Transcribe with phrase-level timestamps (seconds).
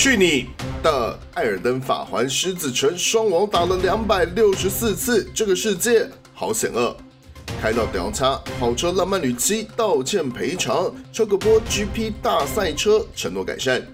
[0.00, 0.46] 去你
[0.80, 1.18] 的！
[1.34, 6.96] 艾尔登法环狮子城双王打了两百六十四次，这个世界好险恶！
[7.60, 13.84] 开到屌叉，跑车浪漫旅七道歉赔偿，超个波 GP 大赛车承诺改善，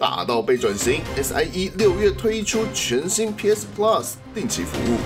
[0.00, 4.96] 大到被转型，SIE 六月推出全新 PS Plus 定期服务。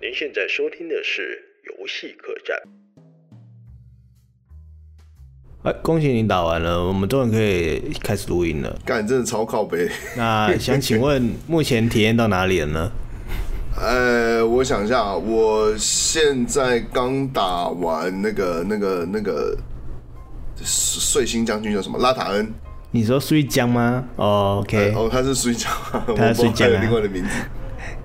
[0.00, 1.42] 您现在收听的是
[1.76, 2.56] 游戏客栈。
[5.64, 8.78] 哎，恭喜你打完了，我们终于可以开始录音了。
[8.84, 9.88] 干，真的超靠北。
[10.14, 12.92] 那想请问，目前体验到哪里了呢？
[13.80, 19.56] 呃，我想一下，我现在刚打完那个、那个、那个
[20.56, 21.98] 碎星将军叫什么？
[21.98, 22.52] 拉塔恩。
[22.90, 24.04] 你说碎将吗？
[24.16, 24.92] 哦，OK。
[24.94, 25.72] 哦，他是碎将，
[26.14, 26.78] 他是碎将啊。
[26.82, 27.30] 另外的名字。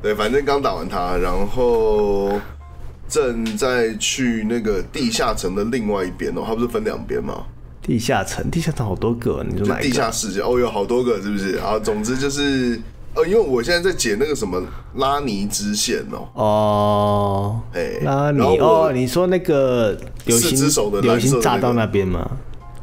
[0.02, 2.40] 对，反正刚打完他，然后。
[3.10, 7.44] 正在去那个地下城的另外一边哦，它不是分两边吗？
[7.82, 9.90] 地下城，地下城好多个，你说哪一个？
[9.90, 11.56] 地下世界哦，有好多个，是不是？
[11.58, 12.80] 啊，总之就是，
[13.16, 14.62] 呃，因为我现在在解那个什么
[14.98, 16.28] 拉尼支线哦。
[16.36, 20.70] 哦，哎，拉尼哦，你说那个流星
[21.02, 22.30] 流星炸到那边吗？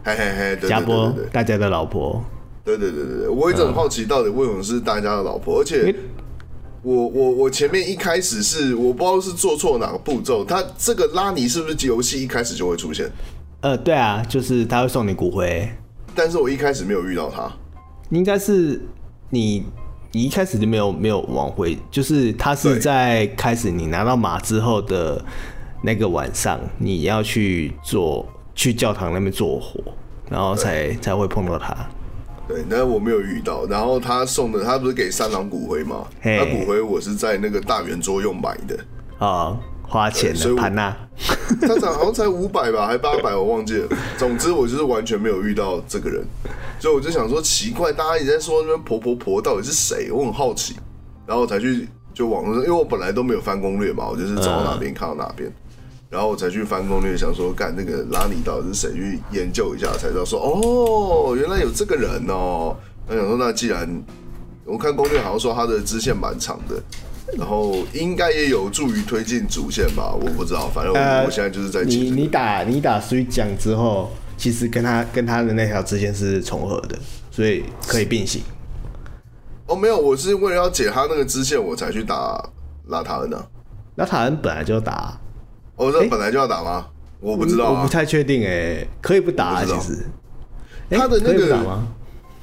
[0.03, 2.21] 嘿嘿嘿，加波大家的老婆。
[2.65, 5.95] 对对对对对，我一直很好奇，到底为什么是大家的老婆，而且。
[6.87, 13.11] 我我我前面一开始是我不知道是做错哪个步骤，他这个拉尼是不是游戏一开始就会出现？
[13.63, 15.69] 呃，对啊，就是他会送你骨灰，
[16.15, 17.51] 但是我一开始没有遇到他，
[18.11, 18.81] 应该是
[19.31, 19.65] 你
[20.13, 25.21] 你一开始就没有没有往回，就是他是在开始你拿到马之后的
[25.83, 29.81] 那个晚上，你要去做去教堂那边做火，
[30.31, 31.77] 然后才才会碰到他。
[32.49, 33.67] 对，但是我没有遇到。
[33.67, 36.07] 然后他送的，他不是给三郎骨灰吗？
[36.23, 38.77] 那骨灰我是在那个大圆桌用买的
[39.19, 40.97] 啊、哦，花钱的盘呐。
[41.61, 43.89] 他才好像才五百吧，还八百，我忘记了。
[44.19, 46.25] 总之我就是完全没有遇到这个人，
[46.79, 50.11] 所以我就想说奇怪，大家一直在说那边婆婆婆到底是谁？
[50.13, 50.77] 我很好奇，
[51.27, 55.49] 然后我才去就网络上，因为我本来都没有翻攻略嘛，我就是走到哪边看到哪边。
[55.49, 55.55] 嗯
[56.17, 58.95] 然后我才去翻攻略，想说干那个拉尼到底是谁？
[58.95, 62.75] 去研究一下，才知道说哦，原来有这个人哦。
[63.07, 63.87] 那想说，那既然
[64.65, 66.83] 我看攻略好像说他的支线蛮长的，
[67.37, 70.15] 然后应该也有助于推进主线吧？
[70.19, 76.99] 我不知道，反正我，我现在就是在、这个、你你打你打水讲之后，其实跟他跟他的那条支线是重合的，
[77.31, 78.41] 所以可以并行。
[79.67, 82.43] 哦，没有，我是为了要解他那个支线，我才去打
[82.87, 83.47] 拉塔恩的、啊。
[83.97, 85.21] 拉塔恩本来就打。
[85.77, 86.87] 哦，这本来就要打吗？
[86.89, 90.07] 欸、我不知道、啊，我不太确定哎、欸，可以不打啊，其实。
[90.91, 91.83] 他的那个？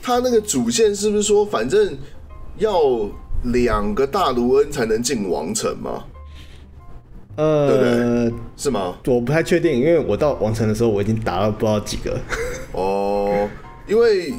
[0.01, 1.97] 他那个主线是不是说，反正
[2.57, 2.81] 要
[3.43, 6.03] 两个大卢恩才能进王城吗？
[7.35, 8.97] 呃，对对是吗？
[9.05, 12.19] 我不太确定，因为我到王城的时候，我已经打了不知道几个。
[12.73, 13.49] 哦，
[13.87, 14.33] 因为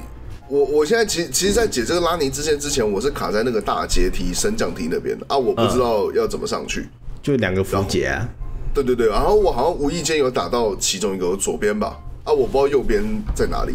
[0.49, 6.87] 我我现在其实其实，在解这个拉尼支线之前，我是卡在那个大阶梯升降梯那边的啊，我不知道要怎么上去，呃、
[7.23, 8.29] 就两个符节啊。
[8.75, 13.03] 对对对，然后我好像无意间有打到其中一个左边吧，啊，我不知道右边
[13.33, 13.75] 在哪里，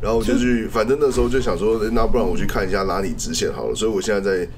[0.00, 4.48] 然后我就去，反正那时候就想说，那不然我去看一下拉尼支线好了，所以我现在在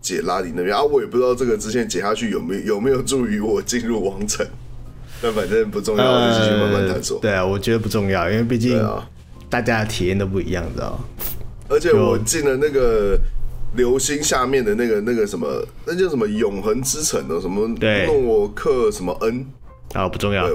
[0.00, 4.46] 解拉尼那边啊，我也不知道这个直线解下去有没有有没有助于我进入王城，
[5.20, 7.16] 但反正不重要，我就继续慢慢探索。
[7.16, 8.80] 呃、对啊，我觉得不重要，因为毕竟
[9.50, 10.98] 大家的体验都不一样，知道吗？
[11.68, 13.18] 而且我进了那个。
[13.74, 15.46] 流星下面的那个那个什么，
[15.84, 17.68] 那叫什么永恒之城的什么
[18.06, 19.46] 诺克什么恩
[19.94, 20.48] 啊，不重要。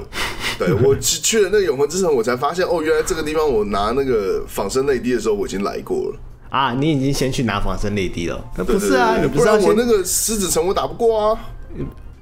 [0.57, 6.19] 对，对 我去去了那个永恒之城，我才发现哦，原来这个地方我拿那个仿生泪滴的时候，我已经来过了
[6.49, 6.73] 啊。
[6.73, 8.43] 你已经先去拿仿生泪滴了？
[8.57, 11.39] 那不是啊，你不知道我那个狮子城我打不过啊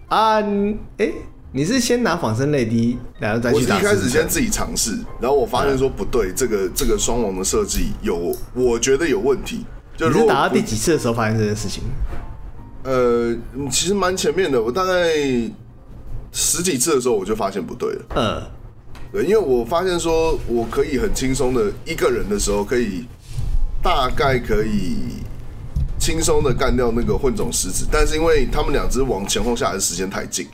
[0.08, 0.41] 啊！
[0.41, 1.13] 哎、欸，
[1.52, 3.75] 你是先拿仿生泪滴，然后再去打？
[3.75, 9.66] 我一开始先自己尝试，然后我发现说不对，这个这个双王的设计有，我觉得有问题。
[9.97, 11.84] 你是打到第几次的时候发现这件事情？
[12.84, 13.35] 呃，
[13.69, 15.13] 其实蛮前面的，我大概
[16.31, 18.02] 十几次的时候我就发现不对了。
[18.16, 18.41] 嗯，
[19.12, 23.06] 对，因为我发现说我可以很轻松的一个人的时候，可以
[23.84, 25.22] 大概可以
[25.99, 30.47] 轻松的干掉那个混种狮子，但是因为他们两只往前后下来的时间太近，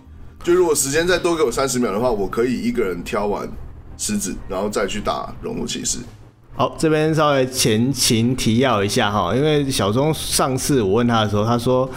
[0.44, 3.50] 就如果时间再多给我三十秒的话，我可以一个人挑完
[3.98, 6.00] 狮子，然后再去打熔炉骑士。
[6.58, 11.88] 好，这边稍微前情提要一下哈，因为小钟上次我问他的时候，他说，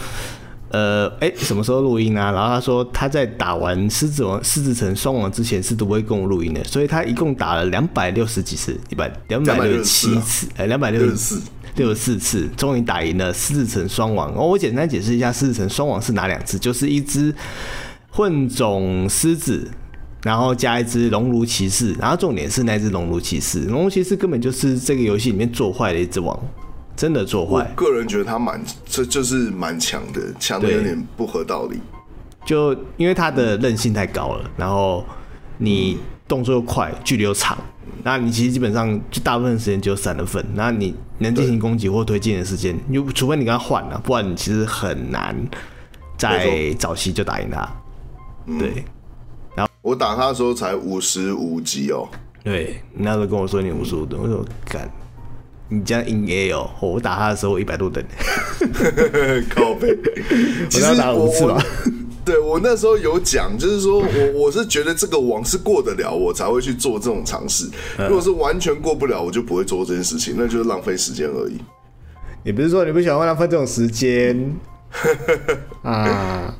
[0.69, 2.31] 呃，哎、欸，什么时候录音啊？
[2.31, 11.41] 然后他说他在打完狮子王、狮子城双王之前是都不会跟我录音的，所以他一共打了两百六十几次，一百两百六十七次，哎，两百六十四
[11.75, 14.31] 六十四次，终于打赢了狮子城双王。
[14.35, 16.59] 哦，我简单解释一下，狮子城双王是哪两只？
[16.59, 17.33] 就是一只
[18.11, 19.67] 混种狮子。
[20.23, 26.39] 然后加一只熔炉骑士，然后重点是那只熔炉骑士，熔炉骑士根本就是这个游戏里面做坏的一只王，
[26.95, 27.65] 真的做坏。
[27.75, 31.79] 个人觉得他蛮，这就是蛮强的，强的有点不合道理。
[32.45, 35.03] 就因为他的韧性太高了，然后
[35.57, 35.97] 你
[36.27, 37.57] 动作又快，距离又长，
[38.03, 45.35] 那你其实基本上就大部分时间就散了分，那你能进行攻击或推进的时间，就除非你跟他换了，不然你其实很难
[46.17, 47.67] 在早期就打赢他。
[48.59, 48.83] 对。
[49.81, 52.07] 我打他的时候才五十五级哦。
[52.43, 54.89] 对，你那时候跟我说你五十五等，我说干，
[55.69, 56.69] 你这样应 A 哦。
[56.81, 58.03] 我打他的时候一百多等，
[59.49, 59.97] 靠背。
[60.69, 61.63] 其实我打五次吧。
[62.23, 67.67] 对我那时候有讲，就是说我我是觉得这个网是过得了，我才会去做这种尝试。
[67.97, 71.57] 如果是完全过不了，我就不会做这件事情，那就是浪费时间而已。
[72.43, 74.55] 你不是说你不喜欢浪费这种时间
[75.81, 76.53] 啊？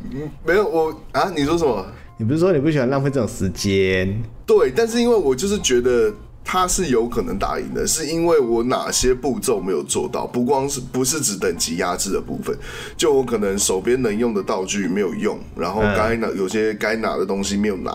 [0.44, 1.86] 没有我啊，你说什么？
[2.22, 4.22] 你不是说你不喜欢浪费这种时间？
[4.46, 6.14] 对，但是因为我就是觉得
[6.46, 12.56] 他是有可能打赢的，是因为我哪些步骤没有做到，不光是不是指等级压制的部分，
[12.96, 17.92] 就我可能手边能用的道具没有用，然后该拿有些该拿的东西没有拿，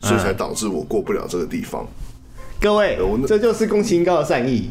[0.00, 1.86] 所以才导致我过不了这个地方。
[2.58, 4.70] 各位，这就是宫崎英高的善意，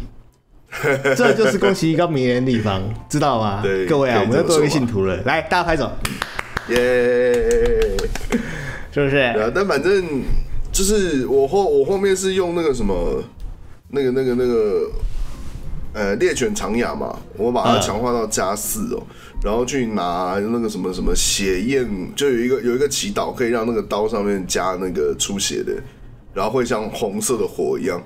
[1.16, 3.62] 这就是宫崎英高迷人的地方，知道吗？
[3.62, 5.88] 对，各位啊，我们要多一个信徒了，来，大家拍手，
[6.70, 7.96] 耶！
[8.98, 9.34] 是不是？
[9.34, 10.04] 对啊，但反正
[10.72, 13.24] 就是我后我后面是用那个什么，
[13.90, 14.92] 那个那个那个，
[15.94, 19.02] 呃，猎犬长牙嘛，我把它强化到加四哦，
[19.44, 25.74] 然后去拿那个什么什么血焰，就有一个有一个祈祷可以让那个刀上面加那个出血的，
[26.34, 28.02] 然后会像红色的火一样，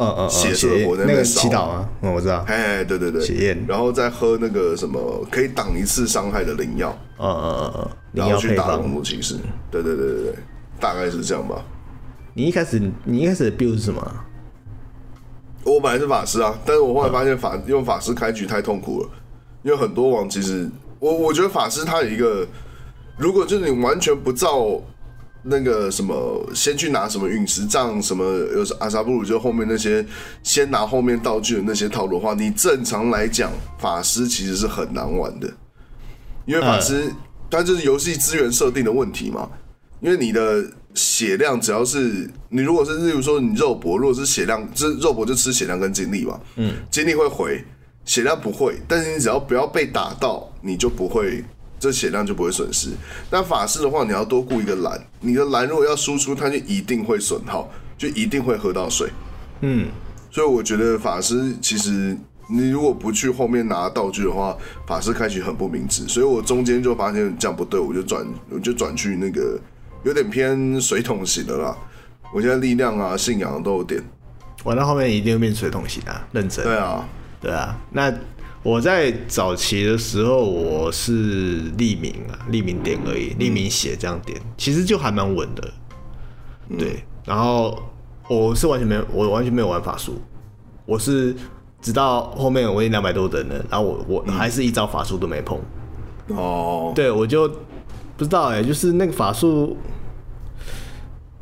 [0.00, 1.42] 嗯嗯，血色在那边烧。
[1.42, 2.42] 祈祷啊，嗯，我知道。
[2.46, 6.98] 哎，对对对，血焰，然后再喝那个什么可以挡一次伤害的灵药。
[7.18, 7.88] 嗯嗯嗯嗯。
[8.12, 9.36] 然后去打龙族骑士，
[9.70, 10.34] 对对对对对，
[10.80, 11.62] 大概是这样吧。
[12.32, 14.00] 你一开始你一开始的 build 是什么？
[15.64, 19.08] 我本来是法师啊，但是我后来发现法用法师开局太痛苦了，
[19.62, 20.66] 因为很多王其实
[20.98, 22.46] 我我觉得法师他有一个，
[23.18, 24.80] 如果就是你完全不照
[25.42, 30.04] 那个什么，先去拿什么陨石杖什么，有阿萨布鲁就后面那些
[30.42, 35.50] 先拿后面道具的那些套路的话，你正常来讲法师其实是很难玩的。
[36.46, 37.10] 因为法师，
[37.50, 39.48] 它就是游戏资源设定的问题嘛。
[40.00, 40.64] 因为你的
[40.94, 46.40] 血量只要是你，如果是例如说你肉搏，如果是血量，这肉搏就吃血量跟精力嘛。
[46.56, 47.62] 嗯，精力会回，
[48.06, 48.80] 血量不会。
[48.88, 51.44] 但是你只要不要被打到，你就不会，
[51.80, 52.90] 这血量就不会损失。
[53.30, 57.68] 那法师的话，你要多顾一个蓝，你的蓝如果要输出，它就一定会损耗，
[57.98, 59.10] 就一定会喝到水。
[59.62, 59.88] 嗯，
[60.30, 62.16] 所以我觉得法师其实。
[62.52, 69.56] 你如果不去后面拿道具的话，法师开局很不明智，所以我中间就发现这样不对，我就转，我就转去那个
[70.02, 71.78] 有点偏水桶型的啦。
[72.34, 74.02] 我现在力量啊、信仰都有点，
[74.64, 76.64] 玩到后面一定会变水桶型啊，认真。
[76.64, 77.08] 对啊，
[77.40, 77.78] 对啊。
[77.92, 78.12] 那
[78.62, 85.72] 我在早期的时候，我是匿名啊，匿名点而已，匿名写这样点，其实就还蛮稳的。
[86.78, 87.82] 对，然后
[88.28, 90.20] 我是完全没有，我完全没有玩法术，
[90.86, 91.34] 我是。
[91.82, 95.58] 直到后面我已经两百多等了，然后我我还是一招法术都没碰。
[96.28, 97.48] 哦，对，我就
[98.18, 99.78] 不知道哎、欸，就是那个法术，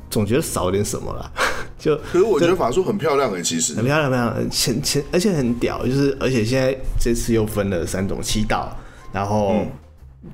[0.09, 1.33] 总觉得少点什么了。
[1.79, 8.77] 就可是我觉得法术很漂亮哎、欸，其实很漂亮，很漂亮，前前而且很屌，就是而且现在这次又分了三种七道，
[9.13, 9.65] 然后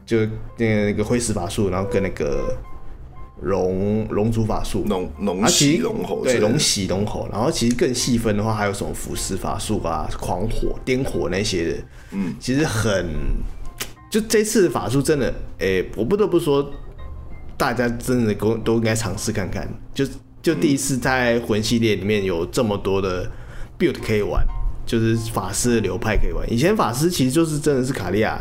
[0.07, 0.19] 就
[0.57, 2.57] 那个那个灰石法术，然后跟那个。
[3.43, 7.29] 龙龙族法术，龙龙息龙吼，对，龙袭龙吼。
[7.31, 11.79] 然后其实更细分的话，还有什么腐蚀法术啊、狂火、颠火那些的。
[12.13, 13.07] 嗯，其实很，
[14.09, 16.71] 就这次的法术真的，哎、欸，我不得不说，
[17.59, 19.69] 大家真的都都应该尝试看看。
[19.93, 20.07] 就
[20.45, 23.29] 就第一次在魂系列里面有这么多的
[23.79, 24.47] build 可以玩，
[24.85, 26.53] 就是法师的流派可以玩。
[26.53, 28.39] 以前法师其实就是真的是卡利亚。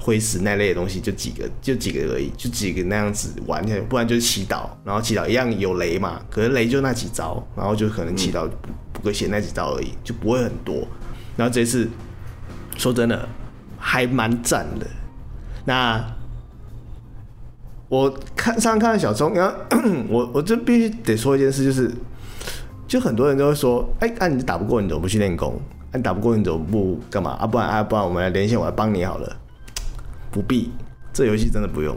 [0.00, 8.48] 灰石那类的东西就几个，就几个而已，就几个那样子玩，不然就是祈祷，然后祈祷一样有雷嘛，可是雷就那几招，然后就可能祈祷
[8.92, 10.86] 补个血那几招而已，就不会很多。
[11.36, 11.88] 然后这次
[12.76, 13.28] 说真的
[13.76, 14.86] 还蛮赞的。
[15.64, 16.02] 那
[17.88, 19.54] 我看上看到小钟，然后
[20.08, 21.90] 我我这必须得说一件事，就是
[22.86, 25.60] 就很多人都会说，哎、那、啊、你打不过你怎么不去练功？
[25.90, 27.30] 啊、你打不过你怎么不干嘛？
[27.32, 29.36] 啊，不然啊，不然我们来连线，我来帮你好了。
[30.30, 30.70] 不必，
[31.14, 31.96] 这游戏真的不用，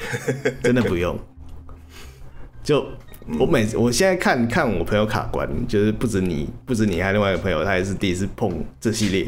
[0.64, 1.18] 真的不用。
[2.62, 2.86] 就
[3.38, 9.26] 我每，我现在看看我朋友卡关，就是不止你，不止你，还有另外一个朋友，他也是第一次碰这系列。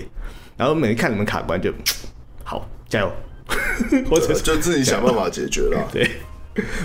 [0.56, 1.70] 然后每次看你们卡关，就
[2.42, 3.12] 好加油，
[4.08, 5.86] 或者就自己想办法解决了。
[5.92, 6.08] 对，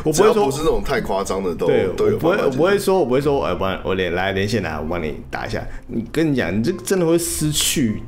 [0.04, 2.18] 我不会说不是那种太夸张的都，对都有。
[2.18, 5.66] 不会，我不会说，我不会说，我帮我连来连线来，我帮你打一下。
[5.88, 8.02] 你跟你讲，你这真的会失去。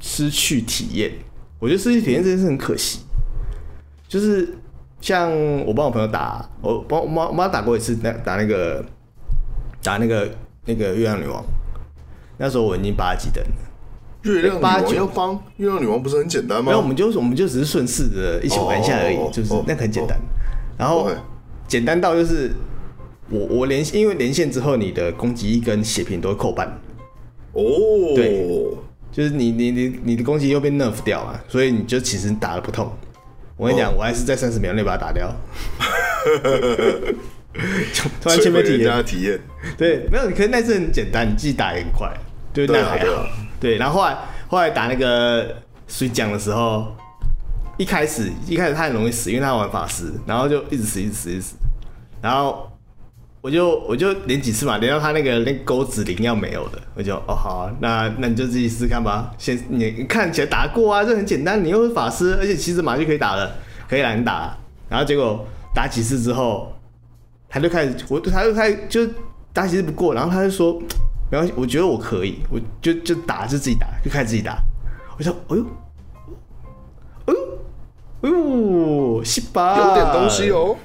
[0.00, 1.10] 失去体验。
[1.58, 3.00] 我觉得失去体验这件事很可惜。
[4.06, 4.54] 就是
[5.00, 5.32] 像
[5.64, 8.84] 我帮我朋友打，我帮我妈我妈打过一次，打打那个
[9.82, 10.28] 打那个
[10.66, 11.42] 那个月亮女王，
[12.36, 13.50] 那时候我已经八级等了。
[14.24, 16.64] 月亮女王要帮月亮女王不是很简单吗？
[16.66, 20.16] 没有，我们就我们就只是顺势的一起玩一下而已，哦、就是那个很简单。
[20.18, 20.22] 哦、
[20.78, 21.08] 然后
[21.68, 22.50] 简单到就是
[23.28, 26.66] 我我连因为连线之后，你的攻击力跟血瓶都会扣半。
[27.52, 27.62] 哦，
[28.16, 28.46] 对，
[29.12, 32.90] 就是你你你你的攻击又被 nerf 掉了，所以你就其实打的不痛。
[33.56, 35.32] 我跟你讲，哦、我还是在三十秒内把它打掉。
[38.20, 39.38] 突然前面体验体验，
[39.78, 42.12] 对，没有，可是那次很简单，你自己打也很快，
[42.52, 43.26] 对，那还好。
[43.64, 45.56] 对，然后后来后来打那个
[45.88, 46.94] 水讲的时候，
[47.78, 51.54] 一开始一开始他很容易死，因为他玩法师，然后就一直死一直死一直死，
[52.20, 52.70] 然后
[53.40, 63.50] 我就我就连几次嘛，连到他那个那钩子灵要没有的，我就哦好，那那你就自己试试看吧，先你看起来打过啊，这很简单，你又是法师，而且骑着马就可以打了，
[63.88, 64.54] 可以来你打，
[64.90, 65.42] 然后结果
[65.74, 66.70] 打几次之后，
[67.48, 69.08] 他就开始我他就开始就
[69.54, 70.78] 打几次不过，然后他就说。
[71.34, 74.56] 没关系，我觉得我可以，我就就打就自己打，就开始自己打。
[75.18, 75.66] 我想，哎呦，
[77.26, 77.58] 哎呦，
[78.22, 80.76] 哎呦，西巴，有点东西哦。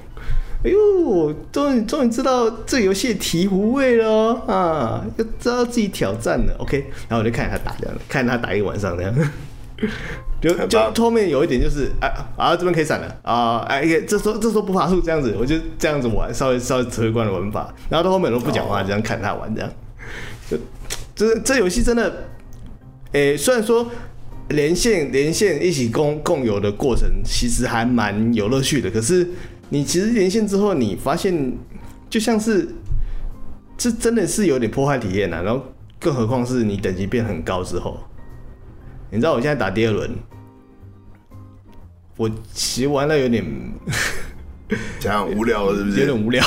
[0.64, 5.06] 哎呦，终于终于知道这个游戏的醍醐味了啊！
[5.16, 6.84] 要知道自己挑战了，OK。
[7.08, 9.14] 然后我就看着他打这样，看着他打一个晚上这样。
[10.42, 17.72] 就就后面有一点就是，哎啊这边可以闪了啊，哎这时候这时候不爬树这样子，我就这样子玩，稍微稍微指挥官的玩法。
[17.88, 19.70] 然后到后面都不讲话，这样看他玩这样。
[20.50, 20.58] 就
[21.14, 22.28] 这这游戏真的，
[23.12, 23.88] 诶、欸，虽然说
[24.48, 29.28] 连线连线一起共共有的过程其实还蛮有乐趣的，可是
[29.68, 31.52] 你其实连线之后，你发现
[32.08, 32.68] 就像是
[33.78, 35.40] 这真的是有点破坏体验啊。
[35.40, 35.64] 然后
[36.00, 37.98] 更何况是你等级变很高之后，
[39.10, 40.10] 你知道我现在打第二轮，
[42.16, 43.44] 我其实玩的有点
[44.98, 46.00] 这样无聊，是不是？
[46.00, 46.44] 有点无聊。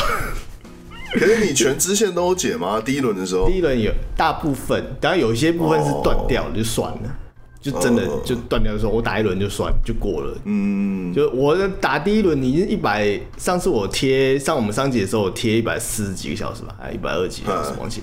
[1.20, 2.82] 可是你全支线都有解吗？
[2.84, 7.18] 第一轮的时候，第一轮有大部分，当然有一些部分是断掉了，就算了，
[7.62, 10.36] 就真的就断掉的时候，我打一轮就算就过了。
[10.46, 18.02] 嗯，就我打第一轮，你一百，上次我贴上我们上集的时候，我贴一百四十几个小时吧，还一百二几个小时忘记。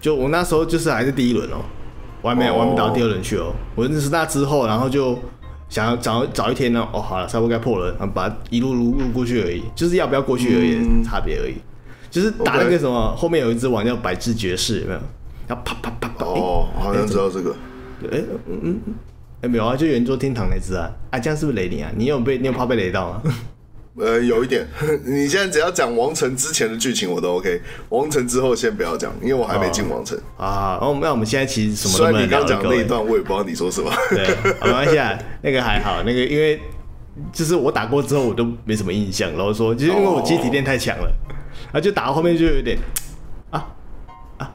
[0.00, 1.58] 就我那时候就是还是第一轮哦，
[2.22, 3.52] 我还没我还没打到第二轮去哦。
[3.74, 5.18] 我认识那之后，然后就
[5.68, 11.54] 想要找找一天呢，哦好了，差不多该破了，然后把它一路路路过去而已，就是要不要过去而已，差别而已。
[12.10, 15.00] 就是打那个什么，后面有一只王叫百智爵士，有没有？
[15.46, 16.24] 然后啪啪啪啪。
[16.24, 17.50] 哦，好像知道这个。
[18.12, 18.80] 哎，嗯嗯，
[19.42, 20.90] 哎没有啊，就圆桌天堂那只啊。
[21.10, 21.90] 啊，这样是不是雷你啊？
[21.96, 23.22] 你有被你有怕被雷到吗？
[24.00, 24.64] 呃，有一点。
[25.04, 30.78] 你现在只要讲王城之前的剧情我都 OK，王城之后先不要讲，因为我还没进王城啊。
[30.80, 32.12] 哦那我们现在其实什么都没有。
[32.12, 33.90] 虽然你刚讲那一段，我也不知道你说什么。
[34.10, 34.24] 对，
[34.62, 36.60] 没关系啊，那个还好，那个因为
[37.32, 41.12] 就是我打过之后我都没什么印象，然后说就是因为我机体练太强了。
[41.72, 42.78] 然后就打到后面就有点，
[43.50, 43.68] 啊
[44.38, 44.54] 啊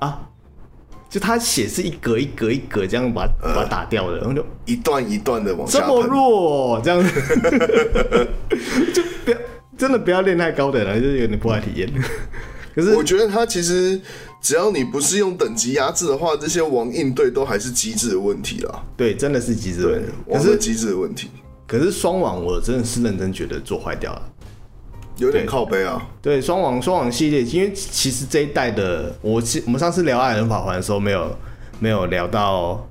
[0.00, 0.28] 啊！
[1.08, 5.80] 就他血是一格一格一格这样把把它打掉的，然后就一段一段的往下。
[5.80, 7.10] 这么弱，这样子
[8.92, 9.38] 就不要
[9.78, 11.90] 真的不要练太高的了，就是有点破坏体验。
[12.74, 13.98] 可是我觉得他其实
[14.42, 18.84] 只要你不是用等级压制的话，这些王应对都还是机制的问题啦。
[18.94, 20.12] 对，真的是机制的问题。
[20.30, 21.30] 可是机制的问题。
[21.66, 24.22] 可是双网我真的是认真觉得做坏掉了。
[25.18, 31.34] 有点靠背啊，对，双王双王系列，因为其实这一代的我，我们上次聊艾尔登法环的时候，没有
[31.78, 32.86] 没有聊到，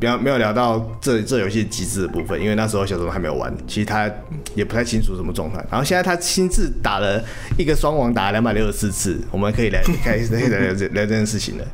[0.00, 4.08] 没有没有聊到这这游戏机制的部分，因为那时候小时候还没有玩，其实他
[4.54, 5.56] 也不太清楚什么状态。
[5.68, 7.20] 然后现在他亲自打了
[7.58, 11.64] 一个双王，打了两百六十四次，我们可以来开始来聊这聊这件事情了。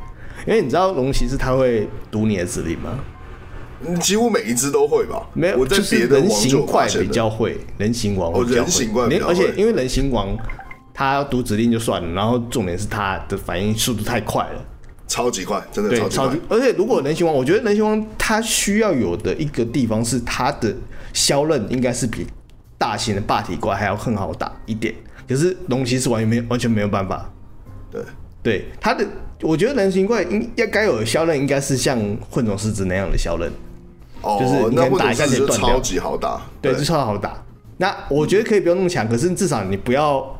[0.47, 2.97] 因为你知道龙骑士他会读你的指令吗？
[4.01, 10.37] 几乎每一只都会吧，没有，我在别的人形怪比较会，人形王人形怪而且因为人形王
[10.93, 14.65] 他要读指令就算了，然后重点是他的反应速度太快了，
[15.07, 16.57] 超级快，真的超级快。
[16.57, 20.75] 而且如果人形王，我觉得人形王他需要有的一个地方是他的
[21.13, 22.27] 削刃应该是比
[22.77, 24.93] 大型的霸体怪还要更好打一点，
[25.25, 27.31] 可是龙骑士完全没完全没有办法。
[27.89, 28.01] 对，
[28.43, 29.07] 对，他的
[29.41, 31.97] 我觉得人形怪应要该有的削刃应该是像
[32.29, 33.49] 混种狮子那样的削刃。
[34.23, 37.43] 就是你看打一下就断掉，超级好打，对，就超好打。
[37.77, 40.37] 那我觉得可以不用那么强，可是至少你不要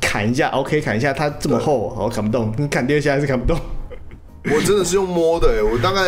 [0.00, 2.52] 砍一下，OK，砍一下它这么厚，我砍不动。
[2.58, 3.56] 你砍第二下还是砍不动。
[4.52, 6.02] 我真的是用摸的，哎，我大概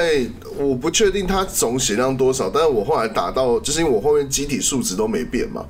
[0.59, 5.65] 我不确定它总血量多少，但是我后来打到，就是因为我后面机体数值都没变嘛，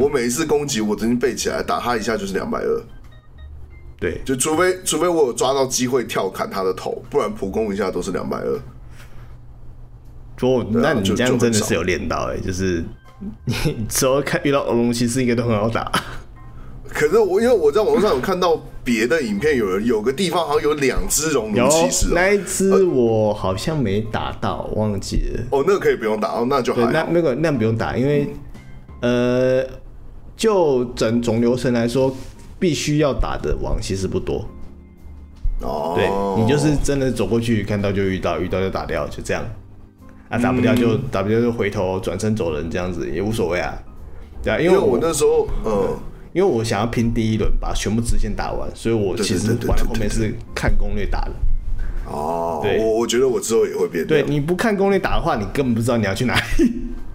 [0.00, 2.82] 我每一次攻击我曾经背起来打他一下就是两百二。
[4.00, 8.60] 对，就除非除非我有抓到机会跳砍他的头，不然普攻一下都是两百二。
[10.40, 12.84] 哦，那你这样真的是有练到哎、欸，就是
[13.44, 13.54] 你
[13.88, 15.90] 只要看遇到欧龙骑士应该都很好打。
[16.90, 25.42] 可是我因为我在网络上有看到别的影片，有人有个地方好像有两只熔炉骑士、喔，那一只我好像没打到，忘记了。
[25.50, 26.90] 哦，那个可以不用打哦，那就还好。
[26.90, 28.32] 对，那那个那不用打，因为、
[29.00, 29.66] 嗯、呃，
[30.34, 32.16] 就整总流程来说，
[32.58, 34.48] 必须要打的王其实不多。
[35.60, 36.08] 哦，对，
[36.42, 39.44] 你就是真的走过去看到就遇到，遇到就打掉，就这样。
[40.28, 43.76] 啊，打不掉就、嗯、打不掉就回头转身走人，这样子也无所谓啊。
[44.42, 45.98] 对啊，因为我，那时候，嗯。
[46.34, 51.32] 因为我想要拼第一轮，把全部支线打完，所以我其实玩后面是看攻略打的。
[52.04, 54.06] 哦，对，我我觉得我之后也会变。
[54.06, 56.72] 对，你不看攻略打的话，你根本不知道你要去哪里。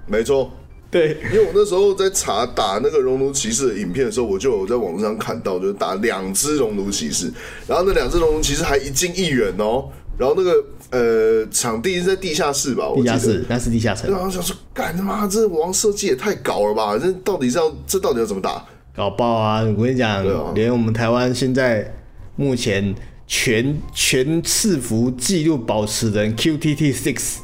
[0.07, 0.51] 没错，
[0.89, 7.31] 对，因为我那时候在查打那个熔炉骑士的影片的时候，我就有在网络上看到，就是打两只熔炉骑士，
[7.67, 9.85] 然后那两只熔炉骑士还一近一远哦，
[10.17, 12.85] 然后那个呃场地是在地下室吧？
[12.95, 14.09] 地下室，那是地下城。
[14.11, 16.97] 然后想说，干他妈，这王设计也太搞了吧？
[16.97, 18.63] 这到底是要这到底要怎么打？
[18.95, 19.61] 搞爆啊！
[19.75, 21.91] 我跟你讲，啊、连我们台湾现在
[22.35, 22.93] 目前
[23.25, 27.37] 全全伺服纪录保持人 QTT Six，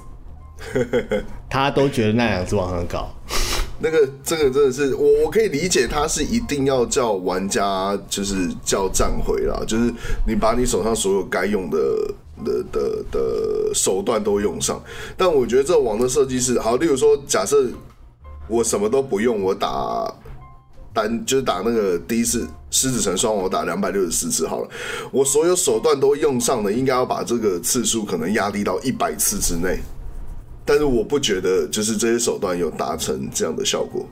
[1.50, 3.10] 他都觉得那两只王很搞。
[3.82, 9.92] 那个这个真的是我我可以理解，他是一定要叫玩家就是叫战回啦，就是
[10.28, 11.78] 你把你手上所有该用的
[12.44, 14.82] 的的的手段都用上。
[15.18, 17.68] 但我觉得这网的设计是好，例如说，假设
[18.48, 20.14] 我什么都不用，我打。
[20.92, 24.70] 单就是打那个第一次狮子城双，我打两百六十四次好了。
[25.12, 29.80] 我所有手段都用上了，应该要把这个次数可能压低到一百次之内。
[30.66, 34.04] 但是我不觉得就是这些手段有达成这样的效果。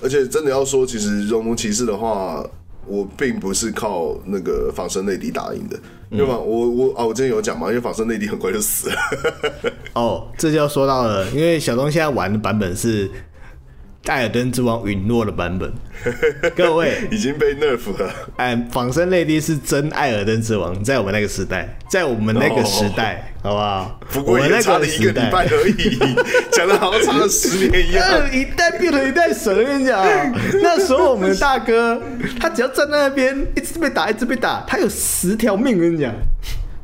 [0.00, 2.48] 而且真的要说，其实熔炉骑士的话，
[2.86, 5.78] 我并不是靠那个仿生内敌打赢的，
[6.10, 6.34] 因为我
[6.70, 8.96] 我啊，我之前有讲嘛，因为仿生内敌很快就死了。
[9.94, 13.10] 哦，这就要说到了，因为小东现在玩的版本是。
[14.06, 15.70] 艾尔登之王陨落的版本，
[16.56, 18.10] 各位已经被 nerf 了。
[18.36, 24.00] 哎，仿生内敌是真艾尔登之王，在我们那个时代，在我们那个时代，哦、好不好？
[24.10, 25.98] 不过也差了一个礼拜而已，
[26.50, 28.32] 讲的好像差了十年一样。
[28.32, 30.02] 一代变了一代神，我跟你讲，
[30.62, 32.00] 那时候我们的大哥，
[32.40, 36.12] 他只要站在那边，一直被打，一直被打，他有十条命，我跟你讲。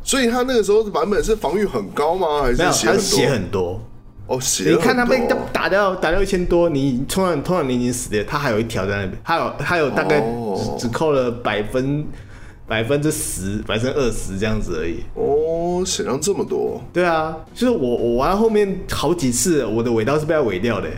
[0.05, 2.43] 所以他那个时候的版本是防御很高吗？
[2.43, 3.83] 还是血很多？
[4.27, 10.21] 哦，你看他被打掉打掉一千多，你突然突然你已经死了，他还有一条在那边，还有还有大概
[10.77, 12.05] 只扣了百分
[12.67, 15.05] 百分之十，百分之二十这样子而已。
[15.15, 16.83] 哦，血量这么多？
[16.93, 20.89] 对啊，就是我我玩后面好几次，我的尾刀是被他尾掉的。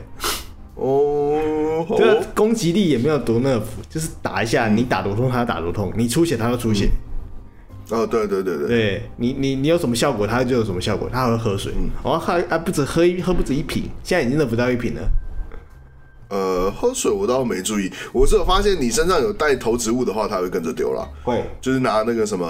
[0.77, 3.61] 哦，这攻击力也没有多 nerf，
[3.91, 6.87] 就是打一下你打多痛他打多痛，你出血他就出血。
[6.87, 7.08] 嗯
[7.91, 15.01] 哦，对对对对，对你你你有什么效果，他就有什么效果，他还会喝水，嗯、哦，还还不止喝一喝不止一瓶，现在已经都不到一瓶了。
[16.31, 21.09] 呃，喝水我倒没注意，我是有发现你身上有带投植物的话，它会跟着丢了。
[21.25, 22.47] 会，就是拿那个什么，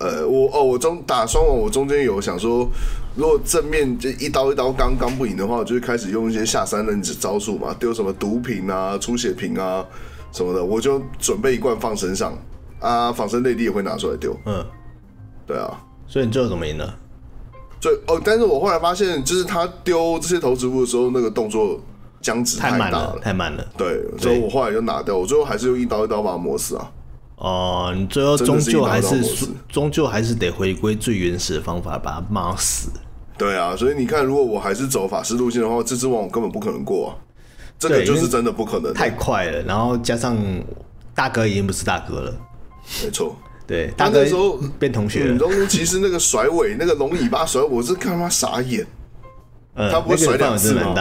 [0.00, 2.66] 呃，我哦，我中打双王，我中间有想说，
[3.14, 9.84] 如果正面就一刀一刀刚刚不赢的话，我就会开始用一些下三滥招数嘛，丢什么毒品啊、出血瓶啊
[10.32, 12.32] 什么的，我就准备一罐放身上
[12.80, 14.34] 啊，仿生内地也会拿出来丢。
[14.46, 14.64] 嗯。
[15.48, 16.94] 对啊，所以你最后怎么赢的？
[17.80, 21.80] 最哦，但是我后来发现，就是他丢这些投掷物的时候，那个动作
[22.20, 23.64] 僵直太大了，太慢了。
[23.76, 26.90] 对，对所以我后来就拿掉，我最后还是用一刀一刀把它磨死啊。
[27.36, 29.22] 哦，你最后终究还是
[29.68, 32.90] 终究还是得回归最原始的方法，把它骂死。
[33.38, 37.14] 对啊，所以你看，如果我还是走法师路线的话，这只王我根本不可能过啊。
[37.78, 39.62] 这个就是真的不可能，太快了。
[39.62, 40.36] 然后加上
[41.14, 42.34] 大哥已经不是大哥了，
[43.04, 43.36] 没错。
[43.68, 45.26] 对，他那时候变同学。
[45.26, 48.84] 熔炉骑士那个甩尾，那个龙尾巴甩，我是看他妈傻眼。
[49.76, 50.94] 他不会甩两次吗？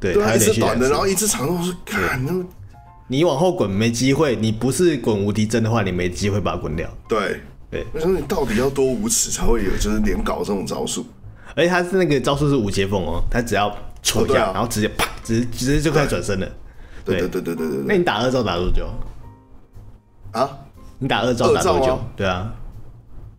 [0.00, 2.32] 对，对，一次短的，然后一次长的，我说看那
[3.06, 6.88] 你往后滚没机会，你不是滚无敌针的话，你没机会把它滚掉。
[7.08, 11.06] 对对，我说你到底要多无耻才会有就是连搞这种招数？
[11.54, 16.48] 而且他是那个招数是无接缝哦，他只要戳一下，然后直接啪，直接直接就开始转身了。
[17.04, 17.78] 对对对对对对。
[17.86, 18.88] 那你打二招打多久？
[20.32, 20.50] 啊？
[21.02, 21.98] 你打二照打多久？
[22.14, 22.54] 对啊，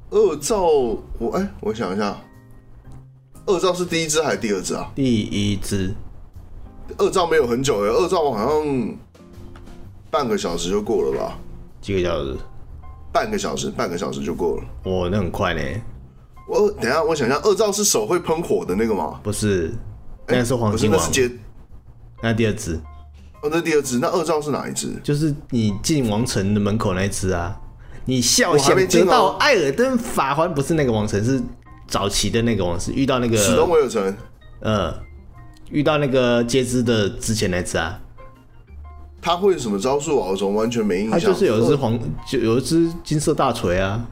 [0.09, 2.13] 二照我哎、欸，我想一下，
[3.45, 4.91] 二照是第一只还是第二只啊？
[4.93, 5.95] 第一只，
[6.97, 8.97] 二照没有很久哎，二招好像
[10.11, 11.39] 半个小时就过了吧？
[11.79, 12.37] 几个小时？
[13.13, 14.63] 半个小时，半个小时就过了。
[14.83, 15.61] 哦，那很快呢。
[16.49, 19.21] 我等一下，我想一下，二照是手会喷火的那个吗？
[19.23, 19.73] 不是，
[20.27, 21.33] 那是黄金王，欸、那是接，
[22.21, 22.77] 那第二支。
[23.43, 24.87] 哦，那第二只，那二招是哪一只？
[25.03, 27.59] 就是你进王城的门口那一只啊！
[28.05, 31.41] 你笑想得到艾尔登法环，不是那个王城，是
[31.85, 34.15] 早期的那个王城，遇到那个史东威尔城，
[34.61, 34.93] 呃，
[35.69, 37.99] 遇到那个杰兹的之前那只啊。
[39.21, 40.29] 他会什么招数啊？
[40.31, 41.19] 我怎么完全没印象？
[41.19, 44.05] 他就是有一只黄，就有一只金色大锤啊。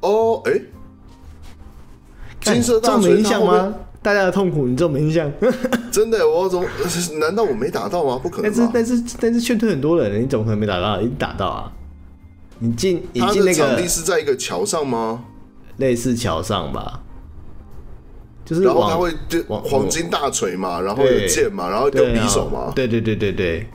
[0.00, 0.52] 哦，哎，
[2.40, 3.74] 金色大锤没印象吗？
[4.02, 5.30] 大家的痛苦，你这没印象？
[5.92, 6.66] 真的，我怎么？
[7.20, 8.18] 难道我没打到吗？
[8.22, 8.50] 不可能。
[8.50, 11.00] 但是但是但是劝退很多人，你怎么可能没打到？
[11.00, 11.72] 你打到啊！
[12.58, 15.24] 你进你进那个场地是在一个桥上吗？
[15.78, 17.00] 类似桥上吧。
[18.44, 22.72] 就是然后他会就黄金大锤嘛，然后有剑嘛，然后丢匕首嘛。
[22.74, 23.66] 对对对对对。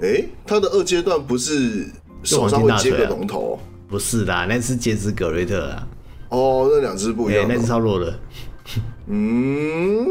[0.00, 1.86] 哎，他的二阶段不是
[2.22, 3.58] 手上会接个龙头？
[3.88, 5.86] 不是的，那是杰兹格瑞特啊。
[6.30, 8.18] 哦，那两只不一样，那只超弱的。
[9.08, 10.06] 嗯，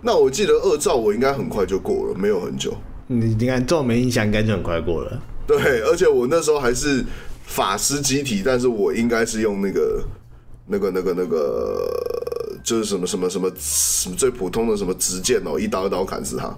[0.00, 2.74] 那我记得二兆我应该很快就过了，没有很久。
[3.06, 5.22] 你你看，这种没印象，应该就很快过了。
[5.46, 7.04] 对，而且我那时候还是
[7.44, 10.02] 法师机体，但是我应该是用那个
[10.66, 16.56] 那个那个那个，就是什么什么什么什么最普通的什么直剑哦，一刀一刀砍死他。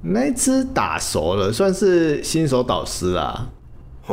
[0.00, 3.48] 那只打熟了，算是新手导师啦。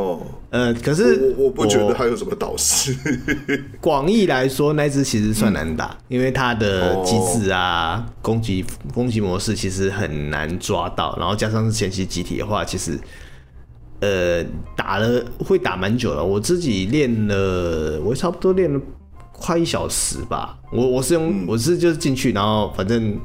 [0.00, 2.96] 哦，呃，可是我我不觉得他有什么导师。
[3.80, 12.98] 广义来说，那只其实算难打，嗯、因为它的机制啊，哦、攻击攻击模式其实很难抓到，然后加上是前期集体的话，其实
[14.00, 14.42] 呃
[14.74, 16.24] 打了会打蛮久了。
[16.24, 18.80] 我自己练了，我差不多练了
[19.32, 20.58] 快一小时吧。
[20.72, 23.18] 我我是用、嗯、我是就是进去，然后反正。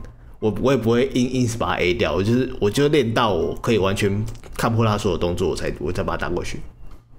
[0.45, 4.23] 我我也不会硬硬是把它 A 掉，我就是我就练到我可以完全
[4.55, 6.59] 看破他所有动作，我才我再把他打过去。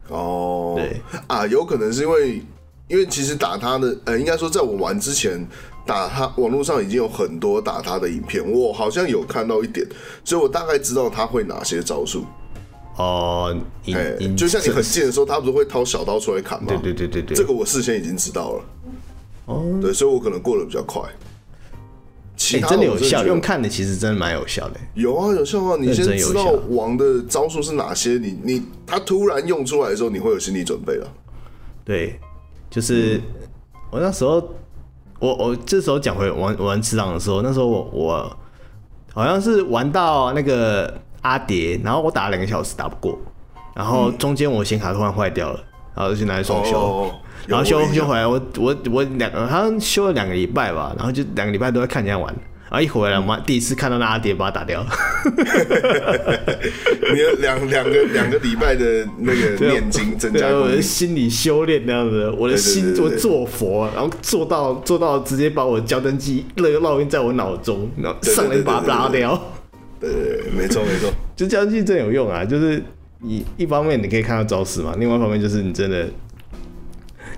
[0.09, 2.41] 哦，对啊，有可能是因为
[2.87, 5.45] 因为其实打他的呃，应该说在我玩之前
[5.85, 9.85] 打他，网络上已经有很多打他的影片，我好像有看到一点，
[10.25, 12.25] 所以我大概知道他会哪些招数。
[12.97, 13.53] 哦，
[13.93, 16.69] 哎，就像你很贱的时候，他不是会掏小刀出来砍吗？
[16.69, 18.65] 对对对对对，这个我事先已经知道了。
[19.47, 21.03] 哦，对，所以我可能过得比较快。
[22.39, 24.81] 哎、欸，真的有效，用看的其实真的蛮有效的。
[24.95, 25.77] 有啊，有效啊！
[25.81, 31.09] 你先知道王的招数是哪些，你你他突然用出来的时候，你会有心理准备了。
[31.85, 32.21] 对，
[32.69, 33.23] 就是、嗯、
[33.91, 34.35] 我那时候，
[35.19, 38.37] 我我这时候讲回玩玩池场的时候，那时候我我
[39.15, 43.19] 好像是玩到那个阿蝶，然后我打了两个小时打不过，
[43.75, 45.61] 然后中间我显卡突然坏掉了，
[45.95, 46.79] 然后就去拿来双修。
[46.79, 47.11] 哦
[47.47, 52.35] 然后修修回来，我我我两个好像修了两个礼拜吧，然后就两个礼拜都在看人家玩，
[52.71, 54.85] 然后一回来，我妈第一次看到那阿爹，把他打掉。
[57.13, 69.41] 你有两两个两个礼拜的那个念经增加我的心理修炼那样子，我的心做做佛，然后做到做到直接把我的焦灯机那个烙印在我脑中，然后上来把它拉掉。
[70.01, 72.45] 对对对，没错没错， 就焦灯机真有用啊！
[72.45, 72.83] 就是
[73.21, 76.07] 你一方面你可以看到招式嘛，另外一方面就是你真的。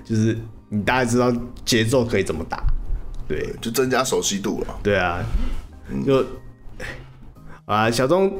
[0.09, 0.35] 就是
[0.69, 1.31] 你大概知道
[1.63, 2.63] 节奏可以怎么打，
[3.27, 4.79] 对，就增加熟悉度了。
[4.81, 5.23] 对啊，
[6.03, 6.25] 就
[7.65, 8.33] 啊，小钟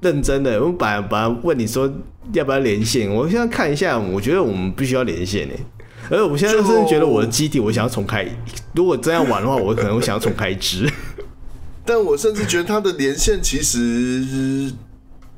[0.00, 1.92] 认真的，我本来本来问你说
[2.32, 5.60] 要不要连线，我现在看一下，我觉得我们必须要连线诶。
[6.08, 8.26] 而我现在甚至觉得我的机体我想要重开，
[8.74, 10.90] 如果这样玩的话，我可能会想要重开一支。
[11.84, 14.72] 但我甚至觉得他的连线其实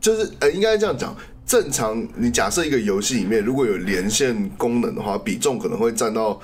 [0.01, 1.13] 就是呃，应该这样讲。
[1.49, 6.39] 正常，你假设一个游戏里面如果有连线功能的话，比重可能会占到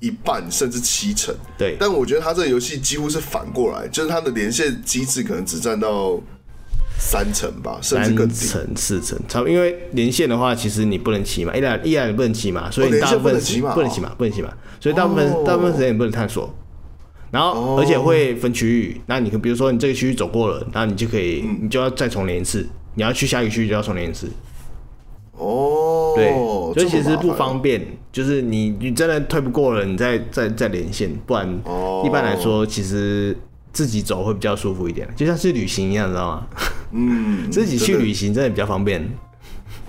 [0.00, 1.34] 一半甚至七成。
[1.56, 6.20] 对，但我觉得它这个游戏几乎是反过来，就是它的连线机制可能只占到
[6.98, 8.34] 三成吧，甚至更低。
[8.34, 9.54] 三成四成，差不多。
[9.54, 16.54] 因为连线的话，其实你不能骑马，一来一来你不能骑马，所以你大部分、哦、不能骑马，不能骑马，不能骑马，所以大部分、哦、大部分时间你不能探索。
[17.30, 22.68] 然后而且会分区域，那你可比如说你这个区域走过了，然后你就可以，嗯、你就要再重连一次。
[22.94, 24.28] 你要去下一个区域就要重连一次。
[25.40, 26.34] 哦，对，
[26.74, 27.80] 所以其实不方便，
[28.12, 31.48] 就是你你真的推不过了，你再再再连线，不然
[32.04, 33.34] 一般来说，其实
[33.72, 36.46] 自己走会比较舒服一点，就像是旅行一样，你知道吗？
[36.92, 39.10] 嗯， 自己去旅行真的比较方便。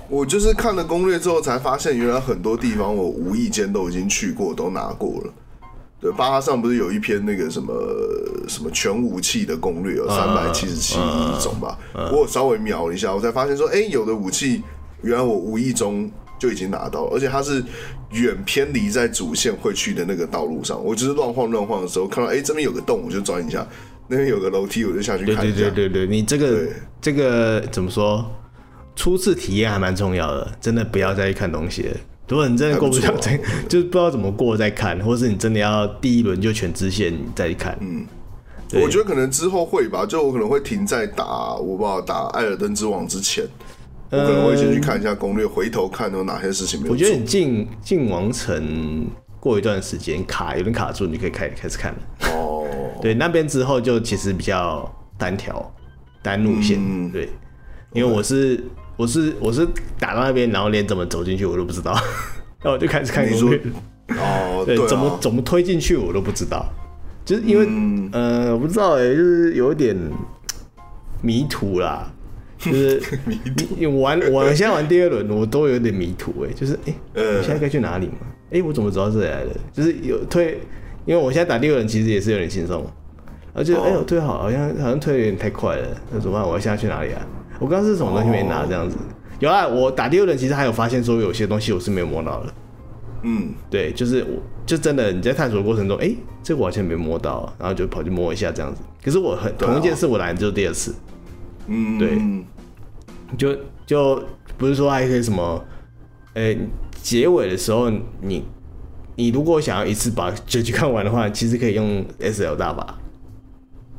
[0.07, 5.33] 我就是看了攻略之后才发现，原来很多地方我无意间都已经去过，都拿过了。
[5.99, 7.73] 对，巴哈上不是有一篇那个什么
[8.47, 10.95] 什么全武器的攻略，有三百七十七
[11.41, 11.77] 种吧？
[11.93, 14.63] 我稍微瞄了一下，我才发现说，哎，有的武器。
[15.01, 16.09] 原来我无意中
[16.39, 17.63] 就已经拿到了，而且它是
[18.11, 20.83] 远偏离在主线会去的那个道路上。
[20.83, 23.65] 我就是乱晃乱晃的时候，看到哎、欸、这边有个洞，我就钻一下；
[24.07, 25.55] 那边有个楼梯，我就下去看一下。
[25.55, 28.25] 对对对对，你这个对这个怎么说？
[28.93, 31.97] 初次体验还蛮重要的，真的不要再去看东西了。
[32.27, 33.37] 如果你真的过不了，再
[33.67, 37.77] 就是不知道怎么过再看，或是你真的要第一轮就全支线再看。
[37.79, 38.05] 嗯，
[38.73, 43.45] 我觉得可能之后会吧，就我可能会停在打我不知道打艾尔登之王之前。
[44.11, 46.93] 我可能会先去看一下攻略，回头看有哪些事情没有。
[46.93, 49.07] 我觉得你进进王城
[49.39, 51.99] 过一段时间卡有点卡住，你可以开开始看了。
[52.33, 52.67] 哦，
[53.01, 55.73] 对，那边之后就其实比较单条
[56.21, 57.29] 单路线，嗯、对，
[57.93, 58.61] 因为我是
[58.97, 59.65] 我是我是
[59.97, 61.93] 打到那边，然后连怎么走进去我都不知道，
[62.61, 63.61] 然后我就开始看攻略。
[64.09, 66.65] 哦，对，怎么怎么推进去我都不知道，
[67.23, 69.97] 就是因为、嗯、呃，我不知道哎、欸，就是有点
[71.21, 72.11] 迷途啦，
[72.61, 73.39] 就是 你
[73.77, 73.85] 你。
[74.01, 78.13] 玩我现在玩第二轮，我都有点迷途哎、欸，就是哎，我现在该去哪里嘛？
[78.51, 79.49] 哎、欸，我怎么走到这里来的？
[79.73, 80.59] 就是有推，
[81.05, 82.85] 因为我现在打第二轮其实也是有点轻松，
[83.53, 86.47] 而且哎呦，推好好像好像推的有点太快了，那怎么办？
[86.47, 87.25] 我现在去哪里啊？
[87.59, 88.65] 我刚刚是什么东西没拿？
[88.65, 89.01] 这样子、哦、
[89.39, 92.53] 有啊，我打第二轮其实还有发现说有些东西我是没有摸到的。
[93.23, 98.81] 嗯，对，就是我，就真的你在探索的过程中，哎、欸，这个我好像没摸到，然后就跑去摸一下这样子。
[99.03, 100.93] 可是我很同一件事，我来就是第二次。
[101.71, 102.19] 嗯，对，
[103.37, 104.23] 就就
[104.57, 105.63] 不是说还可以什么，
[106.33, 106.57] 哎、欸，
[107.01, 107.89] 结尾的时候
[108.21, 108.43] 你
[109.15, 112.97] 你如果想要一次把结局看完的话，其实可以用 S L 大法。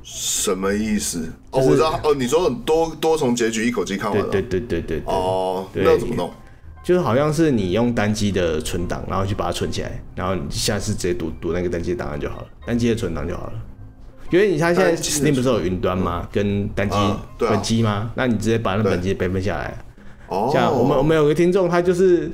[0.03, 1.21] 什么意思？
[1.53, 6.31] 就是、哦，我知道，哦，你说多多重结局一口气看完了，对对对对对，哦，对那怎么弄？
[6.85, 13.53] 就是好像是你用单机的存档，然后去把它存起来，然后你下次直接读读那个单机的档案就好了，单机的存档就好了。
[14.33, 16.27] 因为你像现在 Steam 不是有云端吗？
[16.33, 16.97] 跟单机
[17.39, 18.11] 本机吗？
[18.17, 19.77] 那你直接把那本机备份下来。
[20.27, 20.51] 哦。
[20.53, 22.31] 像我们我们有个听众，他就是。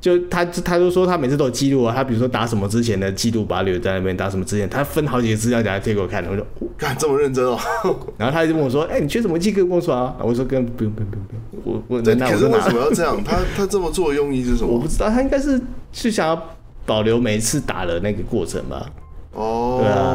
[0.00, 1.94] 就他，他就说他每次都有记录啊。
[1.96, 4.14] 他比如说打什么之前的记录，把它留在那边。
[4.14, 6.22] 打什么之前，他分好几个资料夹贴给我看。
[6.26, 7.58] 我说，干这么认真哦。
[8.18, 13.16] 然后他就问我说：“哎、欸，你缺什么记跟我说啊？”我说：“跟不用不用不用不用。”我我可是为什么要这样？
[13.24, 14.74] 他他这么做的用意是什么？
[14.74, 15.58] 我不知道，他应该是
[15.90, 16.50] 是想要
[16.84, 18.86] 保留每一次打的那个过程吧。
[19.32, 20.14] 哦，对啊，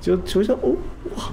[0.00, 0.74] 就就说哦
[1.16, 1.24] 哇。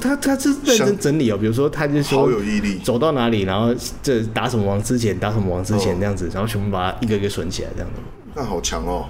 [0.00, 8.00] 他他是认真整理哦，比如说他就说好有毅力走到哪里，然后这打什么王之前，打什么王之前这样子，然后全部把它一个一个存起来这样子。
[8.36, 9.06] 那好强哦！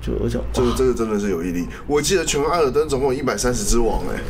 [0.00, 1.66] 就我想，这个这个真的是有毅力。
[1.88, 4.20] 我记得全艾尔登总共有一百三十只王哎。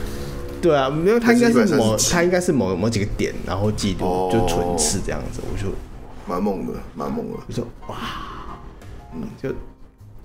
[0.62, 5.42] 对啊，没有他应该是某他应该是某某几个点，然后记录就存次这样子。
[5.42, 5.68] 我就
[6.26, 7.36] 蛮猛的，蛮猛的。
[7.46, 7.96] 我说哇，
[9.14, 9.50] 嗯，就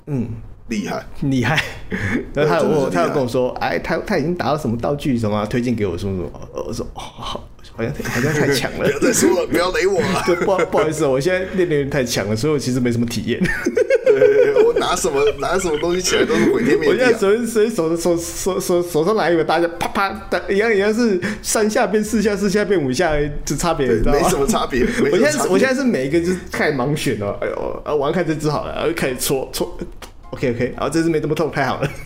[0.06, 0.30] 嗯。
[0.70, 1.62] 厉害，厉害！
[2.34, 6.30] 然后他我，他有跟我说，哎，他他已经达到什么道具什么推荐给我，说什么？
[6.54, 8.80] 我说哦，好，好像好像太 强了。
[8.80, 10.24] 不要再说了，不要雷我了。
[10.28, 13.42] 就，不不好意思，我现在练练太强了，所以我其实没什么体验。
[14.66, 16.94] 我拿什么拿什么东西起来都是毁天灭地。
[16.94, 23.14] 我现在手手手手手手手上拿一个大家啪啪的一样一样是三下变四下，四下变五下，
[23.46, 24.86] 就差别没什么差别。
[25.12, 29.78] 我现在我现在是每一个就是开始盲选哦，哎呦，啊，我要看这只好了，然后就开始搓搓。
[30.32, 31.90] OK OK，然后这次没这么痛，太好了。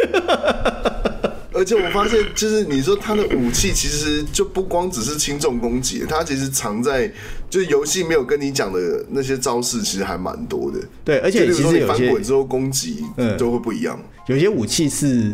[1.53, 7.11] 而且我发现，就是你说他的武器其实就不光只是轻重攻击，他其实藏在
[7.49, 10.79] 就是游戏没有跟你讲的那些招式，其实还蛮多的。
[11.03, 13.03] 对，而且其实有些翻滚之后攻击
[13.37, 13.99] 都会不一样。
[14.27, 15.33] 有些武器是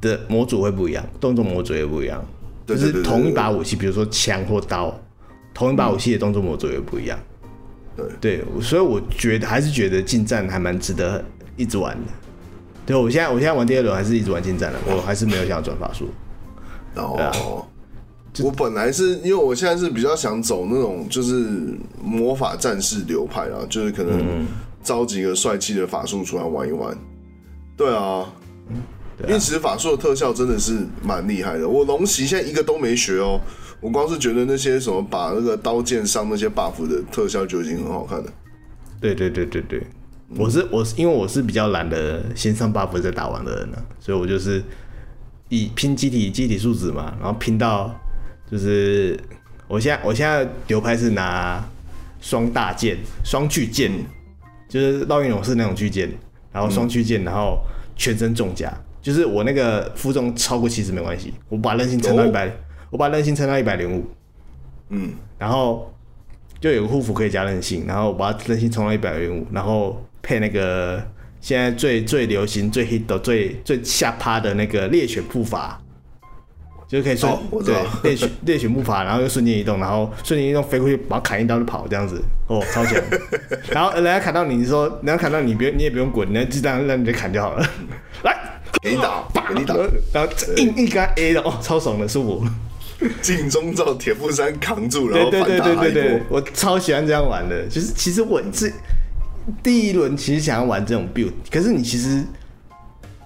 [0.00, 2.24] 的模组会不一样，动作模组也不一样。
[2.66, 4.98] 就是同一把武器，比如说枪或刀，
[5.52, 7.18] 同一把武器的动作模组也不一样。
[8.20, 11.22] 对，对，所以我觉得还是觉得近战还蛮值得。
[11.56, 12.12] 一直玩的，
[12.84, 16.08] 对，我现在我现在玩第二轮还是一直玩近战的，我还是没有想要转法术。
[16.94, 17.66] 哦，
[18.42, 24.46] 我本来是因为我现在是比较想走那种就是魔法战士流派啊，就是可能
[24.82, 26.96] 招几个帅气的法术出来玩一玩。
[27.76, 28.32] 对啊，
[29.26, 31.68] 因为其实法术的特效真的是蛮厉害的。
[31.68, 33.40] 我龙骑现在一个都没学哦，
[33.80, 38.26] 我光是觉得那些什么把那个刀剑上那些 buff 的特效就已经很好看了。
[39.00, 39.86] 对对对对对。
[40.34, 44.60] 我是我是因为我是比较懒得先上 buff 再打完的人呢，所以我就是
[45.48, 47.94] 以拼机体机体数值嘛，然后拼到
[48.50, 49.18] 就是
[49.68, 51.64] 我现在我现在流派是拿
[52.20, 53.92] 双大剑双巨剑，
[54.68, 56.10] 就是烙印勇士那种巨剑，
[56.52, 57.60] 然后双巨剑，然后
[57.94, 62.52] 全身重甲，就是我那个负重超过七十没关系，我把韧性撑到一百，
[62.90, 64.04] 我把韧性撑到一百零五，
[64.88, 65.94] 嗯，然后
[66.60, 70.02] 就有个护符可以加韧性，然后我把韧性冲到一百零五，然后。
[70.26, 71.00] 配那个
[71.40, 75.80] 现在最最流行、最 hit 的、最最下趴的那个猎犬步伐，
[76.88, 83.00] 就是可以说、哦、对猎犬猎犬步伐，然后又瞬间移动，然后瞬间移动飞过去，把它砍一刀就跑这样子，哦，超强！
[83.70, 87.64] 然后人家砍到你，你说人家砍到你，别你也不用滚，人家就这样让你就砍就好了。
[88.24, 88.36] 来，
[88.82, 89.76] 给你打，给你打，
[90.12, 92.44] 然后硬硬跟他 A 的，哦，超爽的，是我
[93.22, 98.68] 镜中照铁布衫扛住，然后对对对对对对，我超喜欢这样玩的，就是其实我这。
[99.62, 102.24] 第一轮其实想要玩这种 build，可是你其实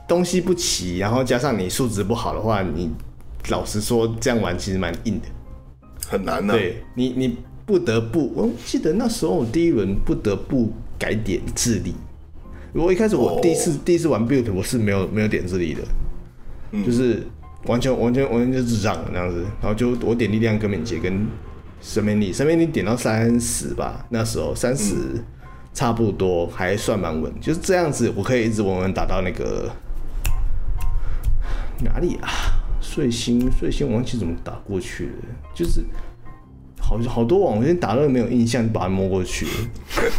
[0.06, 2.90] 东西不齐，然后加上你数值不好的话，你
[3.48, 5.26] 老实说这样玩其实蛮硬的，
[6.06, 6.56] 很难的、啊。
[6.56, 11.94] 对你，你不得不，我记得那时候我第一轮不得不改点智力。
[12.72, 13.80] 我一开始我第一次、oh.
[13.84, 15.82] 第一次玩 build 我是没有没有点智力的，
[16.72, 17.26] 嗯、就是
[17.66, 19.42] 完全完全完全就智障那样子。
[19.60, 21.26] 然后就我点力量跟敏捷跟
[21.80, 24.94] 生命力，生命力点到三十吧，那时候三十
[25.72, 29.70] 差不多还算蛮稳，就是这样子我可以一直稳稳打到那个
[31.84, 32.28] 哪里啊？
[32.80, 35.12] 碎星碎星，我忘记怎么打过去了，
[35.54, 35.84] 就是。
[36.82, 39.46] 好好多网，我先打到没有印象，就把它摸过去，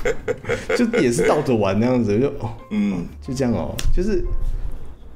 [0.78, 4.24] 就也是倒着玩那样子，就哦，嗯，就这样哦，就是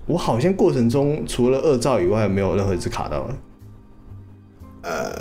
[0.05, 3.37] 我好像过程中除了二兆以外，没有任何一次卡到了。
[4.81, 5.11] 呃，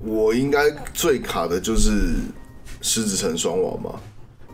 [0.00, 2.16] 我应该最卡的就是
[2.84, 3.92] 狮子城双王嘛，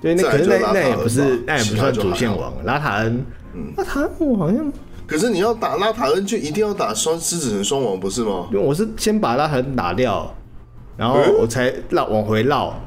[0.01, 4.73] 对，那可是那那也不是，那也不算主线王，拉塔恩，嗯，拉塔恩我好像。
[5.05, 8.47] 可是你要打拉塔恩，就一定要打双狮子城双王，不是吗？
[8.53, 10.33] 因为我是先把拉塔恩打掉，
[10.97, 12.81] 然后我才绕往回绕，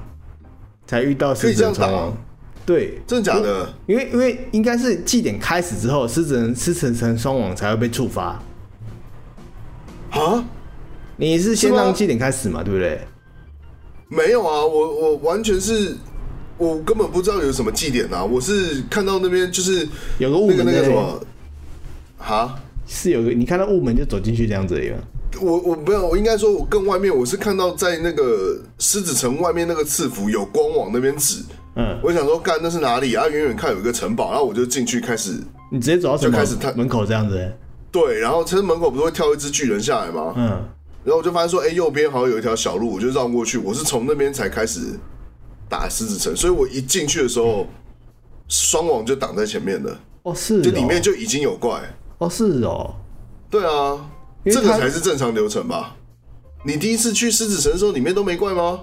[0.87, 2.17] 才遇到狮子城双王。
[2.65, 3.67] 对，真的假的？
[3.85, 8.39] 因为因为应该是祭典开始之后，狮子城狮子城双王才会被触发。
[10.11, 10.45] 啊？
[11.17, 12.63] 你是先让祭典开始嘛？
[12.63, 13.01] 对不对？
[14.15, 15.95] 没有啊，我我完全是，
[16.57, 18.23] 我根本不知道有什么祭典啊！
[18.23, 19.87] 我是看到那边就是
[20.19, 21.19] 有个雾那个什么。
[22.17, 22.55] 哈，
[22.87, 24.97] 是有个你看到雾门就走进去这样子的吗？
[25.41, 31.43] 我我没有，我应该说，我更外面我是看到在那个狮子城外面那个赐福有光往那边指，
[31.75, 33.27] 嗯，我想说干那是哪里啊？
[33.27, 35.31] 远远看有一个城堡，然后我就进去开始，
[35.71, 37.57] 你直接走到就开始探门口这样子，欸，
[37.91, 40.33] 对，然后其实门口不是会跳一只巨人下来吗？
[40.37, 40.63] 嗯，
[41.03, 44.79] 然后我就发现说，哎，欸，右边好像有一条小路，我就绕过去，我是从那边才开始
[45.69, 47.67] 打狮子城，所以我一进去的时候，
[48.47, 51.81] 双网就挡在前面了，哦，是哦，就里面就已经有怪。
[52.19, 52.95] 哦，是哦，
[53.49, 54.09] 对啊，
[54.45, 55.95] 这个才是正常流程吧？
[56.65, 58.79] 你第一次去狮子城的时候，里面都没怪吗？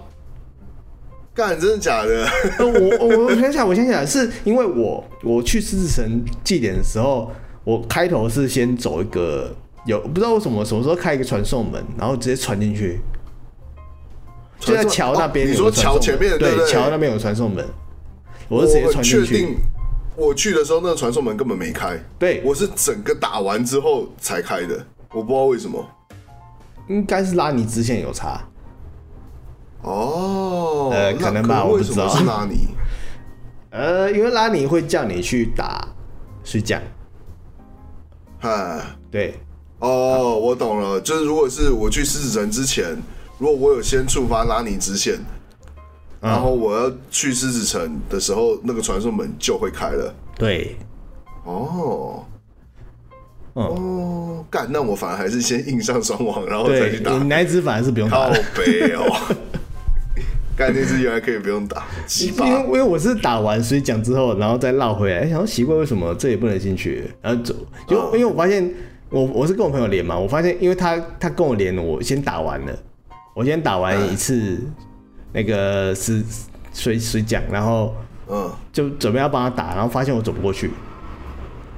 [1.32, 2.28] 干，真的假的？
[2.58, 7.30] 我我我想想，我想想，是因为我我去狮子城祭典的时候，
[7.64, 9.56] 我开头是先走一个
[9.86, 13.00] 有不知道为什么什么时候开一个传送门，然后直接传进去，
[14.58, 15.50] 就在桥那边。
[15.50, 17.66] 你说桥前面对桥那边有传送门，
[18.48, 19.56] 我是直接传进去。
[20.16, 21.98] 我去的时候，那个传送门根本没开。
[22.18, 25.82] 对，我是整个打完之后才开的，我不知道为什么。
[26.88, 28.42] 应该是拉尼支线有差。
[29.80, 32.06] 哦，呃，可能吧，我不知道。
[32.08, 32.68] 是拉尼？
[33.70, 35.88] 呃，因为拉尼会叫你去打
[36.44, 36.82] 水将。
[38.40, 39.40] 哎，对。
[39.80, 42.96] 哦，我懂了，就是如果是我去狮子城之前，
[43.38, 45.18] 如果我有先触发拉尼支线。
[46.22, 50.14] 然后我要去狮子城的时候，那个传送门就会开了。
[50.36, 50.76] 对，
[51.44, 52.22] 哦，
[53.54, 57.10] 哦，干，那我反而还是先硬上双王，然后再去打。
[57.12, 58.28] 你那只反而是不用打。
[58.28, 59.34] 靠北哦，
[60.54, 61.86] 干那只原来可以不用打。
[62.20, 67.54] 因为因为我是打完水讲之后，然后再绕回来，想说奇怪为什么这也不能进去，然后走。
[67.88, 68.70] 就因为我发现
[69.10, 72.78] 我我是跟我朋友连嘛，我发现因为他他跟我连，我先打完了，
[73.34, 74.58] 我先打完一次。
[75.32, 76.20] 那个是
[76.74, 77.94] 水水奖，然后
[78.26, 80.68] 嗯，就准备要帮他打，然后发现我走不过去。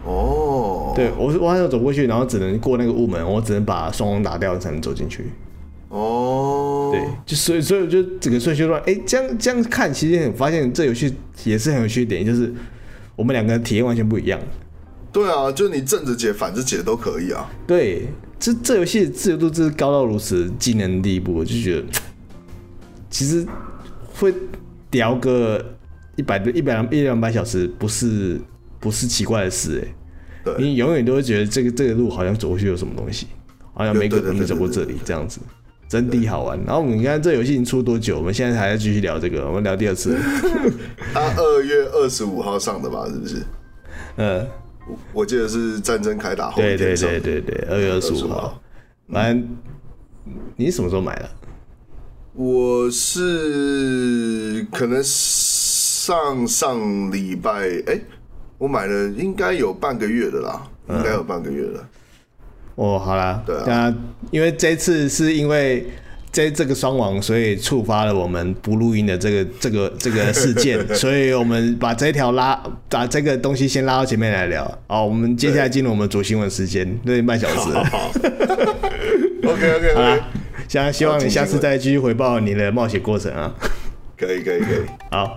[0.06, 5.26] 哦，对我我发现我走不过去，然后只能过那个雾门，我只能把双龙打掉才能走进去。
[5.90, 8.80] 哦，对，就所以所以就整个顺序乱。
[8.86, 11.14] 哎，这样这样看，其实很发现这游戏
[11.44, 12.50] 也是很有趣一点，就是
[13.14, 14.40] 我们两个体验完全不一样。
[15.12, 17.50] 对啊，就你正着解、反着解都可以啊。
[17.66, 18.08] 对，
[18.40, 21.84] 这这游戏的自由度真是高到如此技能的地步，我就觉得。
[23.10, 23.46] 其实
[24.14, 24.32] 会
[24.90, 25.62] 聊个
[26.16, 28.40] 一百多、一百两、一两百小时，不是
[28.80, 30.54] 不是奇怪的事哎。
[30.58, 33.26] 你永远都会觉得这个这个路好像走过去有什么东西，
[33.74, 35.38] 好像没个没走过这里这样子，
[35.88, 36.58] 真的好玩。
[36.64, 40.16] 然后我们看这游戏已经出多久，我们现在还在继续聊这个，我们聊第二次。
[41.12, 43.06] 他二月二十五号上的吧？
[43.06, 43.42] 是不是？
[44.16, 44.46] 呃，
[45.12, 46.60] 我记得是战争开打后。
[46.60, 48.60] 对对对对对，二月二十五号。
[49.12, 49.56] 反正
[50.56, 51.30] 你什么时候买的？
[52.34, 58.02] 我是可能上上礼拜，哎、欸，
[58.56, 61.88] 我买了应该有半个月的啦，嗯、应该有半个月了。
[62.76, 63.94] 哦，好啦，对啊，
[64.30, 65.86] 因为这次是因为
[66.32, 72.58] 这这个双网，所以触发了我们不录音的这个这个这个事件， 所以我们把这条拉
[72.88, 74.78] 把这个东西先拉到前面来聊。
[74.86, 77.70] 好，我们接下来进入我们主新闻时间，六点半小时。
[77.74, 78.10] 好
[79.44, 80.18] OK OK，好 啦。
[80.68, 83.52] 想希望你下次再继续回报你的冒险过程啊！
[84.16, 85.36] 可以可以可以，好。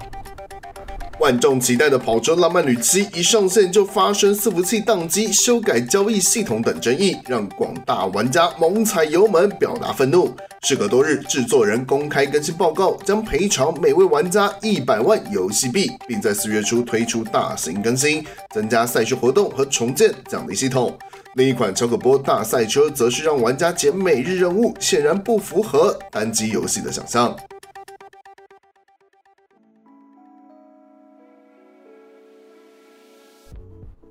[1.20, 10.36] 万众期待的跑车浪漫旅七一上线就发生伺服器宕机、修改交易系统等争议，让广大玩家猛踩油门表达愤怒。
[10.64, 20.98] 事隔多日，制作人公开更新报告，将赔偿每位玩家一百万游戏币，并在四月初推出大型更新，增加赛事活动和重建奖励系统。
[21.36, 27.36] 另一款超可波大赛车则是让玩家捡每日任务，显然不符合单机游戏的想象。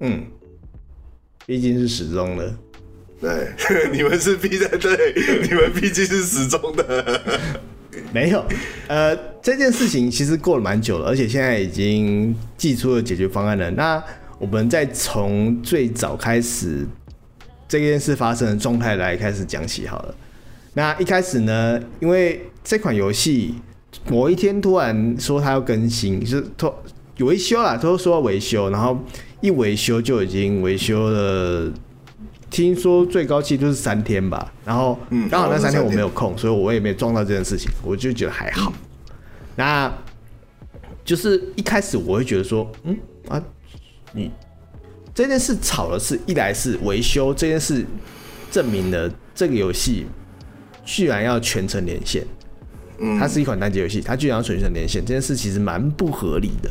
[0.00, 0.24] 嗯，
[1.46, 2.54] 毕竟是始终的。
[3.20, 3.48] 对，
[3.92, 7.20] 你们是逼在对，你们毕竟是始终的。
[8.12, 8.44] 没有，
[8.88, 13.70] 呃，这件事情其实过了蛮久了，而且现在已经寄出了解决方案了。
[13.70, 14.02] 那
[14.38, 16.84] 我们再从最早开始
[17.68, 20.14] 这件事发生的状态来开始讲起好了。
[20.74, 23.54] 那一开始呢，因为这款游戏
[24.08, 26.44] 某一天突然说它要更新，就是
[27.16, 28.98] 有维修啦，都说要维修，然后
[29.44, 31.70] 一维修就已经维修了。
[32.50, 34.96] 听说最高期就是三天吧，然后
[35.28, 38.72] 刚好那三天我没有空，所以我也没撞到这件事情，我就觉得还好。
[39.56, 39.92] 那
[41.04, 42.96] 就是一开始我会觉得说，嗯
[43.28, 43.42] 啊，
[44.12, 44.30] 你
[45.12, 47.84] 这件事吵的是一来是维修这件事，
[48.52, 50.06] 证明了这个游戏
[50.84, 52.24] 居然要全程连线，
[53.18, 56.70] 它是一款单机游戏，它居然要全程连线，这件事其实蛮不合理的。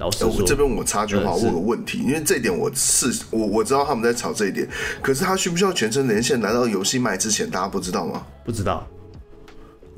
[0.00, 4.68] 我这边我插句话问个问题，因为这一点我是我我知道他们在吵这一点，
[5.02, 8.24] 可是他需不需要全程连线来到游戏卖之前，大家不知道吗？
[8.44, 8.86] 不知道。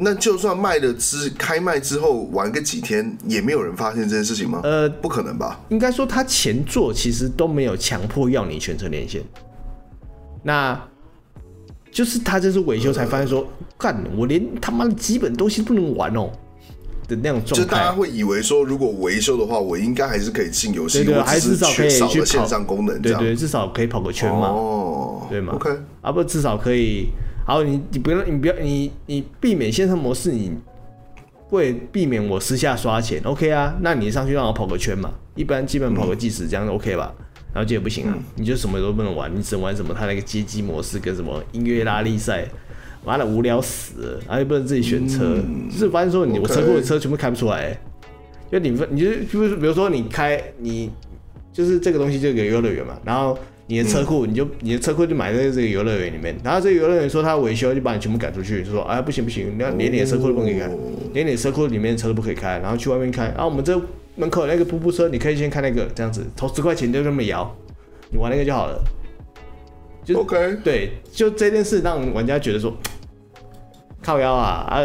[0.03, 4.63] 那就算卖了之开卖之后玩个几天，也没有人发现这件事情吗？
[4.65, 5.61] 呃，不可能吧？
[5.69, 9.23] 应该说他前作其实都没有强迫要你全程连线，
[10.43, 10.81] 那
[11.93, 13.47] 就是他这次维修才发现说，
[13.77, 16.31] 干、呃、我连他妈的基本东西都不能玩哦。
[17.11, 27.09] 的那种状态，就大家会以为说，如果维修的话，我应该还是可以进游戏，对对，还至少可以去线上功能，对对，至少可以跑个圈嘛，哦，对嘛，OK，啊不，至少可以，
[27.45, 30.53] 好，你你不要，你不要，你你避免线上模式，你
[31.49, 37.13] 会避免我私下刷钱，OK 啊，那你上去让我跑个圈嘛，一般基本跑个计时这样 OK 吧，
[37.53, 39.93] 然后这也不行啊，你就什么都不能玩，你只能玩什么？
[39.93, 42.47] 他那个街机模式跟什么音乐拉力赛。
[43.05, 47.77] 妈的无聊死了，然后又不能自己选车，嗯、就是发现说你我车库的车全部开不出来，
[48.51, 50.91] 就你你就就是比如说你开你
[51.53, 60.69] 就是这个东西就有个游乐园嘛，然后你的车库你就你的车库就埋在这个游乐园里面，然后这个游乐园说他维修就把你全部赶出去，就说哎不行不行，你要连你的车库都不可以开，
[61.15, 63.81] 连你的车库里面的车都不可以开，然后去外面开，然后我们这
[64.17, 67.57] 门口那个瀑布车你可以先开那个这样子，投十块钱就这么摇，
[68.11, 68.83] 你玩那个就好了。
[70.05, 72.75] 就 OK，对，就这件事让玩家觉得说，
[74.03, 74.81] 靠腰啊啊，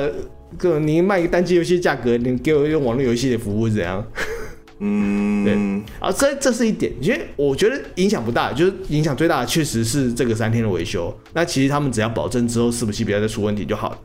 [0.58, 4.06] 哥，你卖个单机游戏价格，你给我用网络游戏的服务是怎样？
[4.80, 5.54] 嗯，对，
[6.00, 11.18] 啊，这这是一点，因为我觉得影响不大，就是影响最大的确实是这个三天的维修。
[11.34, 13.98] 那其实他们只要保证之后伺服器不要再出问题就好了。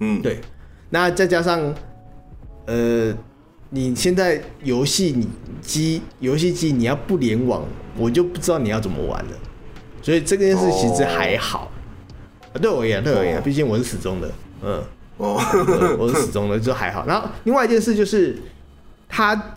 [0.00, 0.40] 嗯，对。
[0.88, 1.74] 那再加上，
[2.64, 3.14] 呃，
[3.68, 5.28] 你现在游戏你
[5.60, 7.62] 机游戏机你要不联网，
[7.98, 9.30] 我就不知道你要怎么玩了。
[10.02, 11.70] 所以这件事其实还好，
[12.52, 14.30] 哦、对我而言，对我而言，毕竟我是始终的，
[14.62, 14.82] 嗯，
[15.16, 15.40] 哦，
[15.98, 17.06] 我是始终的，就还好。
[17.06, 18.36] 然后另外一件事就是，
[19.08, 19.54] 他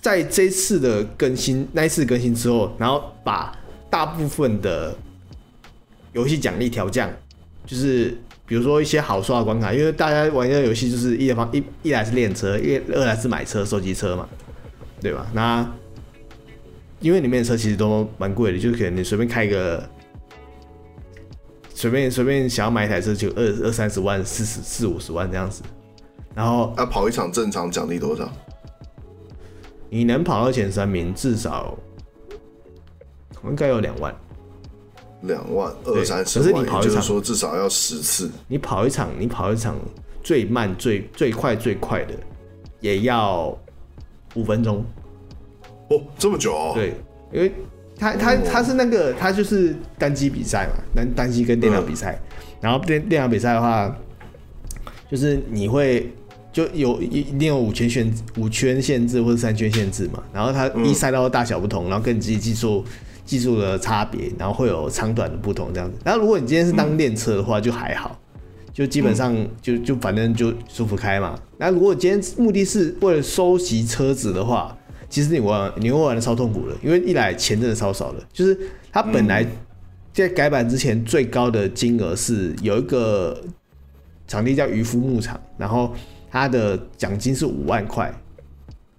[0.00, 3.52] 在这次的更新，那一次更新之后，然后把
[3.90, 4.96] 大部分的
[6.12, 7.10] 游戏奖励调降，
[7.66, 8.16] 就是
[8.46, 14.28] 比如说一些好刷的关卡，因为大家玩这个游戏就是一方一一来是练车，一二来是买车、收集车嘛，
[15.00, 15.26] 对吧？
[15.32, 15.68] 那
[17.00, 19.82] 因为里面的车其实都蛮贵的，就是可能你随便开一个，
[21.74, 25.62] 随便随便想要买一台车就二二三十万、四十四五十万这样子。
[26.34, 28.30] 然后，那跑一场正常奖励多少？
[29.88, 31.76] 你能跑到前三名，至少
[33.44, 34.14] 应该有两万。
[35.22, 38.30] 两万二三十万，可是你跑一场，就是说至少要十次。
[38.46, 39.76] 你跑一场，你跑一场
[40.22, 42.14] 最慢最最快最快的
[42.80, 43.58] 也要
[44.34, 44.84] 五分钟。
[45.90, 46.72] 哦，这么久哦？
[46.74, 46.94] 对，
[47.32, 47.52] 因为
[47.98, 53.94] 他他他是那个他就是单机比赛嘛，单单机跟电脑比赛，嗯、然后电电脑比赛的话，
[55.10, 56.10] 就是你会
[56.52, 62.84] 就有一一定有五圈限五圈限制或者三圈限制嘛，然后它一赛道的大小不同，然后跟你自己技术
[63.24, 65.98] 技术的差别，然后会有长短的不同这样子。
[66.04, 68.18] 然后如果你今天是当练车的话，就还好，
[68.72, 71.36] 就基本上就就反正就舒服开嘛。
[71.58, 74.76] 那如果今天目的是为了收集车子的话，
[75.10, 78.58] 其实你玩你会玩的超痛苦的，因为一来钱真的超少的，就是
[78.90, 79.44] 它本来
[80.12, 83.38] 在改版之前最高的金额是有一个
[84.26, 85.92] 场地叫渔夫牧场，然后
[86.30, 88.10] 它的奖金是五万块，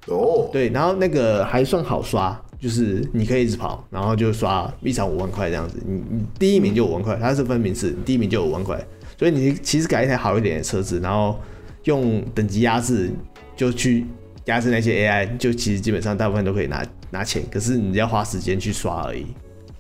[0.07, 5.81] 哦，对，然后那个还算好刷，就是你可以一直跑，然后就刷一场五万块这样子。
[5.87, 8.77] 你你第一名就五万块，它是分名次，第一名就五万块。
[9.17, 11.39] 所以你其实改一台好一点的车子，然后
[11.83, 13.11] 用等级压制，
[13.55, 14.05] 就去
[14.51, 17.41] 压制那些 AI，就其实基本上大部分都可以拿拿钱。
[17.49, 19.25] 可是你要花时间去刷而已。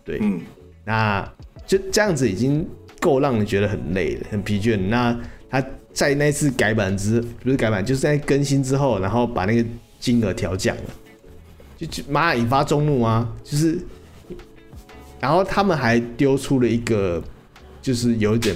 [0.05, 0.39] 对，嗯，
[0.85, 1.29] 那
[1.67, 2.65] 就这样子已经
[3.01, 4.77] 够让你觉得很累了，很疲倦。
[4.77, 5.15] 那
[5.49, 5.61] 他
[5.93, 9.69] 在那次改版之不是改版，就是在更新之后，然后把那个
[9.99, 10.83] 金额调降了，
[11.77, 13.29] 就就妈引发众怒啊！
[13.43, 13.77] 就是，
[15.19, 17.21] 然后他们还丢出了一个，
[17.81, 18.55] 就是有一点。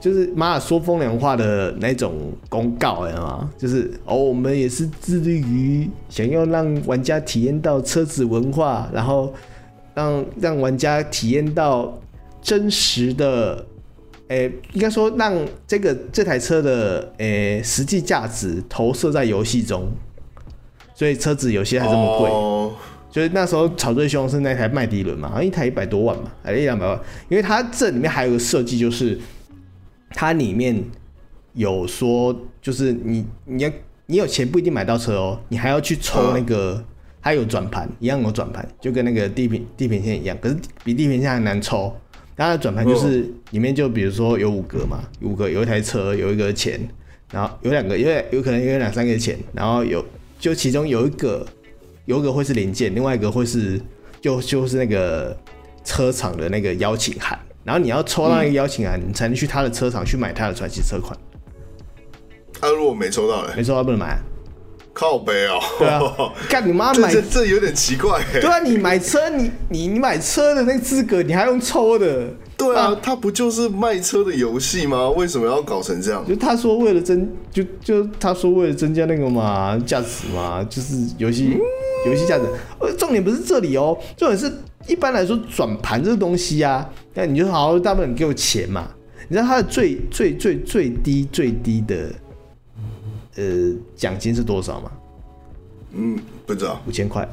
[0.00, 9.34] 就是妈的说风凉话的那种公告，哎嘛，就是哦，我们也是致力于想要让玩家体验到车子文化，然后
[9.94, 11.98] 让让玩家体验到
[12.40, 13.66] 真实的，
[14.28, 15.34] 哎、欸，应该说让
[15.66, 19.88] 这个这台车的诶、欸、实际价值投射在游戏中，
[20.94, 22.30] 所以车子有些还这么贵。
[22.30, 22.72] Oh.
[23.10, 26.96] 所以那时候炒最凶是那台麦迪伦嘛，好像一台一百多万嘛，还是一两百万，
[27.28, 29.18] 因为它这里面还有个设计就是。
[30.10, 30.82] 它里面
[31.54, 33.70] 有说，就是你你要
[34.06, 36.82] 你有钱不一定买到车哦，你还要去抽那个，
[37.20, 41.94] 它有转盘，一样有转盘，就跟那个地平地平线一样，可是比地平线还难抽。
[42.36, 46.78] 它的转盘就是里面就比如说有五格嘛，五格有一台车，有一个钱，
[47.32, 50.04] 然后有两个，有有可能有两三个钱，然后有
[50.38, 51.44] 就其中有一个
[52.04, 53.80] 有一个会是零件，另外一个会是
[54.20, 55.36] 就就是那个
[55.84, 57.36] 车厂的那个邀请函。
[57.68, 61.14] 然后你要抽到那个邀请函，你才能去他的车厂去买他的传奇车款。
[62.58, 64.18] 他、啊、如果没抽到嘞，没抽到不能买。
[64.94, 65.60] 靠背哦。
[65.78, 66.00] 对啊。
[66.48, 68.24] 干你妈买这这有点奇怪。
[68.32, 72.28] 对啊，你买车，你你你买车的那个资格，你还用抽的？
[72.56, 75.10] 对啊，他不就是卖车的游戏吗？
[75.10, 76.26] 为什么要搞成这样？
[76.26, 81.58] 就他说为了增，就就他说为了增加那个嘛价值嘛，就是游戏
[82.06, 82.44] 游戏价值。
[82.80, 84.50] 呃，重点不是这里哦，重点是。
[84.86, 86.88] 一般来说，转盘这个东西啊，
[87.18, 88.88] 那你就好好大部分你给我钱嘛。
[89.26, 92.12] 你知道他的最最最最低最低的
[93.34, 93.44] 呃
[93.96, 94.92] 奖金是多少吗？
[95.94, 96.16] 嗯，
[96.46, 96.80] 不知道。
[96.86, 97.28] 五千块。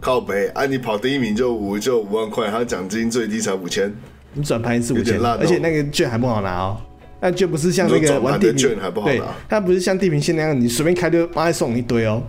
[0.00, 3.90] 靠北，啊，你跑第一名就五就五万块，他奖金最低才五千。
[4.34, 6.78] 你转盘一次五千，而且那个券还不好拿哦。
[7.22, 12.22] 那券不是像那个玩地平券还不好拿，它不是像地平线那样，你随便开就妈还送一堆哦，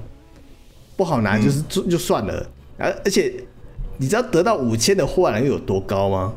[0.96, 3.34] 不好拿就是就就算了，而而且。
[3.98, 6.34] 你知道得到五千的换来又有多高吗？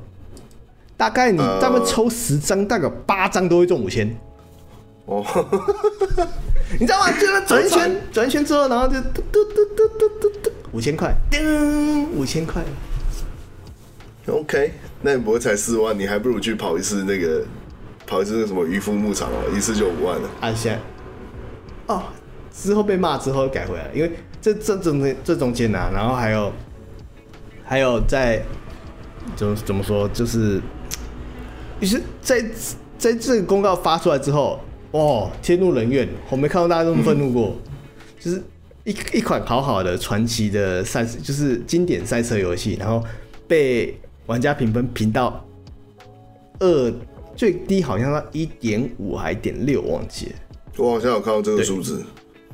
[0.97, 4.09] 大概你他们抽十张，大概八张都会中五千。
[5.07, 5.24] 哦，
[6.78, 7.11] 你知道吗？
[7.12, 12.62] 就是转一圈，转一圈之后，然后就嘟嘟嘟嘟嘟嘟嘟，五千块，叮，五千块。
[14.26, 14.72] OK，
[15.03, 15.99] 那你不会才四万？
[15.99, 17.42] 你还不如去跑一次那个，
[18.07, 20.28] 跑一次那个什么渔夫牧场哦，一次就五万了。
[20.40, 22.03] 啊，现在哦，
[22.53, 26.53] 之后被骂之后改回来，因为这这中间这中间啊，然后还有。
[27.66, 28.42] 还有在
[29.34, 30.61] 怎么怎么说，就是，
[31.85, 32.43] 于是在
[32.97, 34.59] 在这个公告发出来之后，
[34.93, 37.55] 哦，天怒人怨，我没看到大家这么愤怒过。
[37.66, 37.74] 嗯、
[38.18, 38.43] 就是
[38.85, 43.05] 一一款好好的传奇的赛，就是经典赛车游戏，然后
[43.47, 45.45] 被玩家评分评到
[46.59, 46.95] 二，
[47.37, 50.32] 最低好像到一点五还点六，忘记了。
[50.78, 52.03] 我好像有看到这个数字，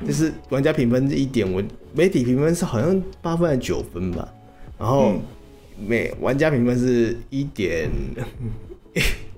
[0.05, 1.63] 就是玩家评分是一点五，
[1.93, 4.29] 媒体评分是好像八分还是九分吧。
[4.77, 5.13] 然后
[5.87, 7.89] 每玩家评分是一点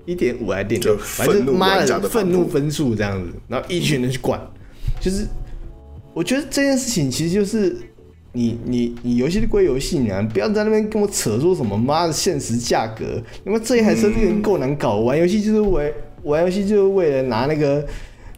[0.05, 4.39] 一点五还是点六，反正妈的愤怒分数这样子，然后一群人去管，
[5.01, 5.25] 就是
[6.13, 7.75] 我觉得这件事情其实就是
[8.31, 15.93] 你你你游戏归游戏，你不要在那边跟我扯说什么妈的现实价格，因为这一台车这个人够难搞，玩游戏就是为
[16.23, 17.85] 玩游戏就是为了拿那个。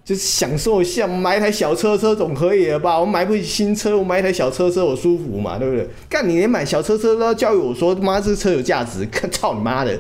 [0.06, 3.00] 就是享受一下，买一台小车车总可以了吧？
[3.00, 5.90] 我买不起新车，我买一台小车车我舒服嘛，对不对？
[6.08, 10.00] 干你连买小车车都要教育我说，妈这车有价值，看操你妈的！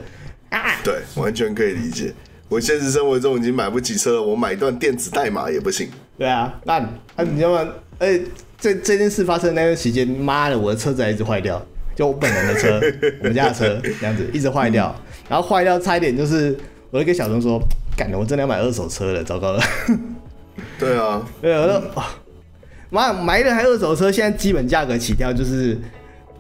[0.56, 2.14] 啊，对，完全可以理解。
[2.48, 5.90] 我现实生活中已经买不起车了，我买一段电子代码也不行。
[6.18, 6.80] 对啊，那
[7.16, 7.70] 那你知道吗？
[8.00, 8.20] 哎，
[8.60, 11.62] 这这件事发生那段时间，妈的，我的车子还一直坏掉，
[11.96, 12.80] 就我本人的车，
[13.20, 14.96] 我们家的车这样子一直坏掉，
[15.28, 16.58] 然后坏掉差一点就是，
[16.92, 17.60] 我就跟小钟说。
[17.98, 19.64] 干的，我真的要买二手车了，糟糕了。
[20.78, 22.04] 对啊，对啊，我说
[22.90, 25.80] 妈，买一台二手车，现在基本价格起跳就是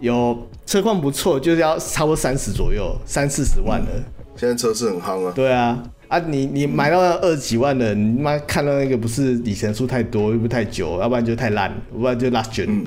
[0.01, 3.91] 有车况不错，就是要差不多三十左右，三四十万的。
[4.36, 5.32] 现在车是很夯啊。
[5.36, 12.66] 对啊，啊你你买到二十几万的，你妈看到那个不是里程数太多，又不太久，要不然就太烂，要不然就拉卷。
[12.68, 12.86] 嗯。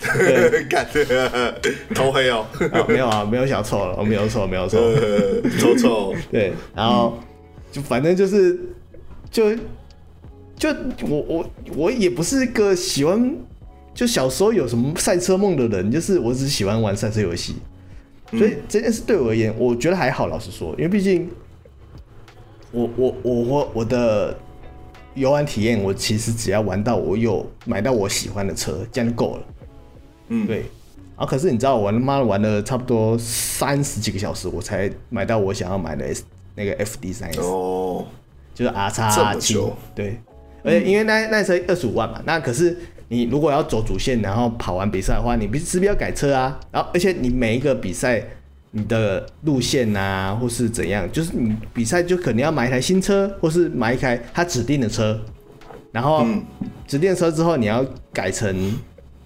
[0.70, 0.86] 干，
[1.94, 2.46] 头黑哦。
[2.88, 4.78] 没有啊，没有小臭了，我没有臭，没有臭，
[5.58, 6.14] 臭臭。
[6.32, 7.18] 对，然后。
[7.72, 8.58] 就反正就是，
[9.30, 9.54] 就
[10.56, 10.68] 就
[11.02, 13.32] 我我我也不是一个喜欢，
[14.00, 17.56] 就小时候有什么赛车梦的人，就是我只喜欢玩赛车游戏，
[18.30, 20.26] 所以这件事对我而言，我觉得还好。
[20.26, 21.30] 老实说，因为毕竟
[22.72, 24.34] 我我我我我的
[25.12, 29.42] 游玩体验，我其实只要玩到我有买到我喜欢的车，这样就够了。
[30.28, 30.64] 嗯，对。
[31.16, 36.24] 啊可是你知道，我他妈玩了差不多三十几个小时，我才买到我想要买的 S
[36.54, 38.06] 那个 FD 三 S 哦，
[38.54, 39.58] 就是 R 叉七，
[39.94, 40.18] 对。
[40.64, 42.78] 而且因为那那车二十五万嘛，那可是
[43.12, 46.60] 你如果要走主线，然后跑完比赛的话，你必是不是要改车啊？
[46.70, 48.22] 然后而且你每一个比赛，
[48.70, 55.20] 你的路线啊，或是怎样，就是你比赛就可能要买一台新车，或是买一台他指定的车，
[55.90, 56.24] 然后
[56.86, 58.78] 指定的车之后你要改成，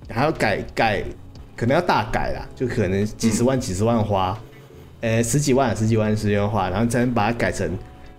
[0.09, 1.05] 还要改改，
[1.55, 4.41] 可能要大改啦，就可能几十万几十万花，
[5.03, 7.70] 呃十几万十几万十几万花，然后才能把它改成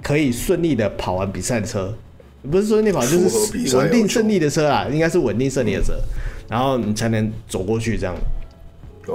[0.04, 1.92] 可以顺利的跑完比赛的车。
[2.52, 5.94] 不是说那跑就是稳定胜利的车啊，应该是稳定胜利的车，
[6.50, 8.16] 然后你才能走过去这样。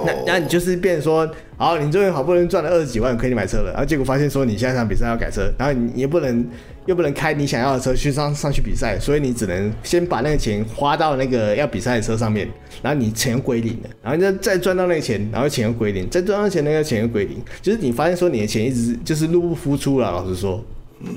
[0.05, 6.47] 那那你就是变说，好，你终于好不容易赚了二十几万可以买车了，然后结果发现说你下一场比赛要改车，然后你也不能
[6.85, 12.47] 又不能开你想要的车去上上去比赛，所以你只能先把那个钱花到那个要比赛的车上面，
[12.81, 20.63] 然后你钱又归零了，然后再再赚到那个钱，然后钱又归零，再赚到钱那个钱又归零，就是你发现说你的钱一直就是入不敷出了，老实说，
[21.01, 21.09] 嗯。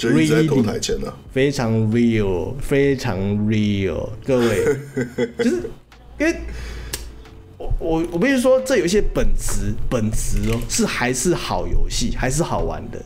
[0.00, 0.48] Really,
[1.30, 4.64] 非常 real，非常 real，各位，
[5.38, 5.70] 就是
[6.18, 6.34] 因为
[7.58, 12.98] 我我我必须说，这有一些本质本质哦，是还是好游戏，还是好玩的，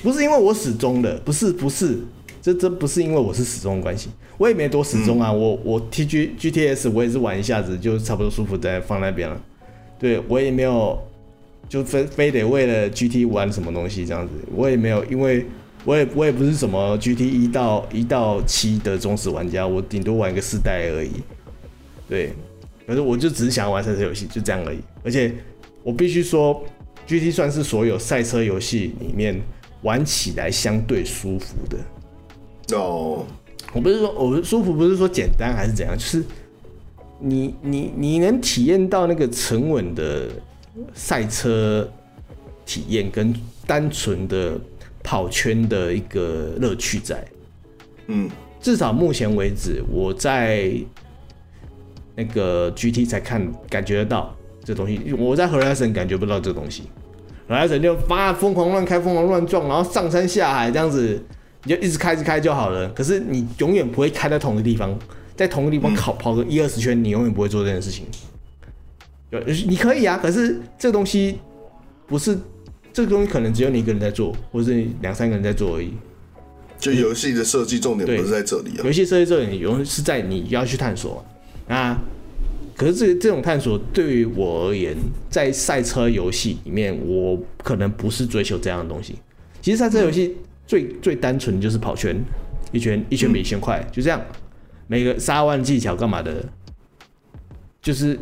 [0.00, 1.98] 不是因为我始终的，不是不是，
[2.40, 9.40] 这这不是因为我是始终的关系，我也没多始终啊，嗯、我我 T G G T S 我也是玩一下子就差不多舒服在放那边了，
[9.98, 10.96] 对我也没有
[11.68, 15.44] 就非非得为了 G T 玩什么东西这样子，我也没有因为。
[15.84, 21.12] 我也我也不是什么 GT 一到一到七的忠实玩家，我顶多玩个四代而已。
[22.08, 22.32] 对，
[22.86, 24.78] 可是我就只是想要玩赛车游戏，就这样而已。
[25.02, 25.32] 而且
[25.82, 26.62] 我必须说
[27.06, 29.40] ，GT 算是所有赛车游戏里面
[29.82, 32.76] 玩起来相对舒服的。
[32.76, 33.24] 哦，
[33.72, 36.22] 我不是说我舒服，不是说简单还是怎样，就是
[37.20, 40.28] 你你你能体验到那个沉稳的
[40.92, 41.88] 赛车
[42.66, 43.34] 体验跟
[43.66, 44.60] 单纯的。
[45.08, 47.26] 跑圈的一个乐趣在，
[48.08, 48.28] 嗯，
[48.60, 50.70] 至少目前为止，我在
[52.14, 56.82] 那个 GT 才看感觉得到这东西，我在 Horizon 感觉不到这东西
[57.48, 61.18] ，Horizon 就发疯狂乱开，疯狂乱撞，然后上山下海这样子，
[61.64, 62.86] 你就一直开着开就好了。
[62.90, 64.94] 可是你永远不会开在同一个地方，
[65.34, 68.04] 在同一个地方跑跑个一二十圈，你永远不会做这件事情。
[69.30, 71.38] 有你可以啊，可是这东西
[72.06, 72.38] 不是。
[72.98, 75.92] 这个东西可能只有你一个人在做，或者是两三个人在做而已。
[76.80, 78.82] 就游戏的设计重点不是在这里啊。
[78.82, 81.24] 游戏设计重点永远是在你要去探索
[81.68, 81.96] 啊。
[82.74, 84.96] 可是这这种探索对于我而言，
[85.30, 89.14] 在赛车游戏里面，我可能不是追求这样的东西。
[89.62, 90.36] 其实赛车游戏
[90.66, 92.20] 最最单纯的就是跑圈，
[92.72, 94.20] 一圈一圈比一圈快，就这样。
[94.88, 96.44] 每个刹弯技巧干嘛的，
[97.80, 98.18] 就是。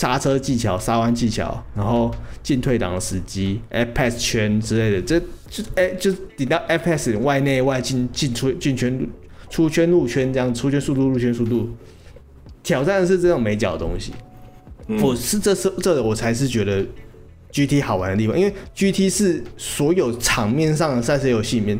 [0.00, 2.10] 刹车技巧、刹弯技巧，然后
[2.42, 5.20] 进退档的时机、F-Pass 圈之类的，这
[5.50, 9.06] 就哎、欸，就顶到 F-Pass 外内外进进出进圈、
[9.50, 11.68] 出圈入圈这样，出圈速度、入圈速度，
[12.62, 14.14] 挑战的是这种美角的东西。
[14.86, 16.82] 嗯、我是这是这我才是觉得
[17.52, 21.78] GT 好玩的地方，因为 GT 是所有场面上的赛车游戏里面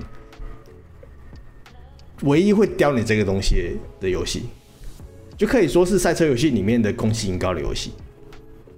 [2.25, 4.43] 唯一会雕你这个东西的游戏。
[5.39, 7.93] 就可以说是赛车游戏里面的公信力高的游戏，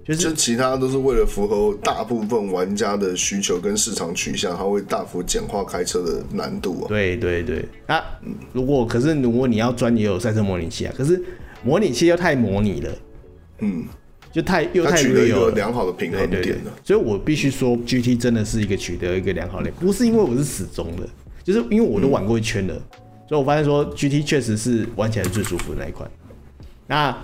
[0.05, 6.87] 就是就其他都是为了符合大部分玩家的需求跟市场取向，它会大幅简化开车的难度啊。
[6.89, 8.03] 对对对，啊，
[8.51, 11.23] 如果可是如果你要专也有赛车模拟器啊，可是
[11.63, 12.91] 模拟器又太模拟了，
[13.59, 13.85] 嗯，
[14.29, 16.71] 就太又太没有良好的平衡点了。
[16.83, 21.07] 所以我必须说，GT 真的是一个取得一个良好的，不是因为我是死忠的，
[21.43, 22.99] 就是因为我都玩过一圈了，嗯、
[23.29, 26.11] 所以我发现说 GT 确实是玩起来最舒服的那一款。
[26.87, 27.17] 那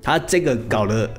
[0.00, 1.10] 他这个搞了，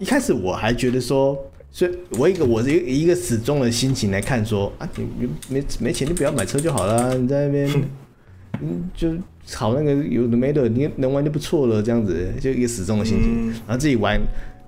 [0.00, 1.38] 一开始我还觉得说，
[1.70, 7.70] 所以我一个我是一个死忠的心情来看说啊，你没没钱就不要买车就好了，你在那边，
[8.60, 9.12] 嗯，就
[9.46, 14.18] 炒那个有的没的，你能玩就不错了，这样子就一个死忠的心情，然后自己玩。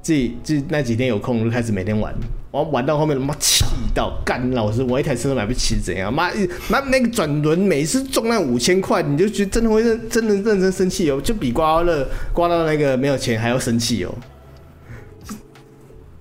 [0.02, 2.12] 自己自己那几天有空就开始每天玩，
[2.50, 3.64] 玩玩到后面妈气
[3.94, 6.12] 到干老师，我一台车都买不起怎样？
[6.12, 6.28] 妈
[6.68, 14.12] 妈那个转轮每次中那五千块，你就觉得真的会认真的认真生气哦，就比刮刮乐刮到那个没有钱还要生气哦。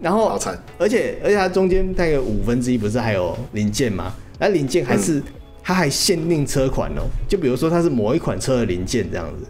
[0.01, 0.37] 然后，
[0.77, 4.13] 而且而且它中间大概五分之一不是还有零件吗？
[4.39, 5.21] 那零件还是
[5.61, 9.45] 它还限定车款哦、喔，就比如说它是某一款车的零件这样子，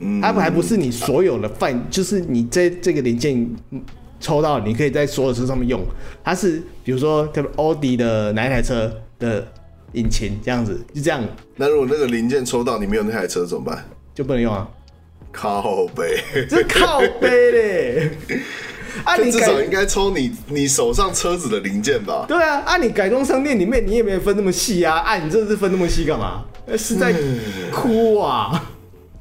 [0.00, 3.48] 嗯，它还不是你所有的范，就是你在这个零件
[4.20, 5.80] 抽到，你可以在所有车上面用。
[6.22, 9.46] 它是比如说，特别奥迪的哪一台车的
[9.92, 11.24] 引擎这样子，就这样。
[11.56, 13.82] 那如果那个零件抽到你没有那台车怎么办？
[14.14, 14.68] 就不能用啊？
[15.32, 18.10] 靠背，这靠背嘞。
[19.04, 22.24] 啊，你至少应该抽你你手上车子的零件吧？
[22.28, 26.44] 对啊，啊，你改装商店里面你也没有分那么细啊，啊，你这是分那么细干嘛？
[26.76, 27.14] 是在
[27.72, 28.70] 哭啊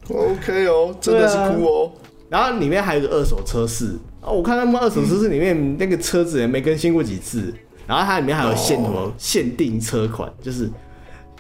[0.09, 1.91] ？OK 哦，真的是哭哦。
[1.95, 7.53] 啊、然后里面还有个二手车市啊，我看他们二手车市里面那个车子也没更新过几次，
[7.85, 10.69] 然后它里面还有限什么限定车款，就是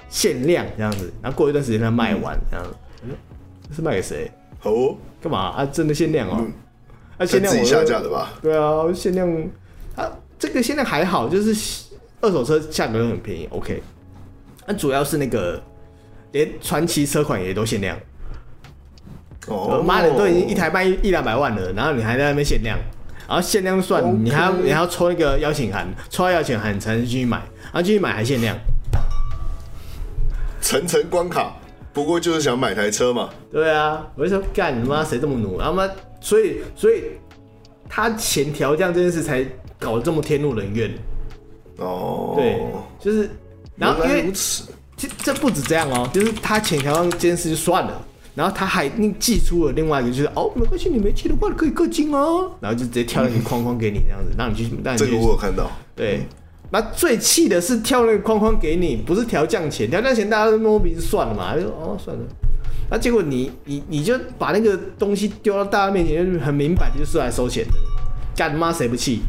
[0.09, 2.71] 限量这样子，然后过一段时间它卖完这样子，
[3.69, 4.31] 这是卖给谁？
[4.63, 5.65] 哦，干嘛啊？
[5.65, 6.45] 真的限量哦。
[7.17, 8.33] 啊，限量自己下架的吧？
[8.41, 9.29] 对啊，限量，
[9.95, 11.85] 啊，这个限量还好，就是
[12.21, 13.81] 二手车价格都很便宜，OK。
[14.65, 15.61] 那主要是那个
[16.31, 17.97] 连传奇车款也都限量。
[19.47, 22.77] 哦，妈的，都已经一台卖一两百万了，然后你还在那边限量，
[23.27, 28.57] 然后限量算.你还要你还要抽那个邀请函，抽到邀请函你才能继续买，然后继续买还限量。
[30.59, 31.55] 层层关卡，
[31.97, 33.31] 不过就是想买台车嘛。
[33.51, 35.89] 对啊，我就说干你妈谁这么努，然后妈。
[36.21, 37.05] 所以，所以
[37.89, 39.43] 他前调降这件事才
[39.79, 40.91] 搞得这么天怒人怨。
[41.77, 42.61] 哦，对，
[42.99, 43.27] 就是，
[43.75, 44.31] 然后因为
[44.95, 55.05] 这这不止这样哦，就是他前调降这件事就算了，然后他还另寄出了另外一个，就是哦，没关系，你没钱的话可以氪金哦，然后就直接跳一个框框给你这样子，让你去，让你去。
[55.05, 55.71] 这个我有看到。
[55.95, 56.21] 对，
[56.71, 62.23] 那最气的是跳那个框框给你，不是调降钱，调降钱大家都摸鼻子算了嘛，就哦算了。
[62.89, 67.73] 那结果你你你就把那个东西丢到大家面前，就很明摆就是来收钱的，
[68.35, 69.21] 干他妈谁不气？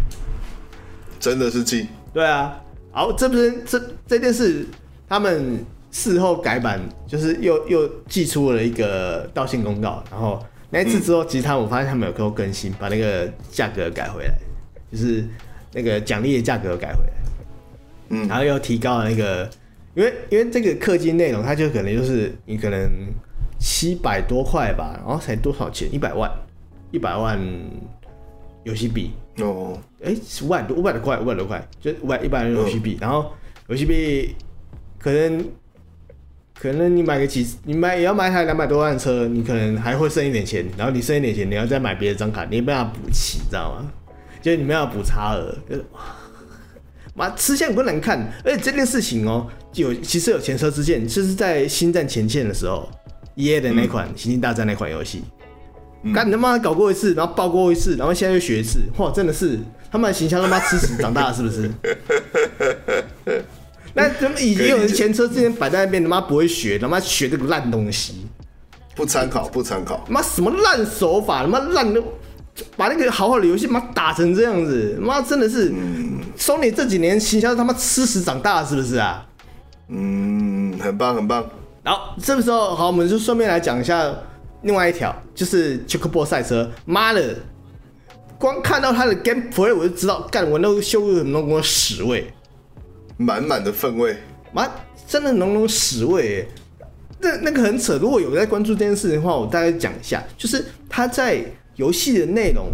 [1.21, 1.89] 真的是气。
[2.13, 2.61] 对啊，
[2.93, 4.67] 好，这不是这这件事，
[5.09, 14.35] 他们事后改版，就是又又寄出了一个道歉公告，然后那一次之后，其实他我发现他们有给我更新，把那个价格改回来，
[14.93, 15.25] 就是
[15.73, 17.13] 那个奖励的价格改回来，
[18.09, 19.49] 嗯，然后又提高了那个，
[19.95, 22.91] 因为因为这个氪金内容，它就可能就是你可能。
[23.61, 25.93] 七百多块吧，然后才多少钱？
[25.93, 26.31] 一百万，
[26.93, 27.37] 一百万
[28.63, 29.77] 游戏币哦。
[30.01, 32.97] 哎、欸，五百多，五百多块，五百多块，就五百一百万游戏币。
[33.01, 33.33] 然后
[33.67, 34.37] 游戏币
[34.97, 35.45] 可能
[36.55, 40.65] 可能你买个几，你买也要买台两百多万的车，你可能还会剩一点钱。
[40.77, 43.91] 然后你剩一点钱，你要再买别的张卡，你没办法补齐，知道吗？
[44.41, 45.53] 就是你没办法补差额。
[45.69, 45.85] 就是
[47.19, 48.33] 妈，吃相不难看。
[48.45, 52.89] 而且这件事情哦、喔，有其实有前车之鉴，就是在星战前线的时候。
[53.41, 55.23] EA 的那款《星际大战》那款游戏，
[56.13, 59.57] 干、嗯、你他妈搞过一次，然后爆过一次，然后现在又学一次，哇，真的是
[59.93, 61.71] 他们的形象他妈吃屎长大了，是不是？
[63.95, 68.27] 那怎么已经有人前车之鉴摆在那边，他妈不会学，他妈学这个烂东西，
[68.97, 72.03] 不参考，不参考，妈什么烂手法，他妈烂的，
[72.77, 75.73] 把那个好好的游戏妈打成这样子，妈真的是
[76.37, 79.27] ，Sony 这几年形象他妈吃屎长大，是不是啊？
[79.89, 81.45] 嗯，很棒，很棒。
[81.85, 84.13] 好，这个时候好，我们就顺便来讲一下
[84.63, 86.71] 另外一条，就是 Checkerboard 赛车。
[86.85, 87.37] 妈的，
[88.39, 92.33] 光看到他的 gameplay 我就知道，干我那个嗅有很浓浓的屎味，
[93.17, 94.17] 满满的粪味。
[94.53, 94.69] 妈，
[95.07, 96.47] 真的浓浓屎味。
[97.21, 101.43] 那那个很扯，如果有在关注这件事情的话，我大概讲一下，就是他在
[101.79, 102.67] 游戏的内容，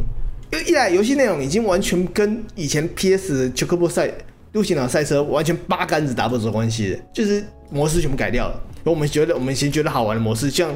[0.50, 4.10] 因为一来游戏内容已经完全跟以前 PS Checkerboard 赛
[4.52, 8.58] 陆行鸟赛车完全八竿子打不着关系的，就是模式全部改掉了。
[8.82, 10.74] 我们觉得，我们以前觉得好玩的模式，像，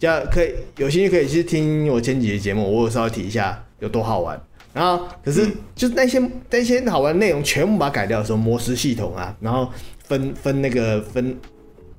[0.00, 4.40] 像可以有兴趣可以去听我前几集节目，我有稍微提一下有多好玩。
[4.74, 6.20] 然后，可是就是那些
[6.50, 9.70] 那些好玩的内容全部把它改掉的时候，模式系统啊，然后
[10.04, 11.36] 分分那个分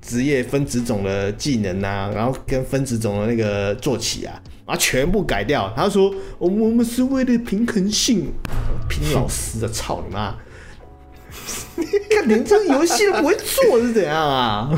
[0.00, 5.72] 职业分职种的技能啊，然后跟分职种的那个坐骑啊，啊全部改掉。
[5.76, 8.32] 他说我们我们是为了平衡性，
[8.88, 10.34] 拼老师的操你妈！
[12.10, 14.68] 看连这个游戏都不会做是怎样啊？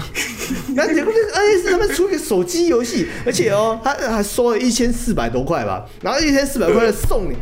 [0.77, 7.37] 那结果那个 NS 他们出个手机游戏，而且哦，他还收了一千四百多块吧，然后一千四百块的送你，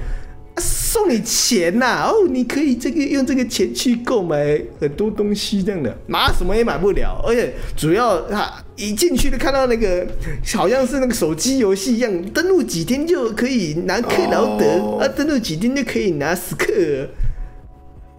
[0.92, 2.10] 送你钱呐、啊！
[2.10, 10.04] 哦，你可以这个用这个钱去购买很多东西这样的，拿什么也买不了，而且主要他一进去就看到那个
[10.52, 15.00] 好像是那个手机游戏一样，登录几天就可以拿克劳德，oh.
[15.00, 16.66] 啊，登录几天就可以拿斯克。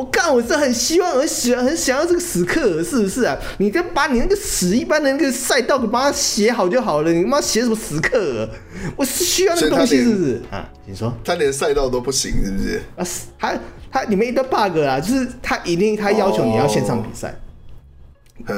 [0.02, 3.38] 我干，我是很希望，很喜欢，很想要这个死克尔，是不是啊？
[3.60, 7.14] 你就把你那个屎一般的那个赛道给把它写好就好了。
[7.14, 8.50] 你妈写什么死克尔？
[8.96, 10.68] 我是需要那个东西，是不是啊？
[10.88, 12.82] 你说他连赛道都不行，是不是？
[12.96, 13.06] 啊，
[13.38, 13.54] 他
[13.92, 17.40] 他里面一堆 bug 啊，就是他一定他要求你要线上比赛，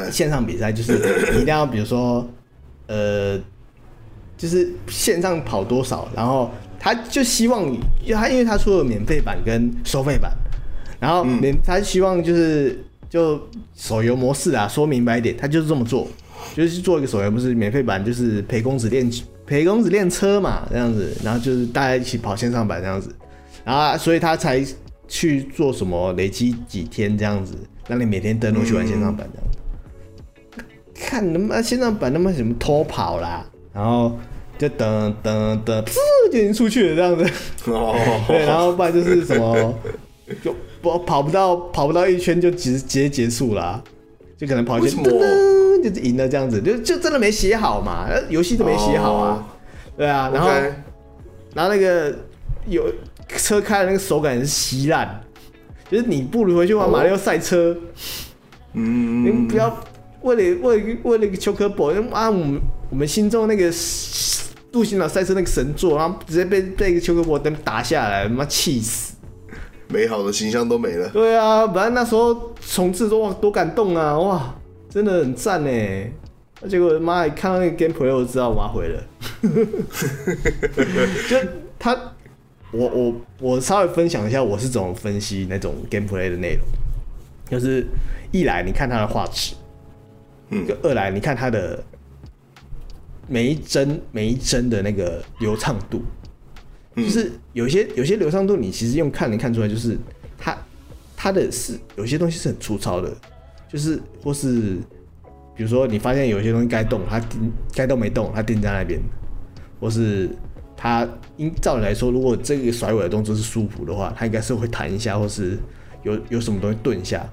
[0.09, 0.93] 线上比赛就是
[1.33, 2.25] 你一定要比如说
[2.87, 3.37] 呃，
[4.37, 7.81] 就是线上跑多少，然后他就希望你，
[8.13, 10.31] 他因为他出了免费版跟收费版，
[11.03, 13.37] 然后免他希望就是就
[13.75, 16.07] 手游模式啊，说明白一点，他就是这么做，
[16.55, 19.11] 就是做一个手游，不是免费版，就是陪公子练
[19.45, 23.13] 陪公子练车嘛，这样子，然后就是大家一起跑线上版这样子，
[23.65, 24.65] 然后所以他才
[25.09, 27.53] 去做什么累积几天这样子。
[27.85, 29.47] 让你每天登录去玩线上版这样，
[30.55, 30.63] 嗯、
[30.95, 34.17] 看他妈线上版他妈什么偷跑啦，然后
[34.57, 35.97] 就等等等，噗
[36.31, 37.29] 就已经出去了这样子。
[37.69, 39.77] 哦，对，然后不然就是什么，
[40.41, 43.83] 就不跑不到跑不到一圈就直直接结束了，
[44.37, 49.43] 就可能跑一圈噔噔就是赢了这样子，就就真的没写好嘛，游戏都没写好啊，哦、
[49.97, 50.49] 对啊，然后.
[51.55, 52.13] 然后那个
[52.67, 52.91] 有
[53.27, 55.21] 车开的那个手感是稀烂。
[55.91, 57.77] 就是你不如回去玩马里奥赛车，
[58.73, 59.77] 嗯，你不要
[60.23, 62.59] 为了为了为了一个丘克博，啊，我们
[62.89, 63.71] 我们心中那个
[64.71, 69.13] 杜行老赛车那个神作，然后直接被被一个丘克博灯打下来，他妈气死，
[69.93, 71.07] 美好的形象都没了。
[71.09, 74.55] 对啊，本来那时候重置说哇多感动啊，哇，
[74.89, 75.69] 真的很赞呢。
[76.67, 79.03] 结果妈一看到那个 gameplay，我知道妈毁了，
[81.29, 81.37] 就
[81.77, 81.95] 他。
[82.75, 86.65] 我我我稍微分享一下我是怎么分析那种 gameplay 的内容，
[87.47, 87.85] 就是
[88.31, 89.53] 一来你看它的画质，
[90.49, 91.83] 嗯，二来你看它的
[93.27, 96.01] 每一帧每一帧的那个流畅度，
[96.95, 99.97] 就是有些有些流畅度你其实用看能看出来，就是
[100.37, 100.57] 它
[101.15, 103.11] 它的是有些东西是很粗糙的，
[103.67, 104.77] 就是或是
[105.55, 107.21] 比如说你发现有些东西该动它
[107.73, 108.99] 该动没动，它定在那边，
[109.79, 110.29] 或是。
[110.75, 115.57] 它应照理来说，如果这个甩尾的动作是舒服的话，它应该是会弹一下，或是
[116.01, 117.25] 有有什么东西顿一下。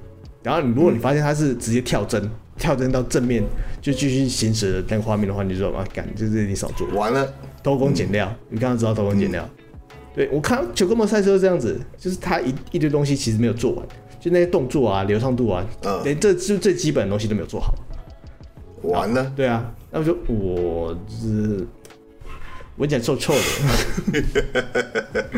[0.43, 3.43] 然后你如果你发现它是直接跳帧，跳帧到正面
[3.81, 7.33] 就继续行驶的那个画面的话，你就知道啊，干就是你少做完了，
[7.63, 8.29] 偷工减料。
[8.29, 9.43] 嗯、你刚刚知道偷工减料？
[9.43, 9.51] 嗯、
[10.15, 13.87] 对我看《九个模赛车》这样子，就是他一一堆东西其实没有做完，
[14.19, 17.75] 就那些动作啊、流畅度啊，嗯、连这就最基本的东西都没有做好。
[18.83, 19.31] 完了。
[19.37, 21.67] 对啊，那我就我是。
[22.77, 23.41] 我讲臭臭的，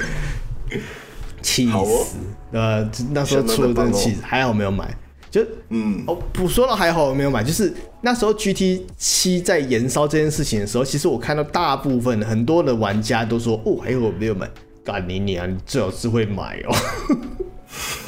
[1.42, 1.72] 气死！
[1.72, 2.06] 哦、
[2.52, 4.96] 呃，那时候出了真的气死，还好没有买。
[5.30, 7.42] 就嗯，哦，不说了，还好我没有买。
[7.42, 7.72] 就是
[8.02, 14.48] 那时候 GT 七在燃烧这件事情的时候，其实我看到大部分很多的玩家都说，哦，还好我没有买。
[14.84, 16.76] 干你你啊，你最好是会买哦。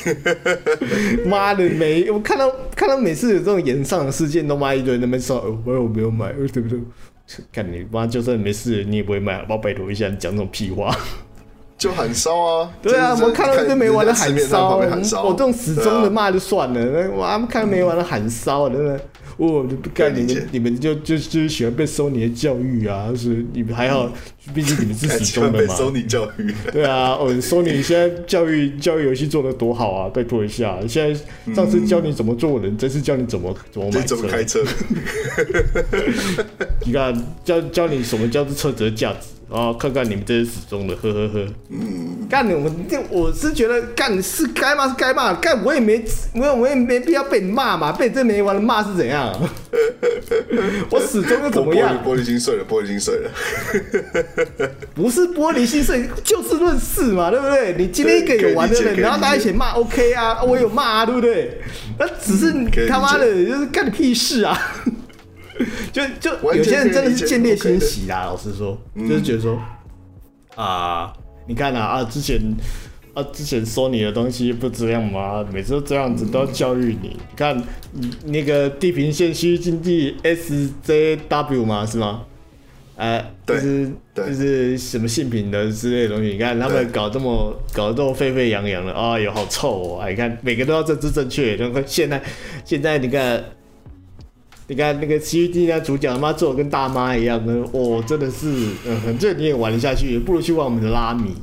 [1.25, 6.79] 妈的，每我看到看到每次有这种延上的事件，都妈一堆人那边说，哦，还好我没有买，对不对？
[7.51, 9.59] 看你妈，就算没事，你也不会买，好不好？
[9.59, 10.95] 拜托一下，你讲这种屁话，
[11.85, 12.71] 就喊烧啊！
[12.81, 14.77] 对啊，我们看到一堆没完的喊烧，
[15.23, 18.99] 我这种死忠的骂就算了，那我他们看到没完的喊烧，真的。
[19.37, 23.13] 我就不干你们，你们就就就是喜欢被收你的教育啊！
[23.17, 24.09] 是你们还好，
[24.55, 25.75] 毕竟你们是死忠的嘛。
[25.75, 26.55] 收你教育。
[26.73, 30.09] 对啊，我，收你现在教育教育游戏做的多好啊！
[30.15, 34.15] 拜托一下，现在上次教你怎么做人，这次教你怎么怎么买车。
[34.15, 34.61] 怎么开车？
[36.87, 37.13] 你看，
[37.45, 39.27] 教教你什么叫做车子的价值。
[39.55, 41.47] 啊，看看你们这些死忠的，呵呵呵。
[41.71, 49.33] 嗯，干你我这我是觉得干是该骂是该骂，干我也没我我也没必要被你骂嘛，被这没完的骂是怎样？
[50.91, 51.97] 我始终又怎么样？
[52.05, 53.31] 玻璃心碎了，玻璃心碎了。
[54.95, 57.77] 不是玻璃心碎，就事论事嘛，对不对？
[57.79, 61.61] 你今天一个有玩的人，然后大家一起骂，OK 啊，我有骂啊，对不对？
[61.97, 64.59] 那只是你他妈的，就是干你屁事啊！
[65.93, 69.57] 就就有些人真的是见猎心喜啦，老实说，就是觉得说
[70.57, 71.13] 啊，
[71.47, 72.41] 你看啊啊，之前
[73.15, 75.47] 啊之前说你的东西不这样吗？
[75.53, 77.11] 每次都这样子都要教育你。
[77.11, 77.63] 你看
[78.25, 81.87] 那个地平线区域经济 SJW 吗？
[81.87, 82.25] 是吗？
[82.97, 86.33] 呃，就是就是什么性品的之类的东西。
[86.33, 90.11] 你看他们搞这么搞得这么沸沸扬扬的啊，有好臭哦！
[90.11, 92.21] 你看每个都要政治正确，就跟现在
[92.65, 93.45] 现在你看。
[94.67, 98.49] 你看那个 CVT 那主角他妈做的跟大妈一样的，哦，真的是，
[98.87, 101.35] 嗯，这你也玩得下去，不如去玩我们的拉米，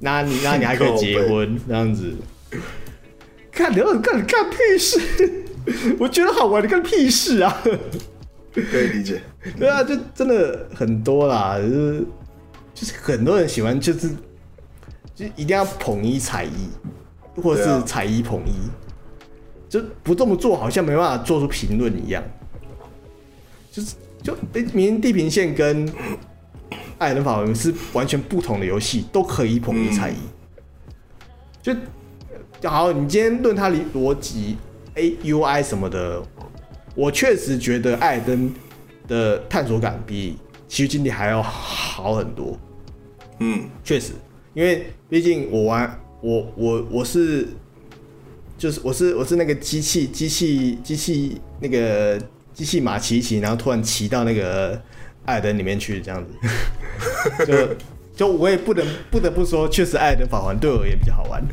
[0.00, 2.12] 那你那你还可以结婚这样子。
[3.52, 5.00] 看你要干你干屁事？
[5.98, 7.56] 我觉得好玩，你干屁事啊？
[8.52, 9.20] 可以理解。
[9.58, 12.04] 对啊，就真的很多啦，就是
[12.74, 14.10] 就是很多人喜欢，就是
[15.14, 18.68] 就一定要捧一踩一，或者是踩一捧一，
[19.68, 22.22] 就不这么做好像没办法做出评论一样。
[23.76, 25.86] 就是就明明地平线跟
[26.96, 30.16] 艾尔登法环是完全不同的游戏，都可以捧一踩一。
[31.62, 31.76] 就
[32.70, 34.56] 好，你今天论它的逻辑
[34.94, 36.22] ，A U I 什么的，
[36.94, 38.50] 我确实觉得艾尔登
[39.06, 42.58] 的探索感比奇遇经典还要好很多。
[43.40, 44.12] 嗯，确实，
[44.54, 47.46] 因为毕竟我玩我我我是
[48.56, 52.18] 就是我是我是那个机器机器机器那个
[52.56, 54.80] 机器马骑一骑，然后突然骑到那个
[55.26, 56.32] 艾尔登里面去这样子，
[57.44, 57.76] 就
[58.16, 61.44] 就我也不能不得不说，确实艾尔登法环对我也比较好玩。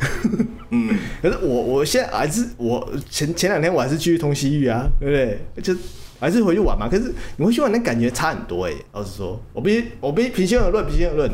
[0.70, 5.62] 嗯， 可是我我现在还是我前前两天我还是继续通西域啊，对不对？
[5.62, 5.76] 就
[6.22, 6.88] 还是回去玩嘛。
[6.88, 11.30] 可是你回去玩的感觉差很多哎、欸，老实说，我必须我必须平心而论，平心而论。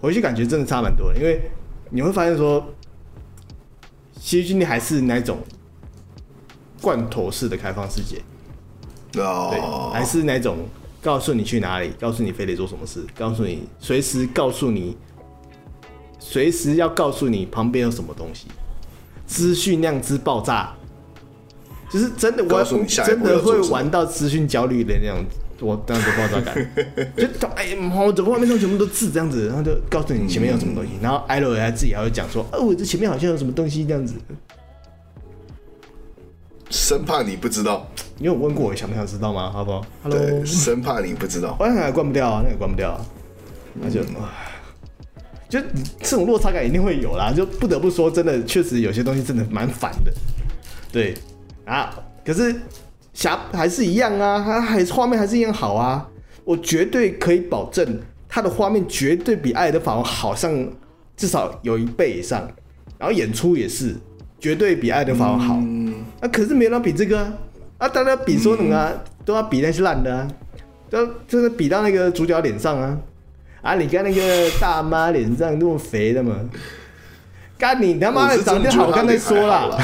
[0.00, 1.40] 回去感觉真的差蛮多的，因为
[1.90, 2.74] 你会发现说，
[4.20, 5.38] 西域经历还是那种
[6.82, 8.20] 罐头式的开放世界，
[9.20, 9.60] 哦，对，
[9.92, 10.58] 还是那种
[11.02, 14.96] 告诉你去哪里，告诉你非得做什么事，告诉你随时告诉你，
[16.18, 18.46] 随时要告诉你旁边有什么东西，
[19.26, 20.72] 资讯量之爆炸，
[21.90, 25.24] 就是真的，我真的会玩到资讯焦虑的那种。
[25.60, 26.54] 我当时爆炸感，
[27.16, 34.14] 就哎，我怎么画面上全部都字这样子，然后就告诉你前面有什么东西，嗯、然后艾罗还自己还会讲说，哦，我这前面好像有什么东西这样子，
[36.74, 37.86] 生怕你不知道。
[38.18, 39.48] 你有问过我想不想知道吗？
[39.52, 41.56] 好不好？Hello，对，生怕你不知道。
[41.60, 43.00] 我那个关不掉啊，那个关不掉啊，
[43.74, 44.16] 那就，嗯、
[45.48, 45.60] 就
[46.00, 50.12] 这种落差感一定会有啦，就不得不说，真的确实有些东西真的蛮烦的，
[50.92, 51.14] 对
[51.64, 51.94] 啊，
[52.24, 52.54] 可是。
[53.12, 56.04] 侠还是一样啊，它还是画面还是一样好啊，
[56.42, 60.52] 我绝对可以保证它的画面绝对比《艾尔登法王》好上
[61.16, 62.40] 至少有一倍以上，
[62.98, 63.94] 然后演出也是
[64.44, 65.54] 绝对比《艾尔登法环》好。
[65.62, 67.32] 嗯、啊，可是没人比这个啊，
[67.78, 68.92] 啊，大家比说什么
[69.24, 70.28] 都要比那些烂的啊，
[70.90, 72.98] 都就是比到那个主角脸上啊，
[73.62, 76.36] 啊，你看那个大妈脸上那么肥的嘛。
[77.56, 79.78] 干你他妈的长得好看再说啦，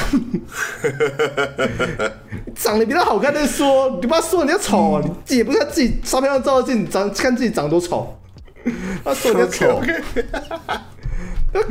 [2.54, 8.14] 长得比他好看再说，你不要说人家丑，你自己也不看自己照片上照镜长，看自己长多丑，
[9.02, 9.80] 他说人家丑，
[10.62, 10.82] 他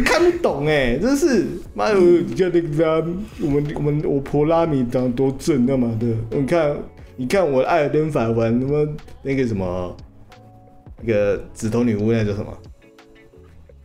[0.03, 3.05] 看不懂哎，真是妈的，你看那个
[3.41, 6.07] 我们我们我婆拉米长多正干嘛的？
[6.38, 6.77] 你看
[7.15, 8.88] 你看我艾尔登法环什么
[9.23, 9.95] 那个什么
[11.01, 12.57] 那个紫头女巫那叫什么？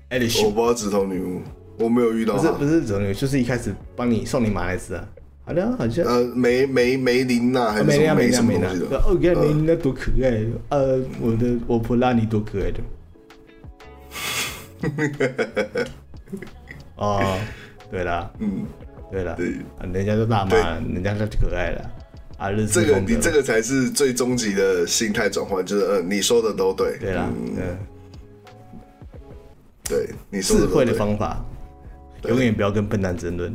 [0.09, 1.40] 艾丽我不知道紫头女巫。
[1.76, 5.05] 我没有遇到，不是不是怎么，就是一开始帮你送你马来斯啊，
[5.45, 12.78] 好的好像呃梅梅梅琳娜还是梅琳娜梅琳娜梅琳娜，哦，看梅琳娜多可爱，呃，我的我婆拉尼多可爱的，
[16.97, 17.39] 哦，
[17.91, 18.66] 对啦，嗯，
[19.11, 19.55] 对了，对，
[19.93, 20.57] 人家都大妈，
[20.93, 21.91] 人家就可爱了，
[22.39, 27.76] 啊，这个你这个才是最终极的心态转换，就是呃，你说的都对，对啦，嗯，
[29.85, 31.45] 对，你说智慧的方法。
[32.26, 33.55] 永远不要跟笨蛋争论。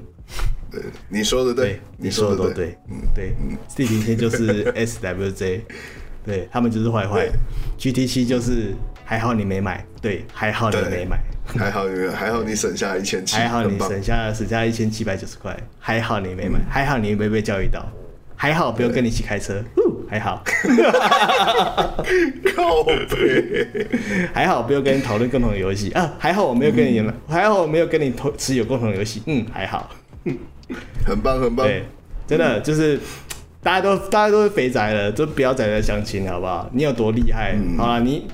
[0.69, 2.77] 对，你说的对，你说的都对。
[2.87, 3.33] 嗯，对。
[3.75, 5.61] 地平线就是 SWJ，
[6.23, 7.31] 对他们就是坏坏。
[7.79, 8.75] GT 七就是
[9.09, 11.17] 还好你没买，对，还好你没买，
[11.57, 17.83] 还好你还好你省下一千七，还好你省下省下一千七百九十块，还好你没买，还好你没被教育到，
[18.35, 19.63] 还好不用跟你一起开车，
[20.07, 20.43] 还好。
[22.55, 23.89] 靠北，
[24.31, 29.89] 还好不用跟你讨论共同的游戏啊，还好我没有跟你，还好我没有跟你同持有共同的游戏，嗯，还好，
[31.03, 31.83] 很棒很棒，对，
[32.27, 32.99] 真的就是
[33.63, 36.69] 大家都大家都是肥宅了，就不要宅在相亲，好不好？
[36.71, 37.55] 你有多厉害？
[37.75, 38.27] 好了，你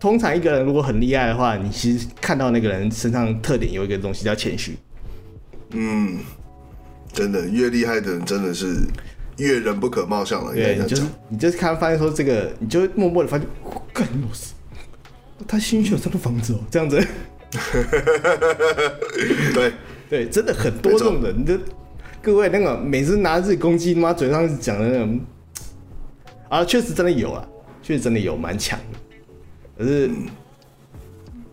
[0.00, 4.76] 通常一个人如果很厉害的话，你其实看到那个人身上特点有一个东西叫谦虚，
[5.72, 6.18] 嗯，
[7.12, 8.78] 真的越厉害的人真的是。
[9.36, 13.46] 越人不可貌相了，对，你就是你就是看发现说这个，你就默默的发现，
[13.90, 14.52] 干老师，
[15.48, 17.02] 他新区有这么房子哦，这样子，
[19.54, 19.72] 对。
[20.10, 21.58] 对，真的很多这种人，就
[22.20, 25.18] 各位那个每次拿自己攻击，妈嘴上讲的那种，
[26.50, 27.48] 啊，确实真的有啊，
[27.82, 28.98] 确实真的有蛮强的，
[29.80, 30.26] 可是、嗯、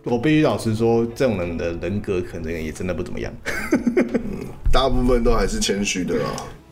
[0.04, 3.32] 我必须老实说，这种人的人格可能也真的不怎么样，
[3.72, 6.24] 嗯，大部分都还是谦虚的啦。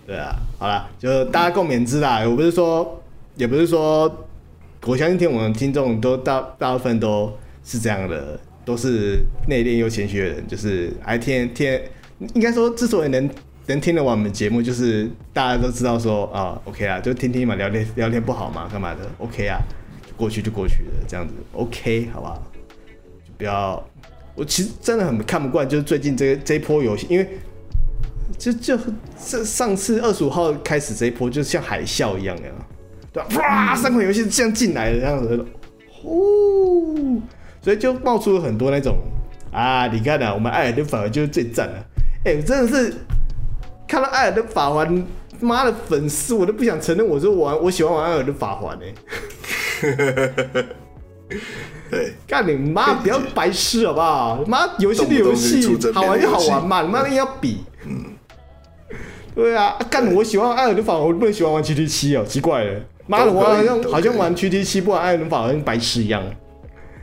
[0.06, 2.22] 对啊，好了，就大家共勉之啦。
[2.28, 3.02] 我不是说，
[3.36, 4.26] 也不是说，
[4.82, 7.32] 我相信听我们听众都大大部分都
[7.64, 10.46] 是这样的，都是内敛又谦虚的人。
[10.46, 11.80] 就是爱听听，
[12.34, 13.30] 应该说之所以能
[13.66, 19.85] 能听得完我们节目，就是大家都知道说啊，OK 啊，就听听嘛，聊天聊天不好嘛，干嘛的？OK 啊，就
[20.16, 22.42] 过去就过去了，这样子 OK 好不好？
[23.24, 23.82] 就不要，
[24.34, 27.28] 我其实真的很看不惯，就是最近这这一波游戏，因为。
[28.36, 28.76] 就就
[29.24, 32.42] 这上次二十五号开始这一波，就像海啸一样的，
[33.12, 33.28] 对吧？
[33.36, 35.46] 哇，三款游戏这样进来的这样子，
[35.88, 37.22] 呼，
[37.62, 38.98] 所以就冒出了很多那种
[39.52, 41.86] 啊，你看啊，我们艾尔登法环就是最赞的，
[42.24, 42.94] 哎，真的是
[43.86, 45.06] 看到艾尔登法环
[45.40, 48.84] 妈的粉丝，我都不想承认，我说玩我喜欢玩艾尔登法环呢。
[51.90, 52.94] 对，干你妈！
[52.94, 54.44] 不要白痴好不好？
[54.46, 57.64] 妈，游戏的游戏好玩就好玩嘛，你妈的硬要比。
[57.84, 58.04] 嗯，
[59.34, 62.80] 对啊，干我喜欢艾尔登法环，我不能喜欢玩 GT 七哦，奇怪了。
[63.06, 66.22] 妈的，我好像好像玩 GT 七不玩艾尔登法环跟白痴一样。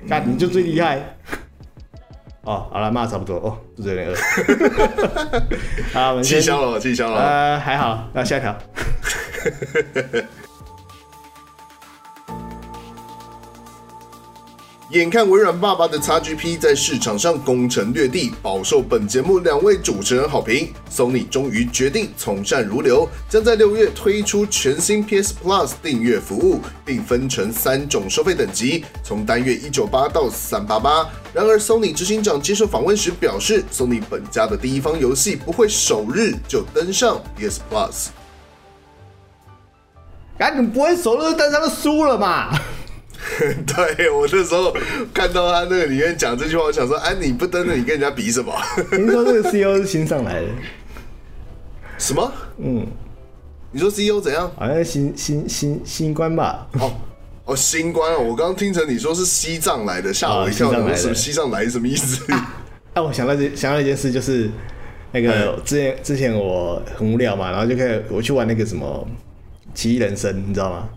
[0.07, 1.15] 干你就最厉害。
[2.41, 4.15] 哦，好了，骂差不多哦，肚子有点饿。
[5.93, 7.21] 好，我们气消了，气消了。
[7.21, 8.55] 呃，还好，那下一条。
[14.93, 31.09] 眼看微软爸爸的 XGP 在市场上攻城略地，饱受本节目两位主持人好评，Sony 终于决定从善如流，将在六月推出全新 PS Plus 订阅服务，并分成三种收费等级，从单月一九八到三八八。
[31.33, 38.09] 然而，Sony 执行长接受访问时表示，Sony 本家的第一方游戏不会首日就登上 PS Plus。
[40.37, 42.55] 赶紧不会首日登上就输了嘛？
[43.65, 44.75] 对，我那时候
[45.13, 48.53] 看到他那个里面讲这句话，我想说，哎，你不登了，你跟人家比什么？
[48.91, 50.47] 你说这个 CEO 是新上来的。
[51.97, 52.31] 什么？
[52.57, 52.85] 嗯，
[53.71, 54.51] 你说 CEO 怎样？
[54.57, 56.67] 好像新新新新官吧？
[56.79, 56.91] 哦
[57.45, 60.71] 哦，新官哦，我刚刚听成你说是西藏来的，吓我一跳。
[60.95, 62.23] 什么西藏来什么意思？
[62.29, 62.37] 哎、
[62.93, 64.49] 啊，我想到这想到一件事，就是
[65.11, 69.07] 那个之前之前我很无聊嘛，然后就开始我去玩那个什么
[69.77, 70.89] 《奇异人生》，你知道吗？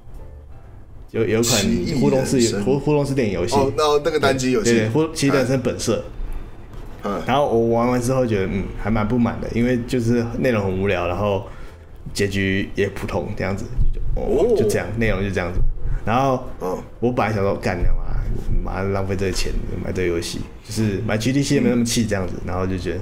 [1.17, 1.63] 有有款
[2.01, 3.57] 互动式互互动式电影游戏。
[3.57, 6.03] 哦，那那个单机游戏，对，互奇异人生本色。
[7.05, 11.45] 嗯，然后我玩完之后觉得嗯还蛮不满的，因为就是内容很无聊，然后
[12.13, 13.65] 结局也普通这样子，
[14.15, 15.61] 哦，就这样，内容就这样子。
[16.05, 18.06] 然后嗯，我本来想说干你妈，
[18.65, 19.53] 妈浪费这个钱
[19.85, 23.01] 买这个游戏，就是买 GDC 也没那么气这样子，然后就觉得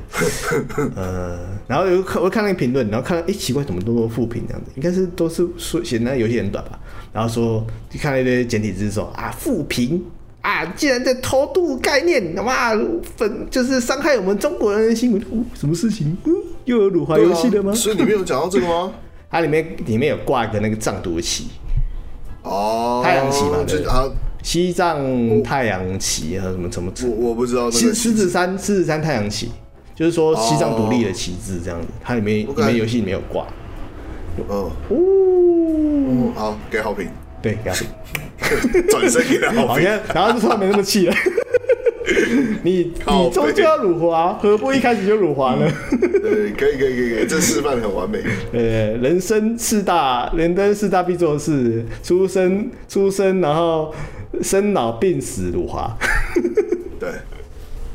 [0.97, 6.79] 呃，然后有看我看那个评论，然后看到哎奇怪，怎么都多负评这样子，应该是都是说写那游戏很短吧。
[7.12, 10.05] 然后说，就看了一堆简体字说啊，负评
[10.41, 12.72] 啊，竟然在偷渡概念，哇，
[13.16, 16.16] 粉就是伤害我们中国人的心，哦，什么事情？
[16.25, 16.33] 嗯，
[16.64, 17.72] 又有辱华游戏的吗？
[17.72, 18.93] 所以里面有讲到这个吗？
[19.31, 21.49] 它里面里面有挂一个那个藏独旗，
[22.43, 24.05] 哦，太阳旗嘛，对就啊，
[24.45, 29.51] 西藏太阳旗和什么什么，我我不知道，狮狮子山狮子山太阳旗，
[29.97, 33.47] 就是说西藏独立的旗帜这样子，它里面里面游戏里面有挂。
[34.36, 37.09] 嗯，哦，好，给好评，
[37.40, 39.84] 对，给好评， 转身给他好评，
[40.14, 41.14] 然后就说没那么气了。
[42.62, 45.66] 你你终究要辱华，何不一开始就辱华呢？
[45.90, 48.18] 对，可以可以可以，这示范很完美。
[48.53, 48.61] 呃，
[48.99, 53.95] 人生四大，人生四大必做的事：出生出生，然后
[54.43, 55.97] 生老病死辱华。
[56.99, 57.11] 对，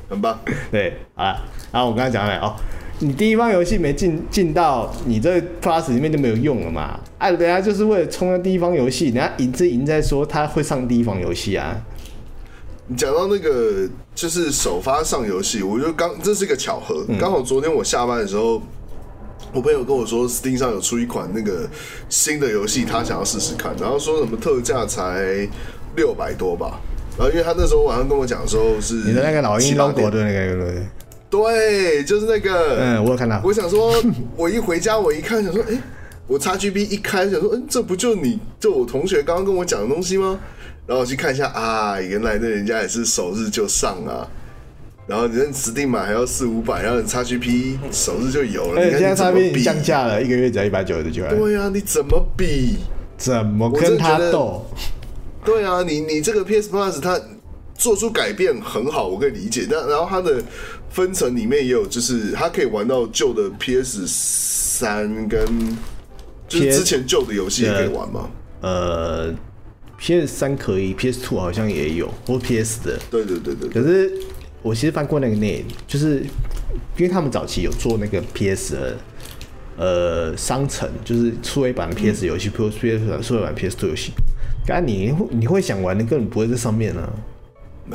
[0.10, 0.40] 很棒。
[0.72, 2.56] 对，好了，然后我刚才讲了哦。
[3.02, 7.00] 你第一方游戏没进进到你这 Plus 里面就没有用了嘛？
[7.18, 11.82] 哎、啊，人家就是为了冲到第一方游戏，人家赢这赢在说他会上第一方游戏啊。
[12.88, 18.62] 你讲到那个就是首发上游戏，我就刚这是一个巧合，刚、嗯、好昨天我下班的时候，
[19.54, 21.70] 我朋友跟我说 Steam 上有出一款那个
[22.10, 25.48] 新的游戏，他想要试试看，然后说什么特价才
[26.00, 26.80] 六百多吧，
[27.18, 30.86] 然后因为他那时候晚上跟我讲的时候是你的那个老鹰捞国的那个对不对？
[31.30, 32.78] 对，就是那个。
[32.80, 33.42] 嗯，我有看到。
[33.44, 33.94] 我想说，
[34.38, 35.82] 我一回家，我一看，想说，哎、欸，
[36.26, 40.40] 我 XGB 一开，想说，嗯，这不就你就我同学刚刚跟我讲的东西吗？
[40.88, 44.26] 然后我去看一下，啊，原来那人家也是首日就上啊。
[45.06, 48.82] 然后你那 Steam 买还要四五百，然后你 XGP 首日就有了。
[48.82, 51.24] 哎，现在 XGP 降价了，一个月只要一百九十九。
[51.28, 52.78] 对啊，你怎么比？
[53.18, 54.66] 怎么跟他斗？
[55.46, 57.20] 对啊，你你这个 PS Plus 它
[57.76, 59.66] 做出改变很好，我可以理解。
[59.70, 60.42] 但然后它的
[60.90, 65.46] 分层里面也有，就是它可以玩到旧的 PS 三跟
[66.48, 68.30] 就是之前旧的游戏也可以玩吗？
[68.62, 69.34] 呃
[69.98, 73.00] ，PS 三可以，PS Two 好像也有，或 PS 的。
[73.10, 73.70] 对对对对。
[73.70, 74.12] 可是
[74.62, 76.18] 我其实翻过那个 net，就是
[76.98, 78.98] 因为他们早期有做那个 PS 的
[79.78, 84.12] 呃商城，就是数位版的 PS 游戏，PS 数位版 PS Two 游戏。
[84.66, 87.10] 刚你会你会想玩的，根本不会在上面呢、啊。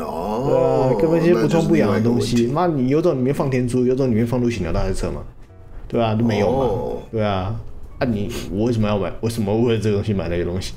[0.02, 2.48] 哦，对啊，根本一些不痛不痒的东西。
[2.48, 5.22] 妈，你有种里面放天珠，有种里面放陆行鸟大赛车嘛？
[5.86, 6.64] 对啊，都没有嘛。
[6.64, 6.92] Oh.
[7.12, 7.54] 对啊，
[7.98, 9.12] 啊你我为什么要买？
[9.20, 10.74] 为什么为了这个东西买那个东西？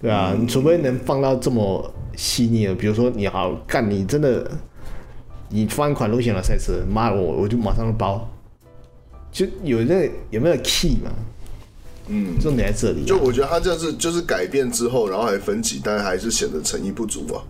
[0.00, 4.48] 对啊，你除非能放到这么细腻的，比如说你好干，你真的
[5.48, 8.28] 你放一款陆行鸟赛车，妈我我就马上就包。
[9.32, 11.10] 就有那个、有没有 key 嘛？
[12.12, 13.06] 嗯，重点在这里、啊。
[13.06, 17.42] 就我觉得他这是就是改变之后，然后还分级，但还是显得诚意不足啊。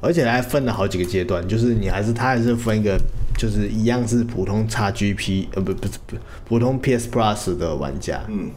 [0.00, 2.98] 而且还分了好几个阶段，就是你还是他还是分一个
[3.38, 6.16] 就是一样是普通 XGP 呃不不是不
[6.46, 8.50] 普通 PS Plus 的玩家，嗯，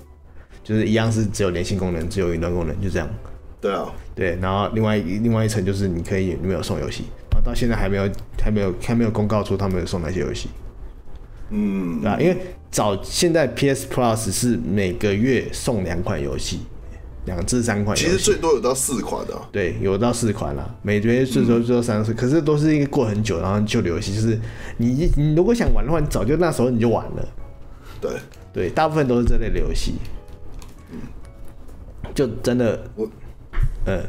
[0.63, 3.07] 就是一样是只有连线功能，只有云端功能，就这样。
[3.61, 8.09] 对啊，对，然后另外一另外一层就是你可以没有送游戏，然后到现在还没有
[8.41, 10.49] 还没有还没有公告出他们有送哪些游戏，
[11.49, 12.17] 嗯，对吧？
[12.19, 12.37] 因为
[12.69, 16.61] 早现在 PS Plus 是每个月送两款游戏。
[17.25, 19.49] 两至三款，其实最多有到四款的、啊。
[19.51, 24.39] 对，有到四款了，每个月最多最多三次、嗯，可是都是一个过很久，然后旧的游戏，就是
[24.77, 27.27] 你你如果想玩的话，你早就那时候你就玩了。
[27.99, 28.11] 对
[28.53, 29.95] 对，大部分都是这类的游戏。
[30.89, 30.99] 嗯，
[32.15, 33.05] 就真的我，
[33.87, 34.01] 嗯，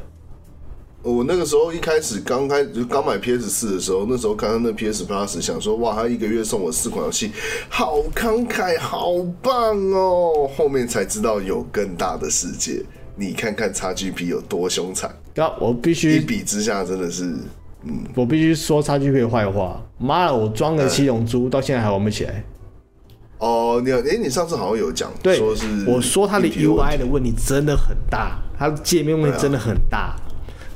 [1.03, 7.31] 我那个时候一开始刚开就刚买 PS 四的时候，那时候看到那 PS Plus，想说哇，他一个月送我四款游戏，
[7.69, 10.51] 好慷慨，好棒哦！
[10.57, 12.83] 后面才知道有更大的世界。
[13.15, 15.11] 你看看 XGP 有多凶残！
[15.35, 17.25] 那，我必须一比之下真的是，
[17.85, 19.81] 嗯，我必须说 XGP 的坏话。
[19.99, 22.45] 妈的，我装了七龙珠，到现在还玩不起来。
[23.39, 30.17] 哦，你哎、欸，你上次好像有讲，对，说是我说它的 UI 的问题真的很大，它的界面问题真的很大。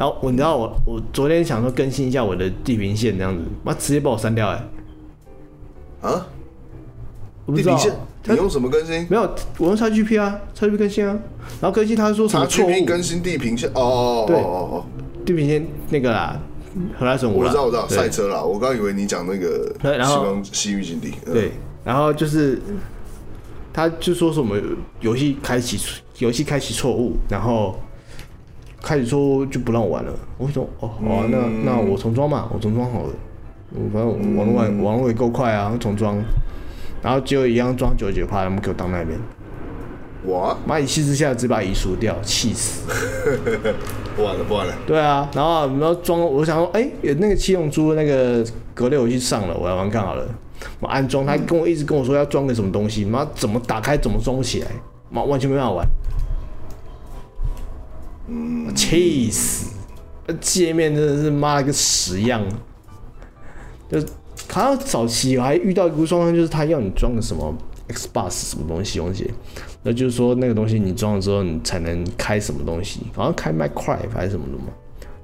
[0.03, 4.65] 啊、然后我你知道我我昨天想说更新一下我的地平线这样子，妈直接把我删掉哎、
[6.03, 6.09] 欸！
[6.09, 6.27] 啊？
[7.47, 7.93] 地平线？
[8.25, 9.07] 你用什么更新？
[9.09, 9.23] 没有，
[9.59, 11.17] 我用 XGP 啊，XGP 更新啊。
[11.61, 12.85] 然后更新，他说什么错误？
[12.85, 14.85] 更新地平线哦，对哦哦
[15.25, 16.41] 地平线那个啦，
[16.99, 17.49] 荷兰省五啦。
[17.49, 18.43] 我知道，我知道，赛车啦。
[18.43, 21.13] 我刚以为你讲那个西方西域基地。
[21.25, 21.53] 对，
[21.85, 22.61] 然后就是
[23.73, 24.57] 他就说什么
[25.01, 25.79] 游戏开启
[26.19, 27.77] 游戏开启错误，然后
[28.83, 30.13] 开始错误就不让我玩了。
[30.39, 33.11] 我说哦，好啊，那那我重装嘛，我重装好了。
[33.71, 36.23] 我反正网络网网络也够快啊，重装。
[37.03, 39.19] 然后就一样装九十九趴，他们给我当那边。
[40.25, 42.89] 我妈一气之下直接把移除掉，气死！
[44.15, 44.75] 不玩了，不玩了。
[44.87, 50.25] 对啊，然后然后装，我想说，哎、欸，有那个七龙珠那个格斗游戏上了，我来玩看好了。
[50.79, 54.69] 我安装，他跟我一直跟我说要装个什么东西，妈怎么打开怎么装起来，
[55.11, 55.85] 妈完全没办法玩。
[58.29, 59.73] 嗯，气死！
[60.41, 62.43] 界面真的是妈了个屎样，
[63.91, 63.99] 就。
[64.49, 67.55] 好像早期我还遇到一个状况，就是他要你装个什么
[67.89, 69.31] Xbox 什么东西东西，
[69.83, 74.65] 那就是说那个东西你装了之后，你才能开什么东西，好像开 m i c r a f t 还是什么的嘛，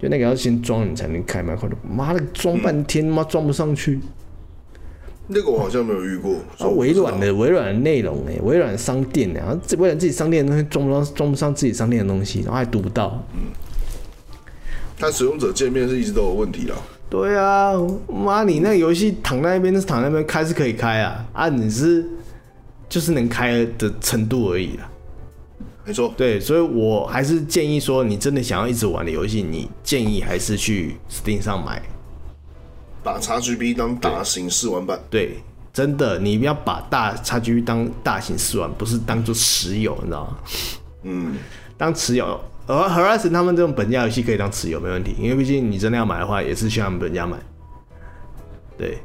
[0.00, 1.72] 就那个要先装你才能开 Minecraft。
[1.86, 4.00] 妈的，装半天妈装不上去。
[5.28, 6.34] 那个我好像没有遇过。
[6.58, 13.22] 啊，微软的微软的内容哎，微软商店然后微软自己商店的东西装不上，装不上自己商店的东西，然后还读不到。
[13.34, 13.40] 嗯。
[14.98, 16.74] 它使用者界面是一直都有问题啦。
[17.08, 17.72] 对啊，
[18.12, 22.04] 妈，你那个游戏躺在那边，是躺在那边开是可以开啊，啊，你是
[22.88, 24.90] 就是能开的程度而已啦。
[25.86, 31.80] 没错，对，所以我还是建议说，你真的想要一直玩的游戏，你建议还是去 Steam 上买，
[33.08, 34.98] 把 XGP 当大型试玩版。
[35.08, 35.38] 对，
[35.72, 40.36] 真的，你要把大 XGP 当大型试玩，不是当做持有，你知道吗？
[41.04, 41.36] 嗯，
[41.78, 42.38] 当持有。
[42.66, 47.38] 而 Horizon 他们这种本家游戏可以当持有没问题，因为毕竟你真的要买的话，也是去他们本家买。
[48.76, 48.98] 对，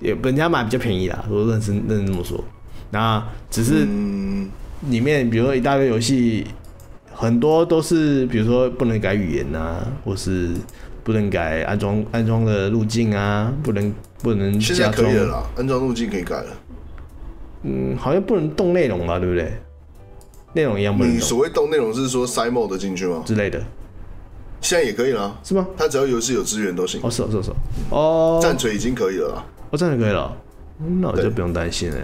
[0.00, 2.44] 也本家买比较便宜啦，我认真认真这么说。
[2.90, 3.86] 那只是
[4.90, 6.46] 里面，比如说一大堆游戏，
[7.10, 10.50] 很多都是比如说不能改语言啊，或是
[11.06, 14.60] 不能改安装安装的路径啊，不能不能。
[14.60, 16.46] 现在可以了啦，安装路径可以改了。
[17.62, 19.52] 嗯，好像不能动内容吧，对不对？
[20.52, 21.14] 内容一样不能。
[21.14, 23.22] 你所谓动内容是说塞 mode 进去吗？
[23.24, 23.62] 之类的，
[24.60, 25.64] 现在也可以了，是吗？
[25.76, 27.00] 它只要游戏有资源都行。
[27.04, 27.50] 哦，是哦，是哦是
[27.90, 28.40] 哦。
[28.42, 30.36] 战锤已经可以了，哦，战锤可以了，
[31.00, 32.02] 那我就不用担心了。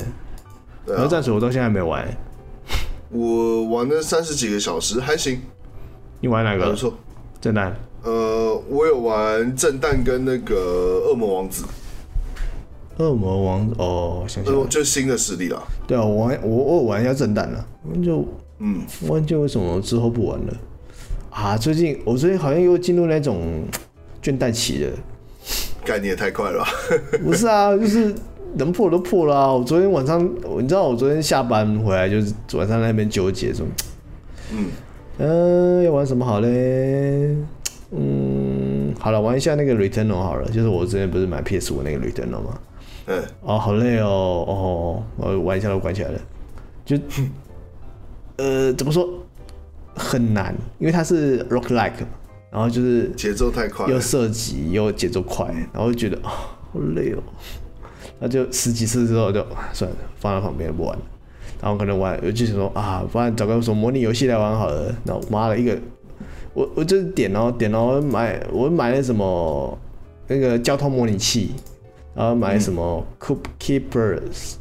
[0.87, 2.07] 然后战锤我到现在还没玩，
[3.11, 5.41] 我玩了三十几个小时，还行。
[6.21, 6.71] 你玩哪个？
[6.71, 6.95] 不错，
[7.41, 7.73] 震旦。
[8.05, 11.65] 呃，我有玩震旦跟那个恶魔王子。
[12.99, 15.63] 恶魔王哦，想想，就新的实力了。
[15.87, 17.67] 对啊，我玩我我玩一下震旦了，
[18.05, 18.25] 就
[18.59, 20.53] 嗯，玩就为什么之后不玩了
[21.31, 21.57] 啊？
[21.57, 23.65] 最近我最近好像又进入那种
[24.23, 24.91] 倦怠期了。
[25.85, 26.69] 概念也太快了吧？
[27.25, 28.15] 不是啊，就是
[28.55, 29.53] 能破都破了啊！
[29.53, 30.23] 我昨天晚上，
[30.59, 33.67] 你知道我昨天下班回来就是晚上那边纠结说，
[34.53, 34.67] 嗯
[35.19, 37.35] 嗯、呃，要玩什么好嘞？
[37.95, 42.59] 嗯，好了，玩一下那个 Returnal 好了，就是我之前不是买 PS 五那个 Returnal 吗？
[43.07, 46.19] 嗯，哦，好累哦，哦，我玩一下都关起来了，
[46.85, 46.97] 就，
[48.39, 49.09] 呃，怎么说，
[49.95, 51.93] 很难，因为它是 roguelike，
[52.51, 56.33] 然后就是节奏太快，又射击又节奏快，然后就觉得啊、哦，
[56.73, 57.23] 好累哦，
[58.21, 60.97] 那就十几次之后就算了，放在旁边不玩。
[60.97, 61.03] 了，
[61.61, 65.77] 然后可能玩，我就想说啊，不然找个什么模拟游戏来玩好了，然后妈了一个，
[66.55, 69.79] 我我就是点哦点哦买，我买了什么
[70.29, 71.53] 那个交通模拟器。
[72.15, 74.57] 然后买什么 Coop Keepers、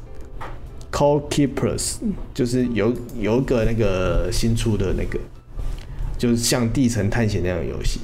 [0.89, 1.97] Call Keepers，
[2.33, 5.19] 就是有有一个那个新出的那个，
[6.17, 7.99] 就是像地层探险那样的游戏。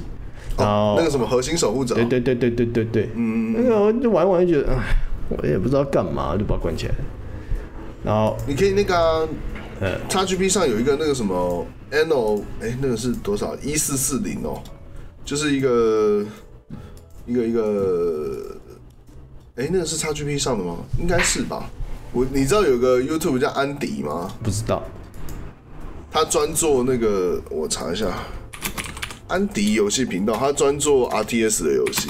[0.58, 4.82] 然后、哦、那个什么核心守护者，对对对对对对对，嗯，那个我就玩玩就觉得，哎，
[5.30, 6.94] 我也不知道干嘛，就把它关起来。
[8.04, 9.28] 然后你可以那个、啊，
[9.80, 13.56] 呃，XGP 上有一个那个什么 Anno，哎，那个是多少？
[13.56, 14.62] 一四四零哦，
[15.24, 16.24] 就是一个
[17.26, 18.56] 一个一个，
[19.56, 20.76] 哎，那个是 XGP 上的吗？
[21.00, 21.68] 应该是吧。
[22.12, 24.30] 我你知道有个 YouTube 叫安迪吗？
[24.42, 24.82] 不知道。
[26.10, 28.06] 他专做那个，我查一下。
[29.26, 32.08] 安迪游戏频道，他专做 RTS 的游戏，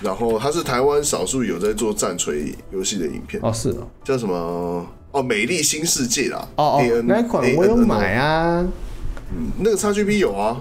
[0.00, 3.40] 然后他是台湾少数有在做战锤游戏的影片。
[3.44, 4.84] 哦，是哦，叫什么？
[5.12, 6.48] 哦，美丽新世界啦。
[6.56, 8.66] 哦哦，那款我有买啊。
[9.34, 10.60] 嗯，那个 XGP 有啊，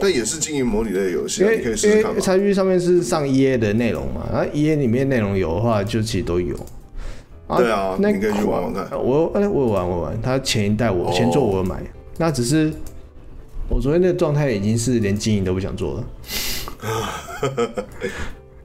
[0.00, 2.14] 但也是经营模拟类的游戏，你可以试试看。
[2.14, 4.28] XGP 上面是上 EA 的内容嘛？
[4.32, 6.54] 然后 EA 里面内容有的话，就其实都有。
[7.56, 8.86] 对啊，那你可以去玩玩看。
[8.92, 10.22] 我哎，我有玩，我玩。
[10.22, 11.82] 他前一代我前作我有买，
[12.18, 12.72] 那只是。
[13.72, 16.04] 我昨天那个状态已经是连经营都不想做了，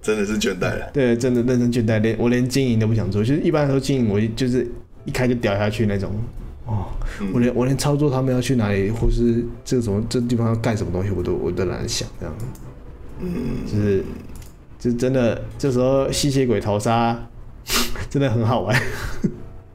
[0.02, 0.90] 真的是倦怠了。
[0.92, 3.24] 对，真的认真倦怠，连我连经营都不想做。
[3.24, 4.68] 就是一般来说经营，我就是
[5.06, 6.10] 一开就掉下去那种。
[6.66, 6.88] 哦，
[7.22, 12.36] 嗯、我连我连操作他们要去哪里，或是这个什么这地方要干什么东西，我都我都懒得想这样。
[13.20, 14.04] 嗯，就是
[14.80, 17.18] 就真的这时候吸血鬼逃杀
[18.10, 18.76] 真的很好玩。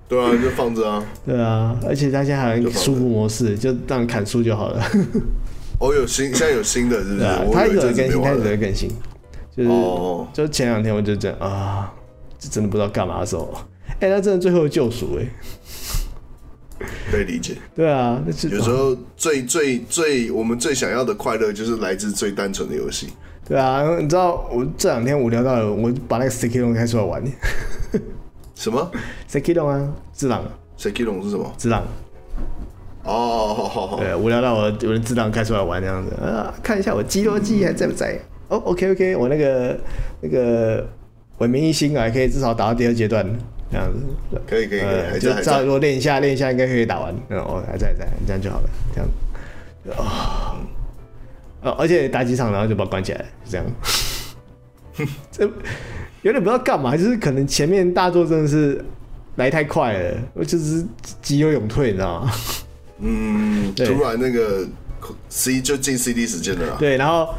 [0.08, 1.06] 对啊，就放着啊。
[1.24, 4.82] 对啊，而且他现在还有舒服模式，就让你砍树就好了。
[5.78, 7.24] 哦，有新，现在有新的，是不是？
[7.52, 8.90] 他有更新，他有更新。
[9.56, 9.68] 就是，
[10.32, 11.92] 就前两天我就这样啊，
[12.38, 13.54] 就真的不知道干嘛的时候，
[14.00, 15.26] 哎，那真的最后救赎哎，
[17.10, 17.56] 可以理解。
[17.74, 23.08] 对啊，那有时候最最最我们最想要的快乐，就是来自最单纯的游戏。
[23.46, 27.22] 对啊，你知道我这两天无聊到了，我把那个 Sekiro 开出来玩。
[28.54, 28.90] 什么
[29.30, 30.44] ？Sekiro 啊，智狼。
[30.78, 31.52] Sekiro 是什么？
[31.58, 31.82] 智狼。
[33.02, 33.96] 哦，好好好。
[33.98, 38.18] 对，无聊到我我的智狼开出来玩这样子啊，看一下我肌肉记忆还在不在？
[38.48, 39.78] 哦，OK OK，我那个
[40.20, 40.86] 那个
[41.38, 43.26] 文明一星啊，可以至少打到第二阶段
[43.70, 43.98] 这样子。
[44.46, 47.14] 可以可以可以，就照如果练一下练一下，应该可以打完。
[47.28, 49.98] 嗯，哦，还在还在，这样就好了，这样。
[49.98, 50.56] 啊。
[51.62, 53.66] 哦，而且打几场然后就把它关起来，就这样。
[55.30, 55.50] 这。
[56.22, 58.84] 有点不知道干嘛，就是可能前面大作真的是
[59.36, 60.84] 来太快了，我就是
[61.22, 62.30] 急流勇退，你知道吗？
[62.98, 64.68] 嗯， 突然那个
[65.30, 66.76] C 就进 CD 时间了。
[66.78, 67.34] 对，然后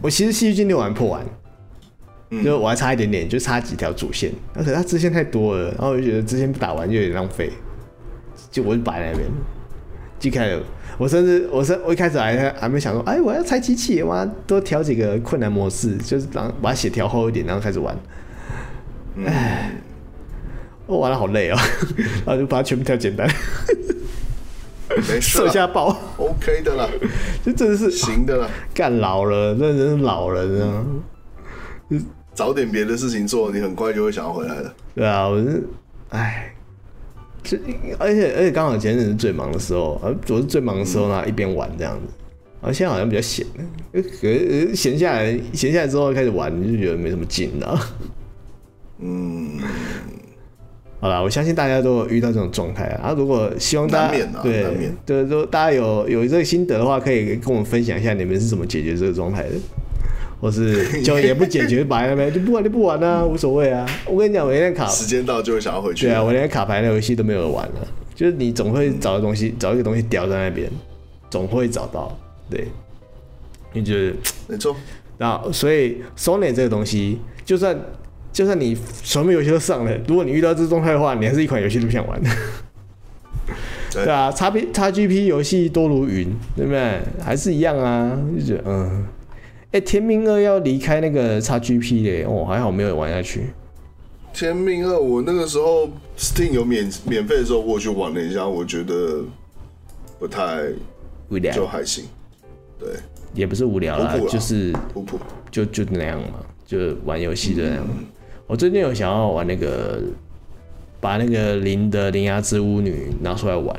[0.00, 1.28] 我其实戏剧进六完破完，嗯、
[2.44, 7.50] 就我还差一点点，就差几条主线，而且它支线太多了，然后我就觉得支线不打完就有点浪费，
[8.50, 9.28] 就我就摆在那边，
[10.18, 10.62] 就开始。
[10.98, 17.96] 我甚至我甚我一开始还还没想说，哎，我要拆机器，我要多调几个困难模式，就是然后把血调厚一点，然后开始玩。
[19.24, 19.72] 哎，
[20.86, 21.56] 我、嗯、玩的好累哦，
[22.26, 23.28] 然后就把它全部调简单。
[24.88, 26.88] 没事，射下爆，OK 的啦，
[27.44, 28.48] 就真的是行的啦。
[28.74, 30.84] 干老了，那真是老了，知道吗？
[32.38, 34.72] 找点别的事情做，你很快就会想要回来的。
[34.94, 35.64] 对啊，我是，
[36.10, 36.54] 哎。
[37.98, 42.12] 而且而且刚好前阵是最忙的时候，而我是最忙的时候呢，一边玩这样子。
[42.60, 43.44] 而现在好像比较闲，
[43.92, 47.80] 呃闲下来闲下来之后开始玩，就觉得没什么劲了。
[49.00, 49.58] 嗯，
[51.00, 53.14] 好了，我相信大家都有遇到这种状态啊。
[53.16, 54.64] 如果希望大家对
[55.04, 59.50] 对，如果大家有有这个心得的话，可以跟我们分享一下你们是怎么解决这个状态的。
[60.40, 63.86] 或是 就也不解决，摆在那边就不玩就不玩啊，无所谓啊。
[64.06, 66.06] 我跟你讲，我连卡时间到就会想要回去。
[66.06, 67.88] 对啊，我连卡牌的游戏都没有玩了。
[68.14, 70.68] 就是你总会找个东西，找一个东西掉在那边，
[71.30, 72.18] 总会找到。
[72.50, 72.66] 对，
[73.72, 74.16] 你觉得
[74.48, 74.74] 没错。
[75.16, 77.78] 然后所以 Sony 这个东西，就算
[78.32, 82.20] 就算你什么游戏都上了，如果你遇到这状态的话，你还是一款游戏都不想玩。
[83.92, 87.00] 对啊，XP XGP 游戏多如云，对不对？
[87.24, 89.06] 还是一样啊，就觉得嗯。
[89.70, 93.50] 哎、欸，天命二要离开那个 XGP 嘞，哦，还好没有玩下去。
[94.32, 95.86] 天命二，我那个时候
[96.16, 99.22] Steam 有免免费的时候，我去玩了一下，我觉得
[100.18, 100.62] 不太
[101.28, 102.06] 无聊，就还行。
[102.78, 102.88] 对，
[103.34, 105.18] 也不是无聊啦，啦就是普普，
[105.50, 107.86] 就就那样嘛，就玩游戏的那样。
[107.90, 108.06] 嗯、
[108.46, 110.00] 我最近有想要玩那个，
[110.98, 113.78] 把那个林的铃芽之巫女拿出来玩。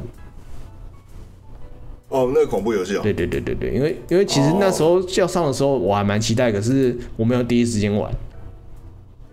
[2.09, 2.99] 哦，那个恐怖游戏哦。
[3.01, 8.11] 对对对对对，因为因为其实那时候要上的时候我还蛮期待，可是我没有第一时间玩。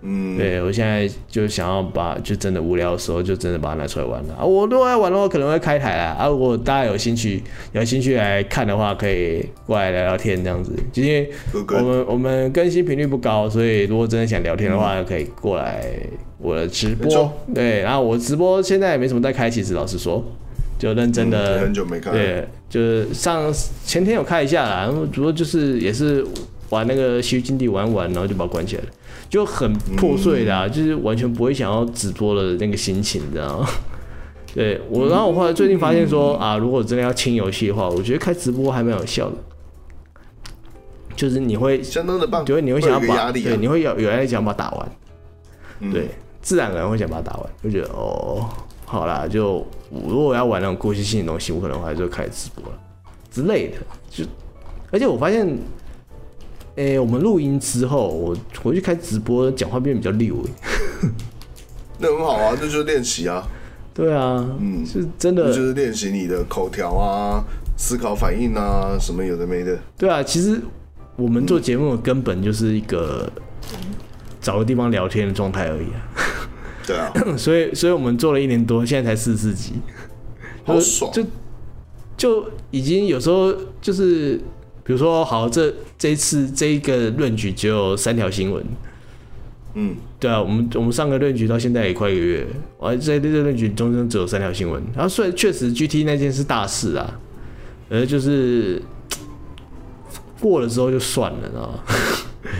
[0.03, 4.45] 嗯，对我现在就想要把，就真的无聊的时候，就真的把它拿出来玩了啊。
[4.45, 6.15] 我如果要玩的话，可能会开台啦。
[6.17, 7.43] 啊，如果大家有兴趣，
[7.73, 10.73] 有兴趣来看的话，可以过来聊聊天这样子。
[10.93, 15.85] 就因为我们我们更新频率不高，所以如果真的想聊天的话，可以过来
[16.39, 17.33] 我的直播。
[17.53, 20.23] 对，然后我直播现在也没什么在开，其实老实说，
[20.79, 21.61] 就认真的。
[21.61, 22.13] 很久没看。
[22.13, 23.53] 对，就是上
[23.85, 26.25] 前天有开一下啦，然后主要就是也是
[26.71, 28.89] 玩那个《西域禁地》玩玩，然后就把它关起来了。
[29.29, 33.69] 就很破碎的、啊，嗯、就是完全不会想要直播的那个心情，你知道吗？
[34.55, 39.37] 对我，然后我后来最近发现说、嗯、啊，如果真的要清游戏的话，我觉得开直播还蛮有效的，
[41.15, 44.89] 就是你会相当的棒，对，你会想要把压力、啊，对，你会有有人想把它打完，
[45.81, 46.09] 嗯、对，
[46.41, 48.49] 自然而然会想把它打完，就觉得哦，
[48.87, 52.79] 好啦，就如果我要玩那种故事性的东西，我可能还是会开直播了
[53.31, 53.77] 之类的，
[54.09, 54.25] 就
[54.91, 55.47] 而且我发现。
[56.79, 61.09] 哎、欸，我们录音之后，我回去开直播，讲话变得比较溜哎。
[61.97, 63.43] 那很好啊，这就是练习啊。
[63.95, 67.43] 对啊，嗯，是真的，就是练习你的口条啊、
[67.79, 69.79] 思考反应啊，什么有的没的。
[69.97, 70.61] 对啊，其实
[71.17, 73.27] 我们做节目的根本就是一个
[74.43, 75.97] 找个地方聊天的状态而已啊。
[76.87, 79.73] 对啊， 所以，所以我们做了一年多，现在才四十四集，
[80.65, 81.25] 好爽，就
[82.17, 84.41] 就已经有时候就是。
[84.87, 88.65] 比如说，好，这这一次这一个论局只有三条新闻，
[89.75, 92.47] 嗯，对啊，我们我们上个论局到现在也快一个月，
[92.79, 97.19] 我在这个论局中间只有三条新闻，然后虽然确实 GT 那件是大事啊，
[97.89, 98.81] 呃，就是
[100.41, 101.81] 过了之后就算了，知道吗？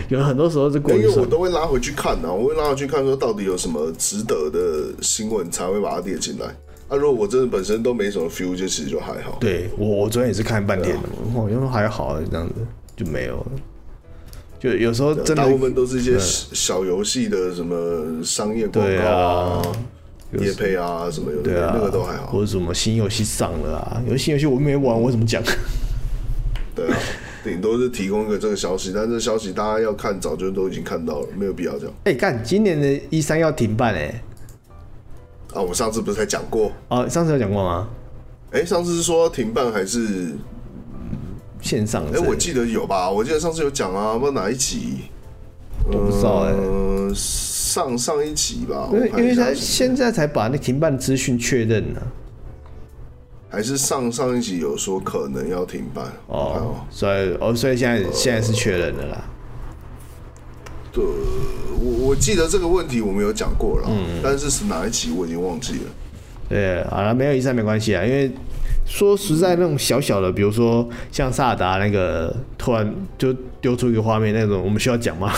[0.09, 6.45] 有很多时候是过了，因为我都会拉回去看啊，我会拉回去看，说到底有什么值得的新闻才会把它列进来。
[6.87, 9.37] 啊，如果我真的本身都没什么 feel，就其实就还好。
[9.41, 11.03] 对我，我昨天也是看半天的，
[11.33, 12.53] 我因为还好这样子
[12.95, 13.47] 就没有了。
[14.59, 19.61] 就有时候真的，大部分都是一些小游戏的什么商业广告啊、
[20.39, 22.27] 业配啊什么有的，那个都还好。
[22.27, 25.43] 或者什么新游戏上了啊，有新游戏我没玩，我怎么讲？
[26.73, 26.97] 对啊，
[27.47, 31.93] 顶多是提供一个这个消息，但是这个消息大家要看，早就都已经看到了，没有必要这样。
[32.03, 34.21] 哎，干，今年的一三要停办哎。
[35.53, 36.71] 啊，我上次不是才讲过？
[36.89, 37.87] 哦，上次有讲过吗？
[38.51, 40.35] 哎、欸，上次是说停办还是
[41.61, 42.05] 线上？
[42.07, 43.09] 哎、欸，我记得有吧？
[43.09, 45.03] 我记得上次有讲啊，不知道哪一集？
[45.85, 46.53] 我不知道哎、
[47.15, 48.89] 上上一集吧。
[48.91, 52.01] 因为因为他现在才把那停办资讯确认呢，
[53.49, 56.05] 还是上上一集有说可能要停办？
[56.27, 59.23] 哦，所以哦，所以现在、呃、现在是确认的啦。
[60.91, 61.03] 对。
[61.79, 65.91] 我我记得这个问题我们有讲过了，嗯，但是是哪一集我已经忘记了。
[66.49, 68.31] 对，好了，没有 E3 没关系啊，因为
[68.83, 75.31] 说实在那种小小的，比如说像萨达那个突然就丢出一个画面那种，我们需要讲吗？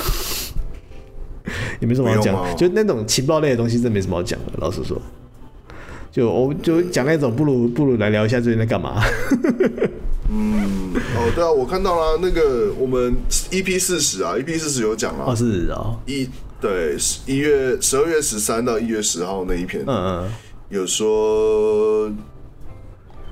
[1.82, 4.46] 也没什么好讲，就那种情报类的东西，真没什么好讲的。
[4.60, 4.98] 老实说，
[6.12, 9.02] 就我就讲那种，不如不如来聊一下最近在干嘛。
[10.32, 13.16] 嗯，哦，对啊，我看到了那个我们
[13.52, 16.30] EP 四十啊，EP 四十有讲了，哦是哦，一
[16.62, 16.96] 对
[17.26, 19.96] 一月十二月十三到一月十号那一篇，嗯
[20.26, 20.32] 嗯，
[20.70, 22.12] 有说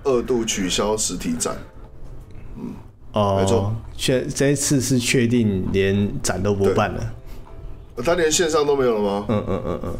[0.03, 1.55] 二度取消实体展，
[2.57, 2.73] 嗯，
[3.13, 7.13] 哦，没错，确这一次是确定连展都不办了，
[8.03, 9.25] 他连线上都没有了吗？
[9.29, 9.93] 嗯嗯嗯嗯，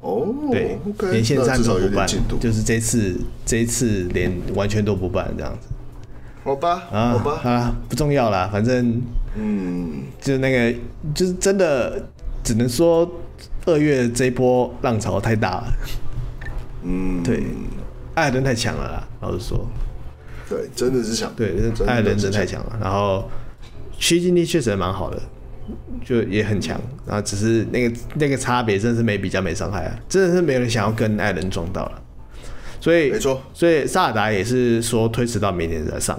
[0.00, 0.78] 哦，对，
[1.10, 2.08] 连线上都不办，
[2.40, 5.68] 就是这次这一次连完全都不办这样子。
[6.42, 9.02] 好吧，啊，好吧，啊，不重要啦，反正，
[9.36, 10.78] 嗯，就那个，
[11.14, 12.02] 就是真的，
[12.42, 13.08] 只能说
[13.66, 15.72] 二月这一波浪潮太大了，
[16.82, 17.42] 嗯， 对，
[18.14, 19.68] 艾尔登太强了啦，老实说，
[20.48, 21.54] 对，真的是强，对，
[21.86, 22.64] 艾尔登真的太强。
[22.64, 23.28] 了，然后
[23.98, 25.20] 虚境力确实蛮好的，
[26.04, 32.02] 就也很强，然后只是那个那个差别真的是没比较没伤害啊，真的是没有人想要跟艾伦撞到了。
[32.80, 36.18] 所以没错，所以萨尔达也是说推迟到明年再上。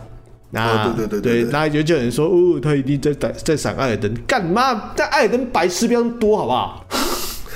[0.52, 4.92] 那、哦、对对对对，那就有人说哦，他一定在在在闪艾尔登，干嘛？
[4.96, 6.86] 但艾尔登白痴非常多，好不好？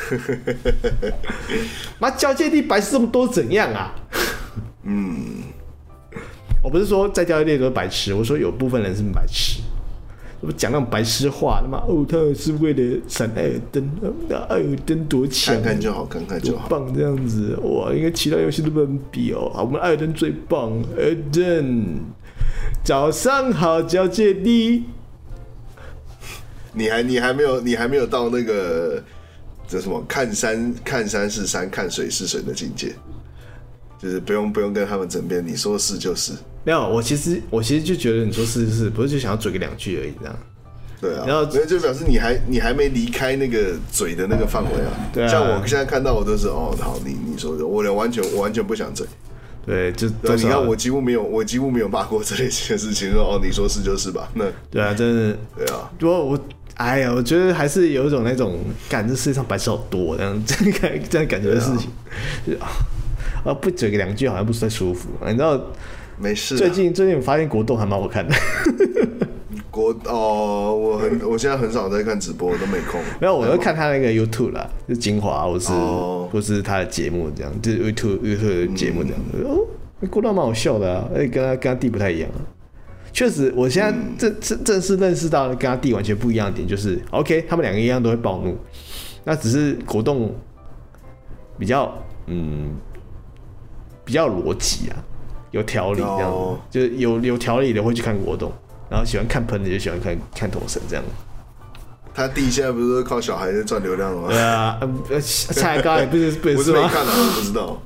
[2.00, 3.94] 妈交界地白痴这么多怎样啊？
[4.84, 5.44] 嗯，
[6.64, 9.62] 我不是说在交界地都是白痴，我说有部分人是白痴。
[10.46, 13.90] 我讲那种白痴话，他妈哦，他是为了闪艾尔登，
[14.30, 17.92] 那艾尔登多强，看看就好，看看就好，棒这样子哇！
[17.94, 19.52] 应该其他游戏都不能比哦。
[19.56, 22.00] 啊我们艾尔登最棒，艾尔登，
[22.84, 24.84] 早上好，交界地。
[26.74, 29.02] 你还你还没有你还没有到那个
[29.68, 32.94] 叫什么看山看山是山看水是水的境界，
[33.98, 36.34] 就是不用不用跟他们争辩，你说是就是。
[36.66, 40.36] 没有，我其实我其实就觉得你说是是，不是就想要嘴个两句而已，这样。
[41.00, 44.92] 对啊，然后那就表示你还你还没离开那个嘴的那个范围啊。
[45.14, 49.06] 对啊像我现在看到我都是哦，好，你你说的，我连完全我完全不想嘴。
[49.66, 53.12] 对，就对啊，多少你看我几乎没有，我几乎没有骂过这类型的事情。
[53.12, 54.28] 说哦，你说是就是吧？
[54.34, 56.40] 那对啊，真的，对啊，不过我
[56.76, 58.58] 哎呀，我觉得还是有一种那种，
[58.90, 61.90] 感这世界上白痴好多这样这样感这样感觉的事情，
[62.48, 62.54] 就
[63.50, 65.10] 啊不嘴个两句好像不是太舒服。
[65.26, 65.60] 你知道
[66.20, 66.58] 没事啊。
[66.58, 68.34] 最近最近我发现国栋还蛮好看的。
[69.70, 73.02] 国哦，我很我现在很少在看直播， 我都没空。
[73.20, 79.20] 没有，我就看他那个 YouTube 啦，就精华，或是、哦或是他的节目这样，就是 YouTube YouTube 的节目这样。
[79.34, 82.40] 嗯哦，郭道蛮好笑的啊，而且跟他跟他弟不太一样啊。
[83.12, 88.58] 确实，我现在正正正式认识到跟他弟完全不一样的点，就是 OK，他们两个一样都会暴怒，
[89.24, 90.34] 那只是国栋
[91.58, 91.94] 比较
[92.28, 92.76] 嗯
[94.04, 95.04] 比较逻辑啊，
[95.56, 98.52] 有条理这样子，哦就是有有条理的会去看国栋，
[98.90, 101.04] 然后喜欢看喷的就喜欢看看头神这样。
[102.14, 104.28] 他弟现在不是靠小孩在赚流量了吗？
[104.30, 104.78] 对啊，
[105.10, 106.64] 呃，蔡高也不是 不是吗？
[106.64, 107.82] 是没看啊，我不知道。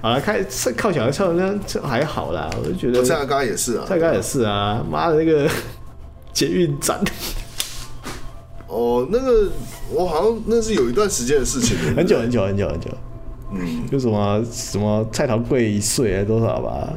[0.00, 0.44] 好了，看
[0.76, 5.48] 靠小孩唱那这还好啦，我就觉得蔡阿嘎也是啊，蔡高也是啊，妈的那个
[6.32, 7.00] 捷运站，
[8.66, 9.48] 哦，那个
[9.90, 12.88] 我好像那是有一段时间的事情，很久很久很久很久，
[13.54, 16.92] 嗯，就什么什么蔡桃贵一岁还多少吧，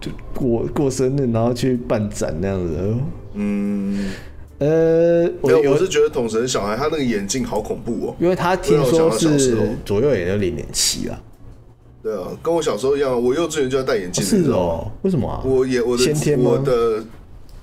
[0.00, 2.94] 就过过生日然后去办展那样子，
[3.34, 4.10] 嗯，
[4.58, 8.16] 呃，我我是觉得统神小孩他那个眼镜好恐怖哦。
[8.18, 11.18] 因为他听说是候左右眼有零点七啦，
[12.02, 14.50] 对啊，跟我小时候一样，我幼稚园就要戴眼镜，是？
[14.50, 15.42] 哦，为什么啊？
[15.44, 17.04] 我也我的先天我的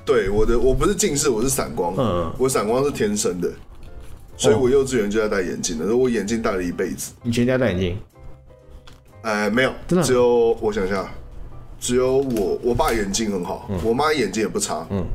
[0.06, 3.50] 对我的我不是近视，我是散光，嗯我散光是天生的，
[4.36, 7.14] 所以我幼稚园就要戴眼镜的，所以我眼镜戴了一辈子。
[7.24, 7.98] 你全家戴眼镜？
[9.24, 11.06] 哎，没有真的，只有我想一下，
[11.80, 15.06] 只有我我爸眼睛很好，我妈眼睛也不差，嗯，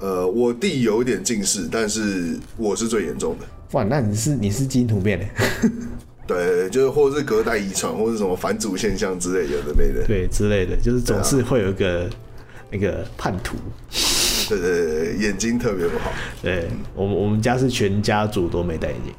[0.00, 3.46] 呃，我弟有一点近视，但是我是最严重的。
[3.72, 5.26] 哇，那你是你是基因突变的？
[6.26, 10.06] 对，就是或者是隔代遗传，或者什么返祖现象之类，有的没的。
[10.06, 12.08] 对之类的，就是总是会有一个
[12.70, 13.56] 那个叛徒。
[14.48, 16.10] 对对对对，眼睛特别不好。
[16.42, 19.14] 对我们我们家是全家族都没戴眼镜。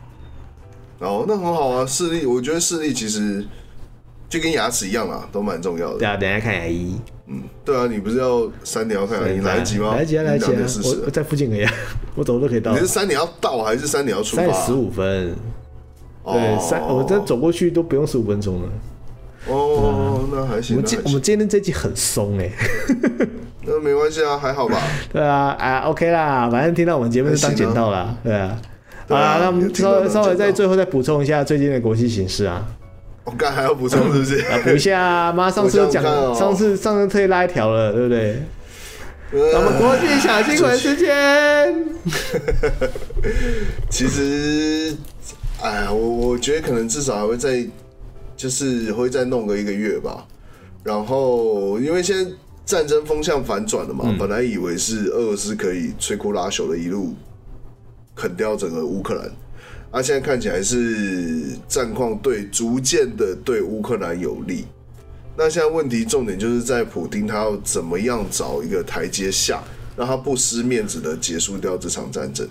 [0.99, 3.45] 哦，那很好啊，视力，我觉得视力其实
[4.33, 5.99] 就跟牙齿一样啦，都蛮重要的。
[5.99, 6.95] 对啊，等一下看牙医。
[7.27, 9.91] 嗯，对啊，你不是要三点要看牙医，来得及吗？
[9.91, 11.71] 来得及啊，来得及我我在附近而已啊，
[12.15, 12.79] 我走路都可以到你。
[12.79, 14.41] 是三点要到还是三点要出发？
[14.41, 15.35] 三点十五分。
[16.23, 18.69] 哦对，三我这走过去都不用十五分钟了。
[19.49, 20.77] 哦，那还行。
[20.77, 22.49] 我们今我们今天这集很松哎。
[23.65, 24.81] 那没关系啊，还好吧。
[25.11, 28.15] 对啊，啊 OK 啦，反正听到我们节目就当捡到啦。
[28.23, 28.59] 对啊。
[29.09, 32.65] 啊啦，那我们稍微稍微捡到在最后再补充一下最近的国际形势啊。
[33.25, 34.37] 我刚还要补充是不是？
[34.45, 38.41] 啊，补一下啊，妈 上次有我想想看讲，哦上次上次特意拉一条了，对不对？
[39.31, 41.85] 呃我们国际小新闻时间。
[43.89, 44.95] 其实，
[45.61, 47.65] 哎，我我觉得可能至少还会再，
[48.35, 50.25] 就是会再弄个一个月吧。
[50.83, 52.29] 然后，因为现在
[52.65, 57.15] 战争风向反转了嘛，嗯本来以为是俄罗斯可以摧枯拉朽的一路
[58.15, 59.31] 啃掉整个乌克兰，
[59.93, 64.65] 啊，现在看起来是战况对逐渐的对乌克兰有利。
[65.37, 69.63] 那现在问题重点就是在普丁他要怎么样找一个台阶下，
[69.95, 72.47] 让他不失面子的结束掉这场战争。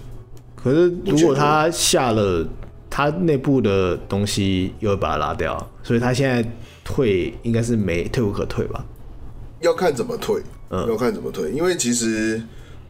[0.54, 2.48] 可是如果他下了，
[2.88, 6.48] 他内部的东西又会把他拉掉，所以他现在
[6.84, 8.86] 退应该是没退无可退吧？
[9.60, 10.40] 要看怎么退，
[10.70, 12.40] 嗯要看怎么退，因为其实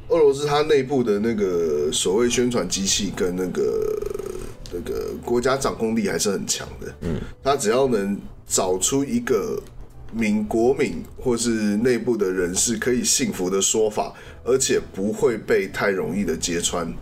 [0.08, 3.62] 俄罗斯它内部的那个所谓宣传机器跟那个
[4.73, 6.94] 那个国家掌控力还是很强的。
[7.03, 9.62] 嗯，他只要能找出一个
[10.12, 14.12] 民国民或是内部的人士可以信服的说法，
[14.44, 16.93] 而且不会被太容易的揭穿。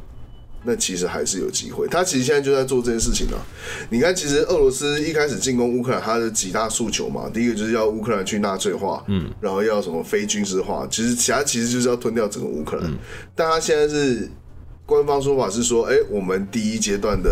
[0.62, 1.88] 那其实还是有机会。
[1.88, 3.40] 他其实现在就在做这件事情啊。
[3.88, 12.92] 你看，其实俄罗斯一开始进攻乌克兰，他的几大诉求嘛，第一个就是要乌克兰去纳粹化，嗯，然后要什么非军事化，其实其他其实就是要吞掉整个乌克兰。
[13.34, 14.30] 但他现在是
[14.90, 17.30] 官方说法是说，哎、我们第一阶段的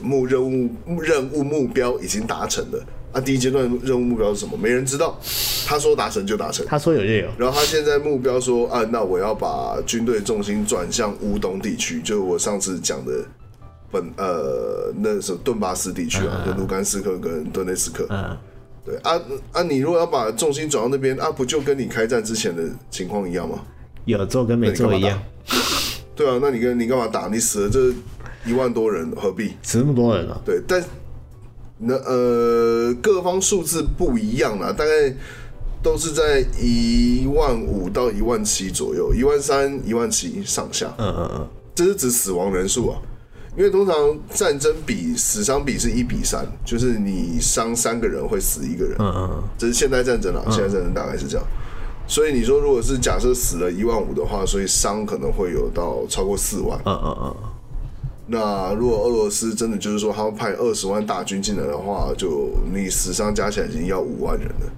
[0.00, 0.70] 目任务
[1.00, 2.80] 任务目标已经达成了。
[3.12, 4.56] 啊，第一阶段任务目标是什么？
[4.56, 5.18] 没人知道。
[5.66, 6.64] 他说达成就达成。
[6.64, 13.12] 他说有就有，然后他现在目标说啊，那我要把军队重心转向乌东地区，就我上次讲的
[13.90, 18.06] 本呃那什么顿巴斯地区啊，就卢甘斯克跟顿内斯克。
[18.10, 18.36] 嗯，
[18.84, 19.20] 对啊
[19.50, 23.58] 啊，你如果要把重心转到那边啊，不就跟你开战之前的情况一样吗？
[24.04, 25.20] 有做跟没做一样，
[26.14, 27.28] 对啊，那你跟你干嘛打？
[27.28, 27.92] 你死了这
[28.44, 29.52] 一万多人，何必？
[29.62, 30.82] 死那么多人啊，对，但
[31.78, 35.14] 那呃各方数字不一样啦，大概
[35.82, 40.92] 都是在一万五到一万七左右，一万三、一万七上下。
[40.98, 43.00] 嗯嗯嗯，这是指死亡人数啊，
[43.56, 43.94] 因为通常
[44.34, 48.96] 战争比死伤比是一比三，就是你伤三个人会死一个人。
[48.98, 51.46] 嗯嗯嗯，这是现代战争啊，现代战争大概是这样。
[52.10, 56.76] 所以你说，如果是假设死了一万五的话，所以伤可能会有到超过四万。
[56.84, 57.36] 嗯嗯嗯。
[58.26, 64.72] 那如果俄罗斯真的就是说他们派二十万大军进来的话，就你死伤加起来已经要五万人了，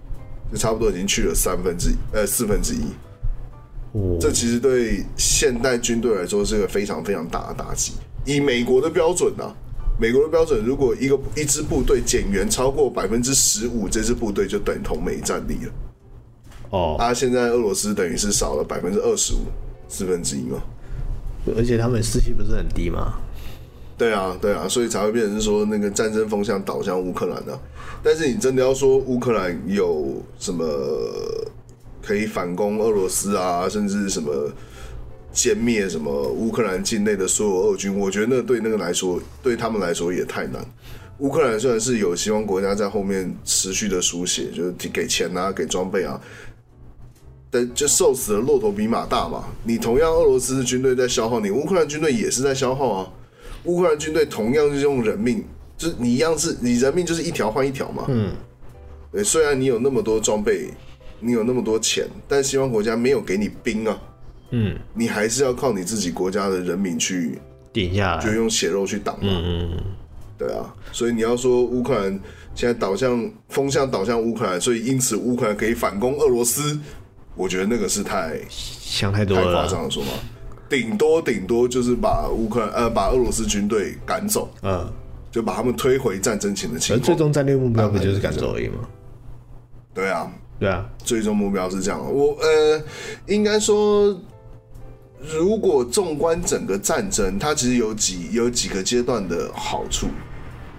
[0.53, 2.85] 就差不多已经去了三分之一，呃四分之一。
[3.93, 7.95] 哦，这其实对现代军队来说是个非常非常大的打击。
[8.27, 9.49] 以美国的标准啊，
[9.99, 15.73] 美国的标准，如果一个一支部队减员超过百分之十五，这支部队就等同没战力了。
[16.73, 19.45] 哦，啊，现在俄罗斯等于是少了百分之二十五，
[19.89, 20.59] 四分之一嘛。
[21.57, 23.15] 而且他们士气不是很低吗？
[23.99, 27.57] 对啊，对啊，所以才会变成说那个战争风向倒向乌克兰的。
[28.03, 30.65] 但是你真的要说乌克兰有什么
[32.01, 34.51] 可以反攻俄罗斯啊，甚至什么
[35.35, 40.65] 歼灭什么乌克兰境内的所有俄军，我觉得那对那个来说，对他们来说也太难。
[41.19, 46.21] 乌克兰虽然是有希望国家在后面持续的输血，就是给钱啊，给装备啊，
[47.53, 49.45] 但就瘦死的骆驼比马大嘛。
[49.63, 53.13] 你同样俄罗斯的军队在消耗你，乌克兰军队也是在消耗啊。
[53.65, 55.45] 乌克兰军队同样是用人命，
[55.77, 58.07] 就是你一样是，你人命就是一条换一条嘛。
[58.09, 58.33] 嗯，
[59.13, 60.71] 对，虽然你有那么多装备，
[61.21, 64.01] 你有那么多钱，但西方国家没有给你兵啊。
[64.51, 67.39] 嗯，你还是要靠你自己国家的人民去
[67.73, 69.21] 顶下来，就用血肉去挡嘛。
[69.25, 69.79] 嗯嗯，
[70.39, 72.21] 对啊，所以你要说乌克兰
[72.55, 76.79] 现在导向风向导向乌克兰，所以因此乌克兰可以反攻俄罗斯，
[77.35, 80.11] 我觉得那个是太想太多了，太夸张的说法。
[80.69, 84.91] 顶多顶多就是把乌克兰呃把俄罗斯军队赶走，嗯，
[85.31, 87.05] 就把他们推回战争前的情况。
[87.05, 88.77] 最终战略目标不就是赶走而已吗？
[89.93, 92.01] 对啊，对啊，最终目标是这样。
[92.01, 92.83] 我呃，
[93.27, 94.19] 应该说，
[95.21, 100.07] 如果纵观整个战争，它其实有几有几个阶段的好处。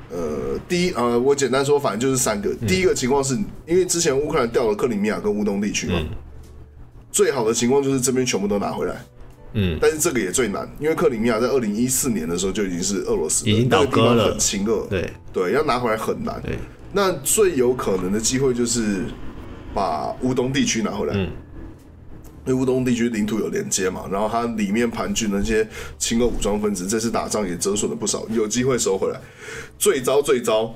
[0.10, 2.50] 呃，第一呃，我简单说，反正就是三个。
[2.62, 3.36] 嗯、第一个情况是
[3.68, 6.10] 因为之前乌克兰掉了克里米亚跟乌东地区嘛，嗯、
[7.14, 8.96] 最好的情况就是这边全部都拿回来。
[9.54, 14.88] 嗯，但是这个也最难，因为克里米亚在二零一四年的时候就已经是俄罗斯，已经倒戈了，很亲俄。
[14.90, 16.42] 对对，要拿回来很难。
[16.42, 16.58] 对，
[16.92, 19.06] 那最有可能的机会就是
[19.72, 21.14] 把乌东地区拿回来。
[21.14, 21.30] 嗯，
[22.48, 25.68] 因为乌东地区领土有连接嘛，然后它里面盘踞那些
[26.00, 29.20] 亲俄武装分子，这次打仗也折损了不少，有机会收回来。
[29.78, 30.74] 最糟最糟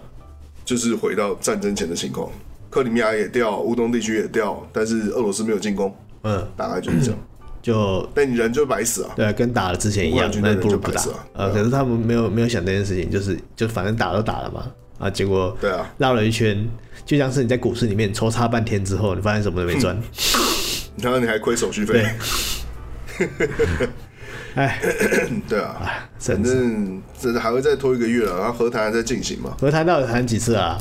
[0.64, 2.30] 就是回到战争前的情况，
[2.69, 5.91] 克里米亚也掉，乌东地区也掉，但是俄罗斯没有进攻。
[6.27, 7.19] 嗯，大概就是这样。
[7.61, 9.11] 就但你人就白死啊！
[9.15, 11.01] 对，跟打了之前一样，那不如不打。
[11.33, 14.67] 呃，可是他们没有没有想这件事情，就是就反正打都打了嘛，
[14.99, 16.65] 啊，结果对啊，绕了一圈，
[17.05, 19.97] 就像是你在股市里面抽插半天之后，你发现什么都没赚，
[21.01, 22.05] 然后你还亏手续费。
[24.55, 24.79] 哎，
[25.49, 29.57] 对啊，反正这还会再拖一个月了，然后和谈还在进行嘛。
[29.59, 30.77] 和谈到底谈几次啊？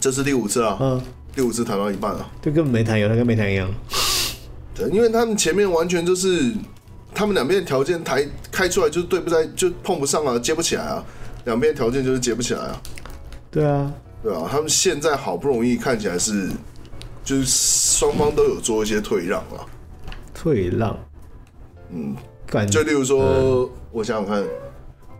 [0.00, 1.02] 这是第五次啊，嗯，
[1.34, 3.68] 第五次谈到一半了，就根本没谈，有他跟没谈一样。
[4.74, 6.52] 对，因为他们前面完全就是，
[7.12, 11.04] 他们两边的条件抬开出来就是对不在，就碰不上啊，接不起来啊，
[11.44, 12.82] 两边条件就是接不起来啊。
[13.50, 13.92] 对啊，
[14.22, 16.50] 对啊，他们现在好不容易看起来是，
[17.24, 19.66] 就是双方都有做一些退让啊。
[20.32, 20.96] 退让，
[21.90, 22.14] 嗯，
[22.46, 24.44] 感就例如说，嗯、我想想看，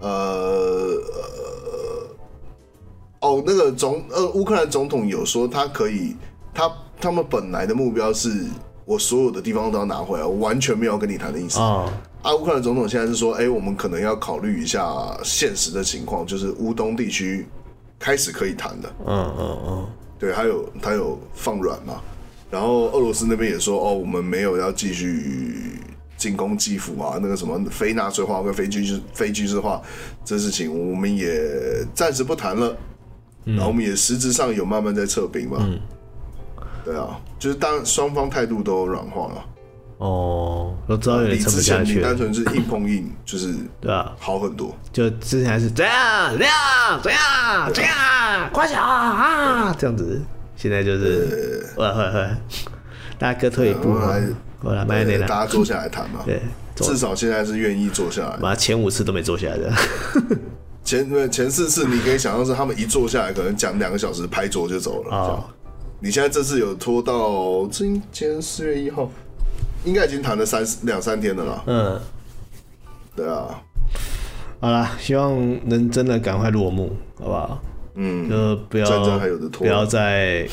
[0.01, 0.95] 呃，
[3.25, 6.15] 哦，那个总呃，乌克兰总统有说他可以，
[6.53, 6.71] 他
[7.01, 8.45] 他们本来的目标是。
[8.87, 11.59] 我所有的地方都要拿回来，我完全没有跟你谈的意思。
[11.59, 11.91] 啊，
[12.39, 14.87] 乌克兰总统现在是说，哎、欸，我们可能要考虑一下
[15.23, 17.47] 现实的情况，就是乌东地区
[17.99, 18.95] 开始可以谈的。
[19.07, 19.87] 嗯嗯嗯，
[20.19, 22.03] 对，还有他有放软嘛。
[22.51, 25.81] 然后俄罗斯那边也说，哦，我们没有要继续
[26.19, 29.81] 进攻基辅啊，那个什么非纳粹化跟非军事非军事化
[30.27, 31.41] 这事情，我们也
[31.95, 32.77] 暂时不谈了。
[33.45, 35.59] 然后我们也实质上有慢慢在撤兵嘛。
[35.61, 35.81] 嗯
[36.85, 39.45] 对啊，就是当双方态度都软化了，
[39.97, 41.95] 哦，都知道有点撑不下去。
[41.95, 44.77] 你单纯是硬碰硬，就是对啊，好很多。
[44.93, 50.21] 就之前还是这样这样这样这样，快点啊这样子，
[50.57, 52.29] 现在就是会会会，
[53.19, 53.95] 大家各退一步，
[54.61, 56.21] 过来慢点，大家坐下来谈嘛。
[56.27, 56.39] 对，
[56.77, 58.37] 至少现在是愿意坐下来。
[58.43, 59.73] 妈，前五次都没坐下来的，
[60.85, 65.17] 前前四次你可以想象是他们一坐下来，可能讲两个小时，拍桌就走了。
[65.17, 65.45] 啊
[66.01, 69.11] 你现在这次有拖到今天四月一号，
[69.85, 71.63] 应该已经谈了三两三天了啦。
[71.67, 72.01] 嗯，
[73.17, 73.63] 对啊，
[74.61, 75.35] 好啦，希望
[75.67, 77.63] 能真的赶快落幕，好不好？
[77.95, 80.47] 嗯，就不要不要再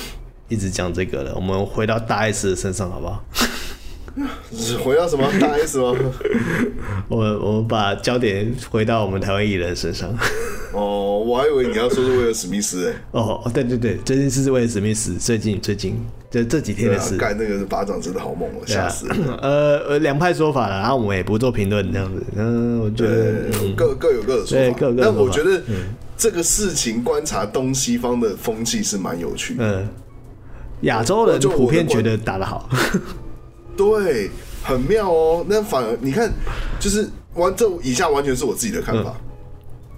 [0.48, 3.22] 一直讲这个了，我们回到大 S 的身上好不好？
[4.84, 5.96] 回到什么大 S 吗？
[7.08, 10.10] 我们我们把焦点回到我们台湾艺人身上。
[10.74, 12.96] 哦，我还以为你要说是威尔史密斯诶。
[13.12, 17.18] 哦，对对对，最近是威尔史密斯，最近最近这这几天的事。
[17.18, 19.16] 干、啊、那个巴掌真的好猛哦，吓死了。
[19.42, 22.24] 呃呃，两派说法了，然后我们也不做评论这样子。
[22.36, 24.78] 嗯，我觉得各各有各的说法。
[24.80, 25.62] 各各但我觉得
[26.18, 29.82] 这个事情观察东西方的风气是蛮有趣的。
[29.82, 29.88] 嗯，
[30.82, 32.70] 亚洲人就普遍觉得打得好。
[33.76, 34.30] 对，
[34.64, 35.46] 很妙哦。
[35.48, 36.32] 那反而你看，
[36.80, 39.16] 就是完这以下完全是我自己的看法。
[39.18, 39.32] 嗯、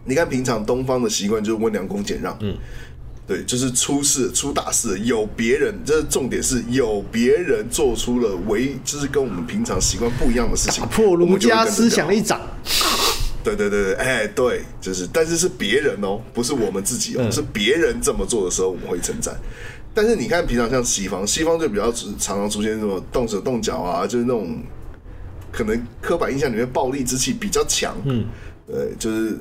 [0.06, 2.56] 你看，平常东方的习惯就是温良恭俭让，嗯，
[3.28, 12.40] 对，就是出事出大事有别人，这、就是、重点是有别人做出了唯就是跟我们平常习惯不一样的事情，打破儒家思想一掌。
[13.44, 19.36] 对对对对，哎、欸，对，就是，但是是别人哦，不是我们自己哦，嗯、是别人这么做的时候，我们会称赞。
[19.94, 24.58] 但是你看，平常像西方，西方就比较常常出现什么动手动脚啊，就是那种
[25.52, 28.26] 可能刻板印象里面暴力之气比较强，嗯，
[28.66, 29.38] 对，就是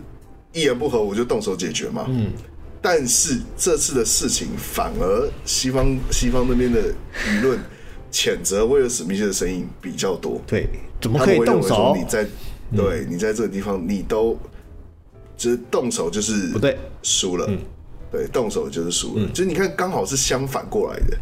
[0.53, 2.33] 一言不合我就动手解决嘛，嗯。
[2.85, 6.93] 但是这次的事情，反而西方西方那边的
[7.29, 7.57] 舆论
[8.11, 10.69] 谴责威尔史密斯的声音比较多，对，
[11.01, 11.95] 怎么可以动手？
[11.97, 12.27] 你在
[12.77, 14.37] 对你在这个地方，你都
[15.37, 17.49] 就是动手就是不对，输了。
[18.13, 19.25] 对，动手就是输了。
[19.25, 21.19] 嗯、就是你看，刚好是相反过来的。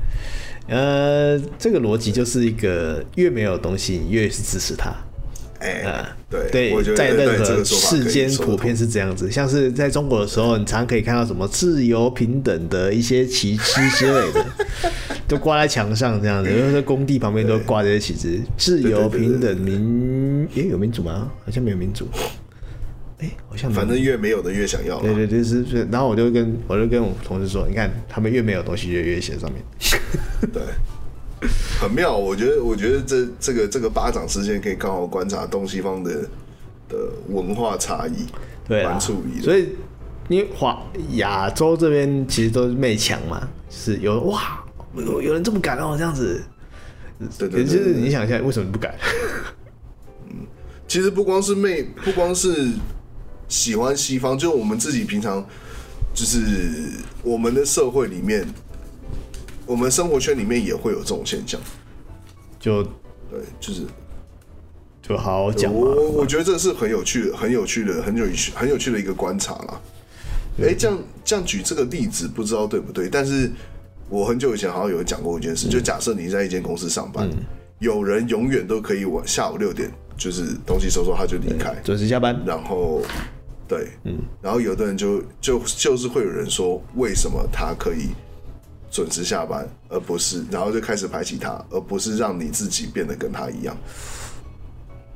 [0.69, 4.93] 呃，这个逻辑就是一个越没有东西，你越是支持他。
[5.61, 9.31] 哎、欸，对对，我觉得在任何世间普遍是这样子。
[9.31, 14.47] 像是在中国的时候，你常常可以看到什么自由平等的一些旗帜之类的，
[15.29, 21.31] 都挂在墙上这样子，因为在工地旁边都挂这些旗帜，自由平等民，诶、欸，有民主吗？
[21.45, 22.09] 好像没有民主。
[23.21, 24.99] 哎、欸，好像反正越没有的越想要。
[25.01, 25.87] 对对对，是是。
[25.91, 29.63] 然后我就跟我就跟我同事说，你看他们越没有东西，就越写上面。
[30.53, 30.63] 对，
[31.79, 32.17] 很妙。
[32.17, 36.23] 我觉得，我觉得这这个这个巴掌事件可以刚好观察东西方的
[36.89, 36.97] 的
[37.29, 38.27] 文化差异，
[38.67, 39.43] 对啊，蛮注意的。
[39.45, 39.69] 所以，
[40.29, 40.83] 因为华
[41.17, 44.65] 亚洲这边其实都是媚强嘛，是有哇，
[44.97, 46.43] 有有人这么敢哦，这样子。
[47.39, 48.95] 对对，对，对，就是你想一下，为什么不敢？
[50.31, 50.47] 嗯，
[50.89, 52.69] 其实不光是媚，不光是。
[53.51, 55.45] 喜欢西方，就我们自己平常，
[56.15, 56.39] 就是
[57.23, 58.47] 我们的社会里面，
[59.67, 61.61] 我们生活圈里面也会有这种现象。
[62.61, 62.83] 就
[63.29, 63.83] 对，就是
[65.03, 65.75] 就好好讲。
[65.75, 69.81] 我我觉得这是很有趣的，很有趣的，很有趣，很有趣的一个观察啦。
[70.61, 73.09] 哎、欸，这样这样举这个例子，不知道对不对？
[73.09, 73.51] 但是
[74.09, 77.37] 我很久以前好像有讲过一件事，嗯、就假设你在一间公司上班，嗯、
[77.81, 83.03] 有人永远都可以晚下午六点，就是东西收收他就离开，准时下班，然后。
[83.71, 88.09] 对，嗯，然后有的人就就就是会有人说，为什么他可以
[88.91, 93.77] 准时下班，而不是，然后就开始排挤他，而不是让你自己变得跟他一样。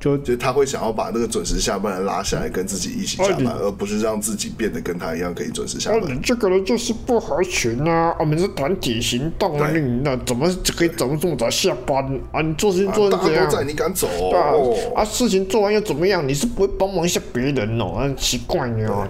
[0.05, 6.02] 就就他会想要把那个准时下班的拉下来，跟自己一起下班，而不是让自己变得跟他一样可以准时下班。
[6.14, 8.14] 你这个人就是不合群啊！
[8.20, 12.43] 我们是团体行动啊，你那怎么可以怎么这么早下班啊？
[12.43, 14.06] 你做事情做成这样，在，你敢走？
[14.31, 14.52] 对啊，
[14.97, 16.28] 啊，事情做完又怎么样？
[16.28, 17.94] 你是不会帮忙一下别人哦？
[18.02, 19.09] 很奇怪哦。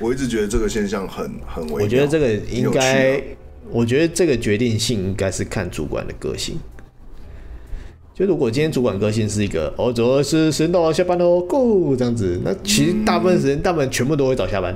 [0.00, 1.84] 我一直觉得这个现象很很微妙。
[1.84, 3.22] 我觉得这个应该，
[3.70, 6.58] 我觉得这个决定性应该是看主管的个性。
[8.18, 14.74] 就如果今天主管个性是一个哦，主要是时间到了下班喽，Go 这样子，那其实大部分时间，大部分全部都会早下班。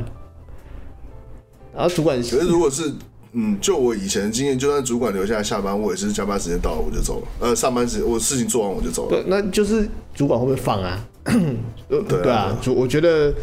[1.75, 2.93] 然后主管，可是如果是
[3.33, 7.27] 嗯，就我以前的经验，就算主管留下来下班，我也是加班时间到了我就走了。
[7.41, 9.17] 呃，上班时我事情做完我就走了。
[9.17, 11.05] 对，那就是主管会不会放啊？
[11.89, 13.35] 对啊， 主我觉得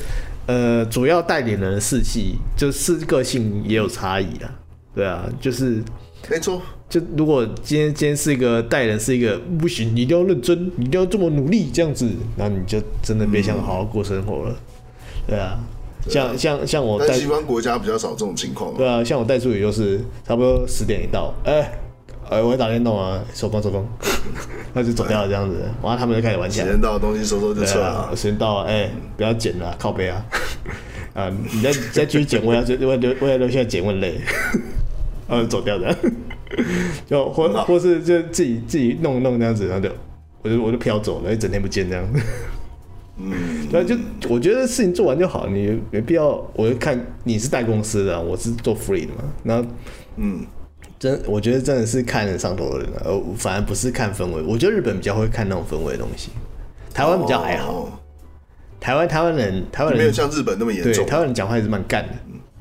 [0.45, 4.49] 呃，主要带领人的士气就是个性也有差异啊。
[4.95, 5.83] 对啊，就是
[6.29, 6.61] 没错。
[6.89, 14.55] 就如果今天今天是一个带人是一个不行，你一定要认真，你一定要这么努力这样子，那你就真的别想好好过生活了。
[15.27, 15.59] 对啊，
[16.07, 18.75] 像像像我带，西方国家比较少这种情况。
[18.75, 21.71] 对啊，像我带助理就是差不多十点一到，哎、欸，
[22.31, 23.85] 哎，我会打电动啊，收工收工，
[24.73, 26.65] 那就走掉了这样子，完了他们就开始玩起来。
[26.65, 28.11] 时间到，东西收收就撤了。
[28.15, 30.25] 时间到了，哎、欸，不要捡了，靠背啊，
[31.13, 34.19] 啊，你再再继续捡，我要我要留我要留下捡，我累，
[35.27, 35.95] 然 后走掉的。
[37.05, 39.93] 就或或是就自己自己弄弄这样子，然后就
[40.41, 42.05] 我就我就飘走了，一整天不见这样。
[43.17, 43.95] 嗯， 那，就
[44.29, 46.27] 我觉得事情做完就好，你没必要。
[46.53, 49.23] 我就看你是带公司的，我是做 free 的嘛。
[49.43, 49.69] 然后，
[50.15, 50.45] 嗯，
[50.97, 54.41] 真我觉得真的是看人上头的人，而反而不是看氛围。
[54.41, 56.29] 我觉得日本比较会看那种氛围的东西，
[56.93, 58.01] 台湾比较还好。
[58.79, 60.93] 台湾台湾人台湾人没有像日本那么严重。
[60.93, 62.13] 对，台湾人讲话还是蛮干的。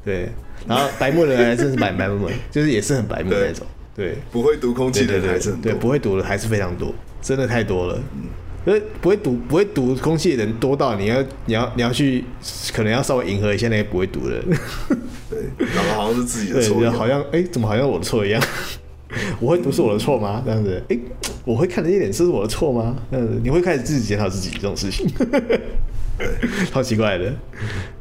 [0.05, 0.29] 对。
[0.67, 3.65] 然后白目的人还真是白白目，就是也是很白目的那种。
[3.99, 5.73] 对，不会读空气的人还是很多。
[5.73, 8.01] 对，不会读的还是非常多，真的太多了。
[8.65, 12.23] 因为不会读不会读空气的人多到你要你要你要去
[12.73, 14.45] 可能要稍微迎合一下那些不会读的人。
[15.29, 18.41] 对，然后好像是自己的错，对，好像哎、欸，怎么好像我的错一样？
[19.41, 20.43] 我会读是我的错吗？
[20.45, 21.01] 这样子，哎、欸，
[21.45, 22.95] 我会看的一点是我的错吗？
[23.11, 25.09] 这样子，你会开始自己检讨自己这种事情。
[26.73, 27.33] 超奇怪的，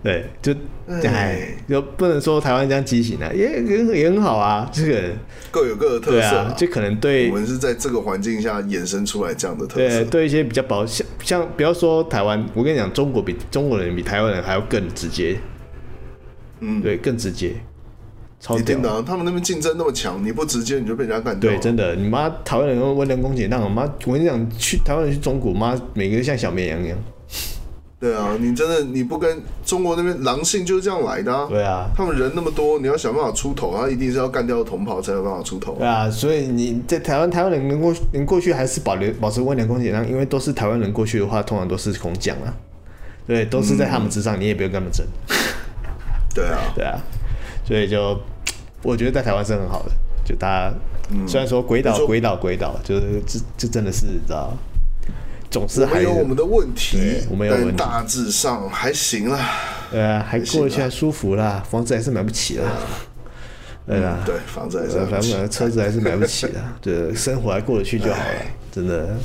[0.03, 0.53] 对，就
[0.87, 5.03] 哎，就不能说台湾这样畸形啊，也也也很好啊，这个。
[5.49, 10.03] 各有各的特色、啊，就可能对我们是在这个环境下衍生出来这样的特色。
[10.03, 15.37] 对，对一些比较保像像，不要说台湾，我跟你讲，中国比中国人比台湾人还要更直接，
[16.59, 17.53] 嗯，对，更直接，
[18.39, 21.49] 超一定的，他们那边竞争那么强，你不直接你就被人家干掉。
[21.49, 26.97] 对，真的，你妈台湾人用温良恭俭让，妈，我跟你讲，去台湾人去中国，妈，每个人像小绵羊一样。
[27.99, 31.47] 对啊，你真的你不跟中国那边狼性就是这样来的啊。
[31.49, 35.73] 对啊，他们人那么多，你要想办法出头，他一定是要干掉同袍才有办法出头。
[35.73, 42.53] 对啊，所以你在台湾，台湾人能过能过去还是保留保持温良恭俭让，因为都是台湾人过去的话，通常都是空降啊。
[43.25, 45.03] 对，都是在他们之上，嗯、你也不用跟他们争。
[46.35, 47.01] 对啊，对啊，
[47.65, 48.15] 所以就
[48.83, 49.91] 我觉得在台湾是很好的，
[50.23, 50.73] 就大家、
[51.09, 54.55] 嗯、虽然说鬼岛鬼岛鬼岛，就是这这真的是你知道。
[55.49, 59.49] 总是还有我们的问题，我们有问题，但大致上还行啦。
[59.89, 62.65] 对啊，还过得去，还舒服啦，房子还是买不起啦。
[63.85, 66.61] 对啊，对，房子还是反正车子还是买不起的。
[66.81, 69.15] 对，生活还过得去就好了，真的。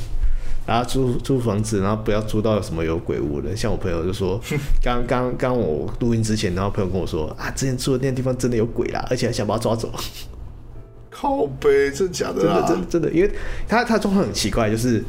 [0.65, 3.53] 然后租租房子，然后不要租到什么有鬼屋的。
[3.53, 4.39] 像我朋友就说，
[4.81, 9.91] 刚刚刚我录音之前，然后朋友跟我说啊，之前住的那个地方真的有鬼啦，而且还想把他抓走。
[11.11, 12.41] 靠背，真的假的？
[12.41, 13.29] 真的真的真的，因为
[13.67, 15.03] 他他状况很奇怪，就是。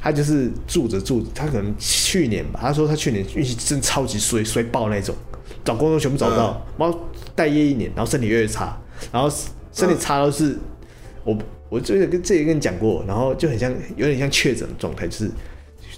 [0.00, 5.14] 他就是住着住着，他可能去年吧，他说他去年运气真的超级衰衰爆那种，
[5.64, 6.98] 找工作全部找不到，然后
[7.34, 8.78] 待业一年，然后身体越来越差，
[9.12, 9.28] 然后
[9.72, 10.56] 身体差都是
[11.24, 11.36] 我
[11.68, 15.30] 我这个跟这个跟你讲过，然后就很像有点像确诊的状态，就是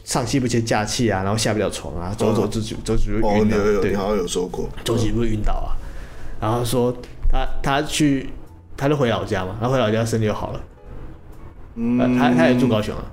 [0.02, 5.76] 上气不接下气啊，然后下不了床啊，走走就就走就晕倒，好像有说过，走几步晕倒啊，
[6.40, 6.90] 然后说
[7.30, 8.30] 他他去
[8.76, 10.60] 他就回老家嘛，他回老家身体就好了，
[11.74, 13.04] 嗯，他他也住高雄啊，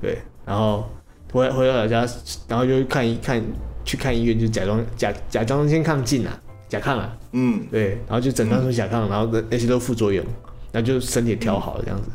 [0.00, 0.18] 对。
[0.46, 0.88] 然后
[1.32, 2.06] 回回到老家，
[2.48, 3.42] 然后就看一看，
[3.84, 10.24] 去看医院，就假装假假装先抗进啊，甲亢啊，嗯，对，然后就诊断出甲亢，然后那些都副作用，
[10.72, 12.08] 然后就身体调好了这样子，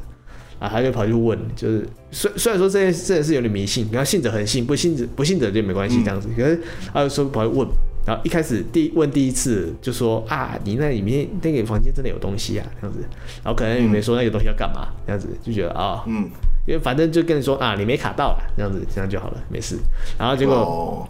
[0.59, 6.59] 啊，他就跑去问，就是虽虽然说这件这件事有点迷信，然后信者恒信，不信者不信者就没关系这样子，可是
[6.93, 7.67] 他就说跑去问，
[8.05, 13.01] 然后一开始第问第一次就说啊，你那里面那个房间真的有东西啊，这样子，
[13.43, 16.29] 然后可能也没说那个东西要干嘛，这样子就觉得啊，嗯。
[16.67, 19.77] 因为反正就跟你说啊，你没卡到了，这样子这样就好了，没事。
[20.17, 21.09] 然后结果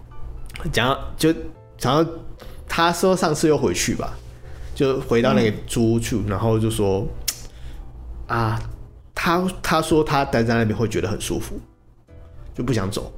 [0.72, 0.98] 讲、oh.
[1.18, 1.34] 就
[1.80, 2.06] 然后
[2.68, 4.14] 他说上次又回去吧，
[4.74, 7.06] 就回到那个租屋处，嗯、然后就说
[8.28, 8.62] 啊，
[9.14, 11.60] 他他说他待在那边会觉得很舒服，
[12.54, 13.12] 就不想走，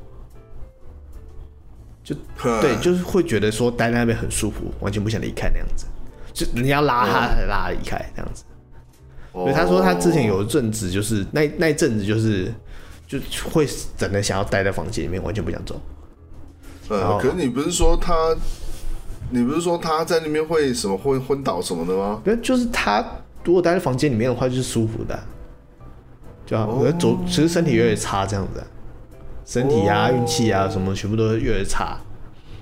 [2.04, 2.16] 就
[2.62, 5.86] 对，就是会觉得说待在那边很舒服，完全不想离开那样子，
[6.34, 8.44] 就人家拉他才拉离开这样子。
[9.34, 12.54] 所以他说他之前有一阵子，就是那那一阵子就是
[13.08, 13.20] 就
[13.52, 15.82] 会整的想要待在房间里面，完全不想走。
[16.90, 18.14] 呃，可是你不是说他，
[19.32, 22.22] 你不是说他在那边会什么会昏倒什么的吗？
[22.24, 23.04] 对，就是他
[23.44, 25.20] 如果待在房间里面的话，就是舒服的，
[26.46, 28.64] 就可是走，其实身体越来越差这样子，
[29.46, 31.98] 身体啊、运气啊什么，全部都越来越差。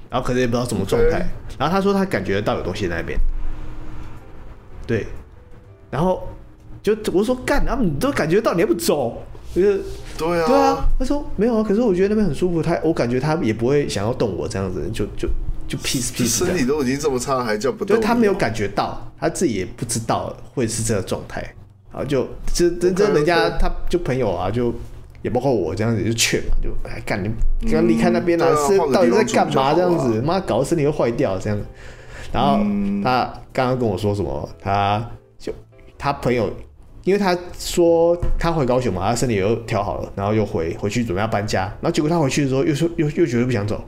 [0.09, 1.27] 然后可能也不知道什么状态。
[1.59, 3.19] 然后他说他感觉到有东西在那边，
[4.87, 5.05] 对，
[5.89, 6.25] 然后。
[6.83, 9.21] 就我说干，他们都感觉到你还不走，
[9.53, 9.81] 就是
[10.17, 10.85] 对啊，对啊。
[10.97, 15.29] 他说没有啊，可是我觉得那边很舒服，他我感觉他也不会想要动我这样子，就就
[15.67, 16.39] 就 peace peace。
[16.45, 17.95] 身体都已经这么差，还叫不动？
[17.95, 21.41] 就他没有感觉到，他自己也不知道会是这个状态。
[21.91, 24.73] 然后就这这这人家他就朋友啊，就
[25.21, 27.29] 也包括我这样子就劝嘛，就哎干你
[27.71, 30.19] 刚离开那边啊，是到底在干嘛这样子？
[30.21, 31.63] 妈搞得身体又坏掉这样子。
[32.33, 32.57] 然后
[33.03, 34.49] 他刚刚跟我说什么？
[34.59, 35.53] 他就
[35.95, 36.49] 他朋友。
[37.03, 43.83] 因为他说他回高雄嘛，他身体又调好了，然后又回回去准备要搬家，然后结果他回去的时候又说又又觉得不想走，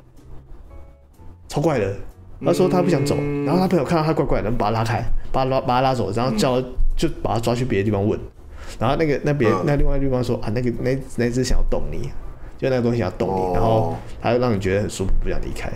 [1.48, 1.94] 超怪的。
[2.44, 3.16] 他说他不想走，
[3.46, 6.62] 然后他朋友看到他怪怪的，把他拉开，把他拉把他拉走，然后叫
[6.98, 8.20] 就把他抓去别的地方问，
[8.78, 12.10] 然后那个那边那另外地方说啊那个那那只想要动你，
[12.58, 15.72] 就那个东西想要动你，然后他就让你觉得很舒服，不想离开，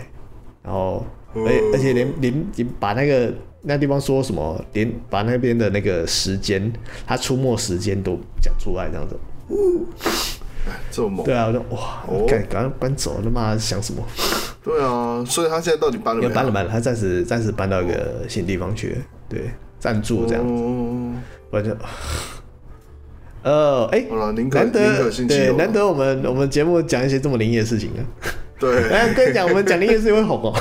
[0.62, 3.32] 然后而而且连连连把那个。
[3.62, 4.64] 那地方说什么？
[4.72, 6.72] 连把那边的那个时间，
[7.06, 9.16] 他出没时间都讲出来，这样子。
[10.90, 11.24] 这么猛？
[11.24, 14.02] 对啊，我说哇，赶赶快搬走，他妈想什么？
[14.62, 16.28] 对啊，所以他现在到底搬了没？
[16.34, 18.96] 搬了搬了，他暂时暂时搬到一个新地方去。
[19.28, 21.12] 对，暂住这样子，哦
[21.50, 21.70] 我就。
[23.42, 24.04] 呃，哎、
[24.50, 28.00] 难得对，难得我们我们节目讲一些这么灵异的事情啊。
[28.58, 30.52] 对，哎，跟你讲，我们讲灵异的事情会红哦。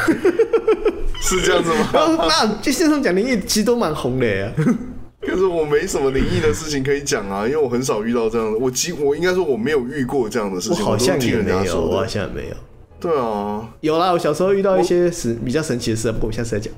[1.22, 1.90] 是这样子吗？
[2.30, 4.52] 那就线上讲灵异，其实都蛮红的呀。
[5.20, 8.58] 可是我没什么灵异的事情可以讲啊，因为我很少遇到这样的。
[8.58, 10.80] 我几我应该说我没有遇过这样的事情。
[10.86, 12.56] 我好像也没有，我好像也没有。
[13.00, 16.74] 对啊，有啦，我小时候遇到一些神比较神奇的事，不过我下次再讲。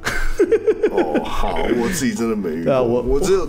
[0.91, 3.48] 哦，好，我自己真的没遇啊我我只有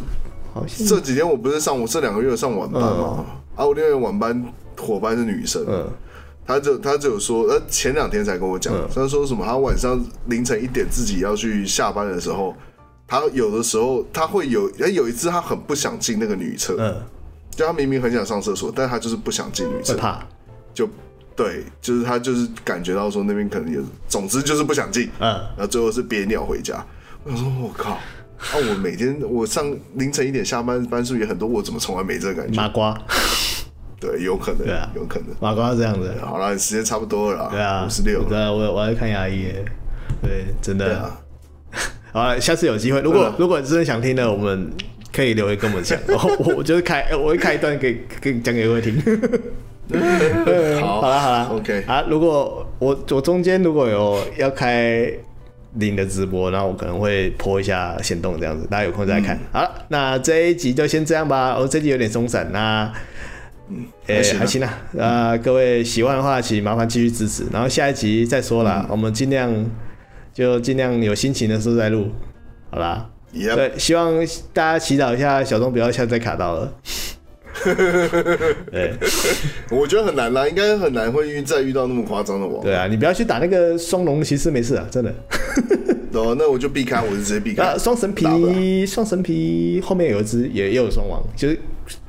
[0.53, 3.25] 好像这几天我不是上我这两个月有上晚班嘛，
[3.57, 4.45] 啊，我另外一个晚班
[4.77, 5.89] 伙伴是女生，嗯
[6.47, 8.89] 她就他就有说，呃，前两天才跟我讲，嗯。
[8.95, 12.55] 她说什么，他晚上凌晨一点自己要去下班的时候，
[13.07, 16.97] 他有的时候他会有，哎，有一次他很不想进那个女厕，嗯，
[17.51, 20.21] 就他明明很想上厕所，但他就是不想进女厕，怕。
[20.75, 20.89] 就
[21.37, 25.29] 对，就是他就是感觉到说那边可能有，总之就是不想进，嗯。
[25.57, 26.85] 然后最后是憋尿回家。
[27.23, 28.01] 我说我靠，啊，
[28.55, 32.57] 我每天我上凌晨一点下班，班数也很多，我怎么从来没这个感觉？
[32.57, 32.99] 麻瓜，
[34.01, 35.29] 对，有可能，对啊有可能。
[35.41, 36.11] 马瓜是这样子。
[36.21, 39.65] 好了，时间差不多了啦，对啊，五十六了，对啊，我我要看牙医耶。
[40.23, 40.99] 对，真的。
[40.99, 41.21] 啊，
[42.13, 44.71] 好了，下次有机会，如果如果真的想听的，我们
[45.13, 45.99] 可以留言跟我们讲。
[46.09, 49.01] 我我就是开，我会开一段给给讲给各位听。
[50.81, 55.13] 好，好了好了，OK，啊，如果我我中间如果有要开
[55.75, 59.37] 领的直播，然后我可能会 po 一下先动这样子，大家有空再看。
[59.53, 61.57] 好了，那这一集就先这样吧。
[61.59, 62.93] 我、哦、这集有点松散，那
[63.71, 64.79] 嗯，哎、还行啊还行啊。
[64.99, 67.45] 啊，各位喜欢的话，请麻烦继续支持。
[67.53, 69.51] 然后下一集再说啦，我们尽量
[70.35, 72.09] 就尽量有心情的时候再录，
[72.71, 73.09] 好啦。
[73.33, 74.13] 对，希望
[74.53, 76.73] 大家祈祷一下，小东不要下次再卡到了。
[78.73, 78.95] 对
[79.71, 82.61] 我觉得很难啦，应该很难会遇再遇到那么夸张的网。
[82.63, 85.15] 对啊，你不要去打那个双龙骑士，没事啊，真的。
[86.13, 87.63] 哦，那我就避开，我就直接避开。
[87.63, 91.59] 啊，双神皮，双神皮后面有一只也也有双王，就是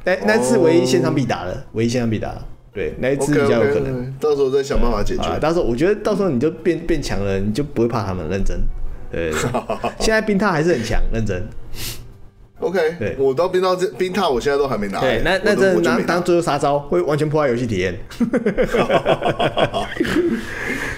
[0.04, 2.42] 那那次唯一现场必打的，唯一现场必打的。
[2.74, 4.14] 对，那一只 OK，比较有可能。
[4.20, 5.40] 到时候再想办法解啊，决。
[5.40, 8.60] 到时候我觉得到时候你就变变强了，你就不会怕他们认真。
[9.12, 9.32] 对，
[10.00, 11.44] 现在冰塔还是很强，认真。
[12.62, 15.02] OK，对我到冰到这冰塔，我现在都还没拿。
[15.02, 17.94] 对，那那真拿当当最后杀招，会完全破坏游戏体验。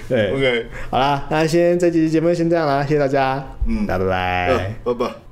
[0.08, 4.74] 对 OK，好啦，那先这期节目先这样啦，谢谢大家，嗯大家拜拜。
[4.84, 5.23] 呃拜拜。